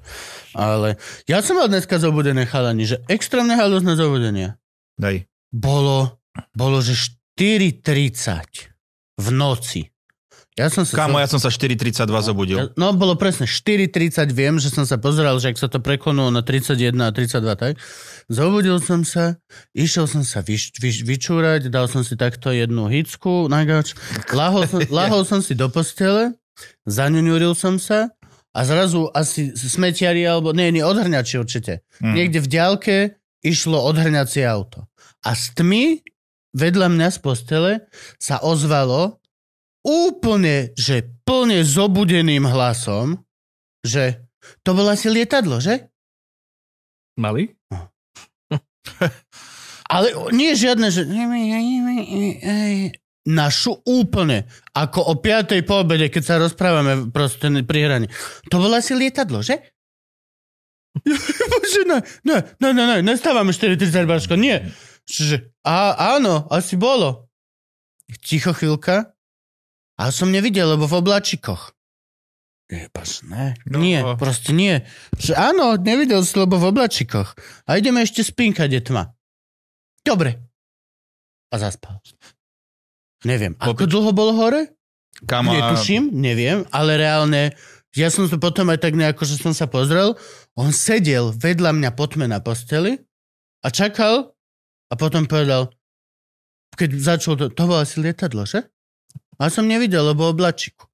Ale 0.53 1.01
ja 1.25 1.41
som 1.41 1.57
mal 1.57 1.65
dneska 1.65 1.97
zobudené 1.97 2.45
chalani, 2.45 2.85
že 2.85 3.01
extrémne 3.09 3.57
halúzne 3.57 3.97
zobudenie. 3.97 4.53
Daj. 5.01 5.25
Bolo, 5.49 6.21
bolo, 6.53 6.77
že 6.85 6.93
4.30 7.41 8.69
v 9.17 9.27
noci. 9.33 9.89
Ja 10.57 10.73
som 10.73 10.89
sa... 10.89 11.05
Kámo, 11.05 11.21
ja 11.21 11.29
som 11.29 11.37
sa 11.37 11.53
4.32 11.53 12.09
zobudil. 12.25 12.57
No, 12.73 12.89
bolo 12.97 13.13
presne 13.13 13.45
4.30, 13.45 14.33
viem, 14.33 14.57
že 14.57 14.73
som 14.73 14.89
sa 14.89 14.97
pozeral, 14.97 15.37
že 15.37 15.53
ak 15.53 15.57
sa 15.61 15.69
to 15.69 15.77
preklonulo 15.77 16.33
na 16.33 16.41
31 16.41 16.97
a 16.97 17.13
32, 17.13 17.61
tak 17.61 17.73
zobudil 18.25 18.81
som 18.81 19.05
sa, 19.05 19.37
išiel 19.77 20.09
som 20.09 20.25
sa 20.25 20.41
vyš, 20.41 20.73
vyš, 20.81 21.05
vyčúrať, 21.05 21.69
dal 21.69 21.85
som 21.85 22.01
si 22.01 22.17
takto 22.17 22.49
jednu 22.49 22.89
hicku 22.89 23.45
na 23.45 23.69
gauč, 23.69 23.93
lahol 24.33 24.65
som, 24.65 24.81
lahol 24.97 25.21
som 25.29 25.45
si 25.45 25.53
do 25.53 25.69
postele, 25.69 26.33
zaňuňuril 26.89 27.53
som 27.53 27.77
sa 27.77 28.09
a 28.49 28.59
zrazu 28.65 29.13
asi 29.13 29.53
smetiari, 29.53 30.25
alebo 30.25 30.57
nie, 30.57 30.73
nie, 30.73 30.81
odhrňači 30.81 31.37
určite. 31.37 31.85
Mm. 32.01 32.13
Niekde 32.17 32.39
v 32.41 32.47
diálke 32.49 32.95
išlo 33.45 33.77
odhrňacie 33.93 34.41
auto. 34.41 34.89
A 35.21 35.37
s 35.37 35.53
tmy 35.53 36.01
vedľa 36.57 36.89
mňa 36.89 37.07
z 37.13 37.17
postele 37.21 37.71
sa 38.17 38.41
ozvalo 38.41 39.16
úplne, 39.87 40.75
že 40.75 41.07
plne 41.23 41.63
zobudeným 41.63 42.43
hlasom, 42.43 43.23
že 43.87 44.27
to 44.67 44.75
bolo 44.75 44.91
asi 44.91 45.07
lietadlo, 45.07 45.63
že? 45.63 45.87
Mali? 47.15 47.47
Ale 49.93 50.07
nie 50.35 50.51
žiadne, 50.51 50.91
že... 50.91 51.07
Našu 53.27 53.83
úplne, 53.83 54.47
ako 54.71 54.99
o 55.11 55.13
5. 55.19 55.67
po 55.67 55.83
obede, 55.83 56.07
keď 56.07 56.23
sa 56.23 56.39
rozprávame 56.39 57.11
proste 57.11 57.51
pri 57.63 57.79
hraní. 57.87 58.07
To 58.47 58.59
bolo 58.59 58.79
asi 58.79 58.95
lietadlo, 58.95 59.43
že? 59.43 59.59
Bože, 61.51 61.83
ne, 61.87 61.99
ne, 62.23 62.37
ne, 62.59 62.69
ne, 62.71 62.83
ne, 62.87 62.97
nestávame 63.03 63.51
4.30, 63.51 64.07
Baško, 64.07 64.35
nie. 64.39 64.63
Že, 65.07 65.51
a, 65.63 65.95
áno, 66.15 66.47
asi 66.51 66.79
bolo. 66.79 67.27
Ticho 68.23 68.55
chvíľka. 68.55 69.16
A 69.97 70.13
som 70.13 70.29
nevidel, 70.29 70.77
lebo 70.77 70.85
v 70.85 71.01
oblačikoch. 71.01 71.73
Jebaš, 72.67 73.23
ne. 73.23 73.55
No. 73.63 73.79
Nie, 73.79 74.03
proste 74.19 74.51
nie. 74.51 74.83
Že 75.15 75.33
áno, 75.33 75.79
nevidel 75.79 76.19
si, 76.21 76.35
lebo 76.35 76.59
v 76.59 76.69
oblačikoch. 76.69 77.33
A 77.63 77.79
ideme 77.79 78.03
ešte 78.03 78.21
spínkať, 78.21 78.69
je 78.69 78.81
tma. 78.83 79.03
Dobre. 80.03 80.35
A 81.47 81.55
zaspal. 81.57 82.03
Neviem. 83.23 83.55
Ako 83.55 83.87
dlho 83.87 84.11
bolo 84.11 84.35
hore? 84.35 84.75
Kámo, 85.25 85.49
a- 85.49 85.73
Netuším, 85.73 86.13
neviem, 86.13 86.67
ale 86.69 86.99
reálne, 86.99 87.57
ja 87.97 88.13
som 88.13 88.29
to 88.29 88.37
potom 88.37 88.69
aj 88.69 88.83
tak 88.85 88.93
nejako, 88.93 89.25
že 89.25 89.41
som 89.41 89.49
sa 89.49 89.65
pozrel, 89.65 90.13
on 90.53 90.69
sedel 90.69 91.33
vedľa 91.33 91.73
mňa 91.73 91.89
po 91.97 92.05
tme 92.05 92.29
na 92.29 92.37
posteli 92.37 93.01
a 93.65 93.73
čakal 93.73 94.37
a 94.87 94.93
potom 94.93 95.25
povedal, 95.25 95.73
keď 96.77 96.89
začal 97.01 97.33
to, 97.33 97.49
to 97.49 97.63
bolo 97.65 97.81
asi 97.81 97.97
lietadlo, 97.97 98.45
že? 98.45 98.61
A 99.37 99.53
som 99.53 99.65
nevidel, 99.65 100.01
lebo 100.01 100.25
oblačiku. 100.29 100.89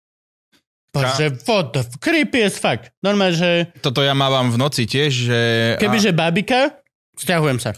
Bože, 0.94 1.34
what 1.50 1.74
the 1.74 1.82
f- 1.82 1.98
creepy 1.98 2.46
as 2.46 2.62
fuck. 2.62 2.86
Normálne, 3.02 3.34
že 3.34 3.50
Toto 3.82 4.06
ja 4.06 4.14
mávam 4.14 4.54
v 4.54 4.62
noci 4.62 4.86
tiež, 4.86 5.10
že... 5.10 5.40
kebyže 5.82 6.14
babika, 6.14 6.78
stiahujem 7.18 7.58
sa. 7.58 7.74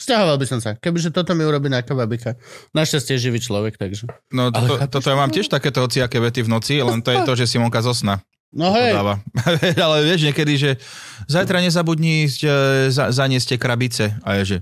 Stiahoval 0.00 0.40
by 0.40 0.46
som 0.48 0.64
sa. 0.64 0.80
Kebyže 0.80 1.12
toto 1.12 1.36
mi 1.36 1.44
urobí 1.44 1.68
nejaká 1.68 1.92
babika. 1.92 2.40
Našťastie 2.72 3.20
je 3.20 3.28
živý 3.28 3.36
človek, 3.36 3.76
takže. 3.76 4.08
No, 4.32 4.48
Ale 4.48 4.64
toto, 4.64 4.74
chápeš 4.80 4.92
toto 4.96 5.08
ja 5.12 5.16
mám 5.20 5.28
tiež 5.28 5.52
takéto 5.52 5.84
hociaké 5.84 6.16
vety 6.16 6.40
v 6.40 6.48
noci, 6.48 6.80
len 6.80 7.04
to 7.04 7.12
je 7.12 7.20
to, 7.20 7.32
že 7.36 7.44
Simonka 7.44 7.84
zosna. 7.84 8.24
No 8.50 8.72
hej, 8.72 8.96
Podáva. 8.96 9.20
Ale 9.86 9.96
vieš, 10.08 10.26
niekedy, 10.26 10.52
že 10.56 10.70
zajtra 11.28 11.60
nezabudni 11.60 12.26
e, 12.26 12.28
za, 12.88 13.12
zaniesť 13.12 13.54
tie 13.54 13.58
krabice. 13.60 14.04
A 14.24 14.40
je, 14.40 14.42
že 14.42 14.56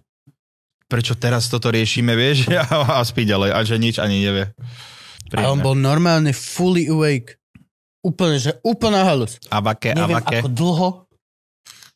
prečo 0.89 1.13
teraz 1.13 1.47
toto 1.47 1.69
riešime, 1.69 2.13
vieš? 2.13 2.49
A, 2.51 2.99
a 2.99 3.05
spí 3.05 3.23
ďalej. 3.23 3.53
A 3.53 3.59
že 3.63 3.77
nič 3.77 3.97
ani 3.97 4.21
nevie. 4.21 4.49
a 4.49 4.51
on 4.51 5.29
Príjemné. 5.29 5.63
bol 5.63 5.77
normálne 5.77 6.33
fully 6.33 6.89
awake. 6.89 7.37
Úplne, 8.01 8.37
že 8.39 8.51
úplná 8.63 9.05
halus. 9.05 9.37
Abake, 9.47 9.93
Neviem, 9.93 10.17
abake. 10.17 10.41
ako 10.41 10.49
dlho. 10.49 10.89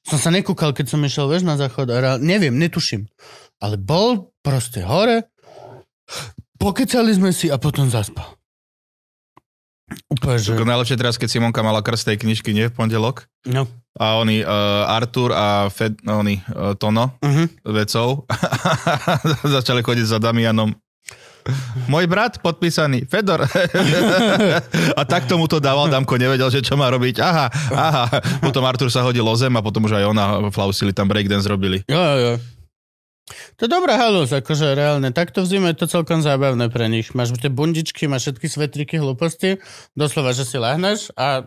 Som 0.02 0.18
sa 0.18 0.28
nekúkal, 0.28 0.70
keď 0.70 0.87
som 0.88 1.00
išiel, 1.00 1.26
vieš, 1.26 1.42
na 1.42 1.55
záchod. 1.55 1.88
A 1.88 1.96
reál- 1.96 2.20
neviem, 2.20 2.52
netuším. 2.52 3.07
Ale 3.57 3.78
bol 3.78 4.35
proste 4.40 4.83
hore, 4.83 5.31
pokecali 6.59 7.14
sme 7.14 7.31
si 7.31 7.46
a 7.46 7.57
potom 7.57 7.87
zaspal. 7.87 8.35
Úplne, 10.09 10.37
že... 10.37 10.57
Najlepšie 10.57 10.96
teraz, 10.96 11.14
keď 11.16 11.28
Simonka 11.31 11.61
mala 11.61 11.81
krst 11.81 12.09
tej 12.09 12.18
knižky, 12.18 12.50
nie 12.50 12.66
v 12.66 12.74
pondelok. 12.74 13.28
No. 13.44 13.68
A 13.92 14.16
oni, 14.16 14.40
uh, 14.40 14.88
Artur 14.88 15.37
a 15.37 15.68
Fed, 15.68 16.00
no, 16.00 16.24
oni, 16.24 16.40
uh, 16.48 16.72
Tono, 16.81 17.20
Uh-huh. 17.20 17.44
vecov, 17.68 18.24
začali 19.57 19.85
chodiť 19.85 20.07
za 20.07 20.18
Damianom. 20.18 20.72
Môj 21.90 22.07
brat 22.07 22.38
podpísaný, 22.38 23.02
Fedor. 23.11 23.42
a 24.98 25.02
tak 25.02 25.26
tomu 25.26 25.50
to 25.50 25.59
dával, 25.59 25.90
Damko 25.90 26.14
nevedel, 26.14 26.48
že 26.55 26.62
čo 26.62 26.78
má 26.78 26.87
robiť. 26.87 27.18
Aha, 27.18 27.46
aha. 27.74 28.05
Potom 28.38 28.62
Artur 28.62 28.88
sa 28.88 29.02
hodil 29.02 29.26
o 29.26 29.35
zem 29.35 29.50
a 29.59 29.64
potom 29.64 29.83
už 29.85 29.98
aj 29.98 30.05
ona 30.07 30.24
flausili, 30.55 30.94
tam 30.94 31.11
breakdance 31.11 31.50
robili. 31.50 31.83
Jo, 31.90 31.98
jo, 31.98 32.16
jo. 32.16 32.35
To 33.59 33.66
je 33.66 33.70
dobrá 33.70 33.98
halus, 33.98 34.31
akože 34.35 34.74
reálne. 34.74 35.11
Takto 35.14 35.42
v 35.42 35.50
zime 35.50 35.66
je 35.74 35.83
to 35.83 35.87
celkom 35.90 36.22
zábavné 36.22 36.70
pre 36.70 36.87
nich. 36.90 37.11
Máš 37.14 37.35
tie 37.38 37.50
bundičky, 37.50 38.07
máš 38.07 38.31
všetky 38.31 38.46
svetriky, 38.46 38.94
hlúposti. 38.98 39.59
Doslova, 39.98 40.35
že 40.35 40.46
si 40.46 40.59
lahneš 40.59 41.14
a 41.14 41.46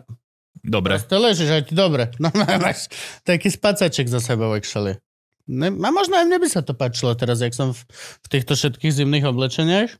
Dobre. 0.64 0.96
proste 0.96 1.16
ležíš 1.16 1.48
a 1.52 1.56
je 1.60 1.64
ti 1.68 1.74
dobre. 1.76 2.12
No 2.22 2.32
máš 2.32 2.88
taký 3.24 3.52
spacaček 3.52 4.08
za 4.08 4.20
sebou, 4.20 4.52
actually. 4.52 4.96
Ne, 5.46 5.70
a 5.70 5.88
možno 5.94 6.18
aj 6.18 6.26
mne 6.26 6.42
by 6.42 6.48
sa 6.50 6.58
to 6.66 6.74
páčilo 6.74 7.14
teraz, 7.14 7.38
jak 7.38 7.54
som 7.54 7.70
v, 7.70 7.78
v 7.94 8.26
týchto 8.26 8.58
všetkých 8.58 8.90
zimných 8.90 9.30
oblečeniach. 9.30 9.94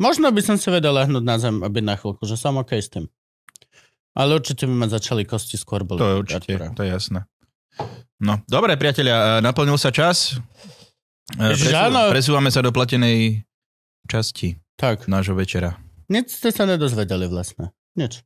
Možno 0.00 0.32
by 0.32 0.40
som 0.40 0.56
si 0.56 0.72
vedel 0.72 0.96
lahnúť 0.96 1.20
na 1.20 1.36
zem 1.36 1.60
a 1.60 1.68
byť 1.68 1.84
na 1.84 1.94
chvíľku, 2.00 2.24
že 2.24 2.40
som 2.40 2.56
OK 2.56 2.80
s 2.80 2.88
tým. 2.88 3.04
Ale 4.16 4.40
určite 4.40 4.64
by 4.64 4.72
ma 4.72 4.88
začali 4.88 5.28
kosti 5.28 5.60
skôr 5.60 5.84
boli. 5.84 6.00
To 6.00 6.08
je 6.08 6.16
určite, 6.16 6.52
to 6.72 6.80
je 6.80 6.90
jasné. 6.96 7.28
No, 8.20 8.40
dobre, 8.48 8.80
priatelia, 8.80 9.38
e, 9.38 9.44
naplnil 9.44 9.76
sa 9.76 9.92
čas. 9.92 10.40
E, 11.36 11.52
áno. 11.76 12.08
presúvame 12.08 12.48
sa 12.48 12.64
do 12.64 12.72
platenej 12.72 13.44
časti 14.08 14.56
Tak. 14.80 15.06
nášho 15.12 15.36
večera. 15.36 15.76
Nic 16.08 16.32
ste 16.32 16.50
sa 16.50 16.64
nedozvedeli 16.64 17.28
vlastne. 17.28 17.70
Nič. 17.94 18.24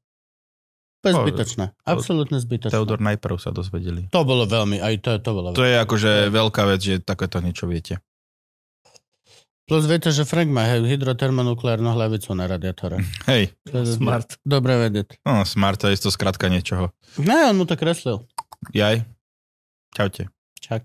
To 1.04 1.08
je 1.12 1.14
zbytočné. 1.20 1.64
Absolútne 1.84 2.40
zbytočné. 2.40 2.72
Teodor 2.72 2.96
najprv 3.04 3.36
sa 3.36 3.52
dozvedeli. 3.52 4.08
To 4.08 4.24
bolo 4.24 4.48
veľmi, 4.48 4.80
aj 4.80 4.94
to, 5.04 5.10
to 5.20 5.30
bolo 5.36 5.52
To 5.52 5.60
je 5.60 5.76
akože 5.76 6.32
veľká 6.32 6.64
vec, 6.64 6.80
že 6.80 6.94
takéto 7.04 7.44
niečo 7.44 7.68
viete. 7.68 8.00
Plus 9.64 9.84
viete, 9.88 10.12
že 10.12 10.28
Frank 10.28 10.52
má 10.52 10.68
hej, 10.68 10.84
hydrotermonukleárnu 10.84 11.88
hlavicu 11.88 12.36
na 12.36 12.44
radiátore. 12.44 13.00
Hej, 13.32 13.56
To 13.72 13.80
je 13.80 13.96
Smart. 13.96 14.36
Dobre 14.44 14.76
vedieť. 14.76 15.24
no, 15.24 15.40
smart, 15.48 15.80
to 15.80 15.88
je 15.88 15.96
to 15.96 16.12
skratka 16.12 16.52
niečoho. 16.52 16.92
Ne, 17.16 17.48
on 17.48 17.56
mu 17.56 17.64
to 17.64 17.72
kreslil. 17.72 18.28
Jaj. 18.76 19.08
Čaute. 19.96 20.28
Čak. 20.60 20.84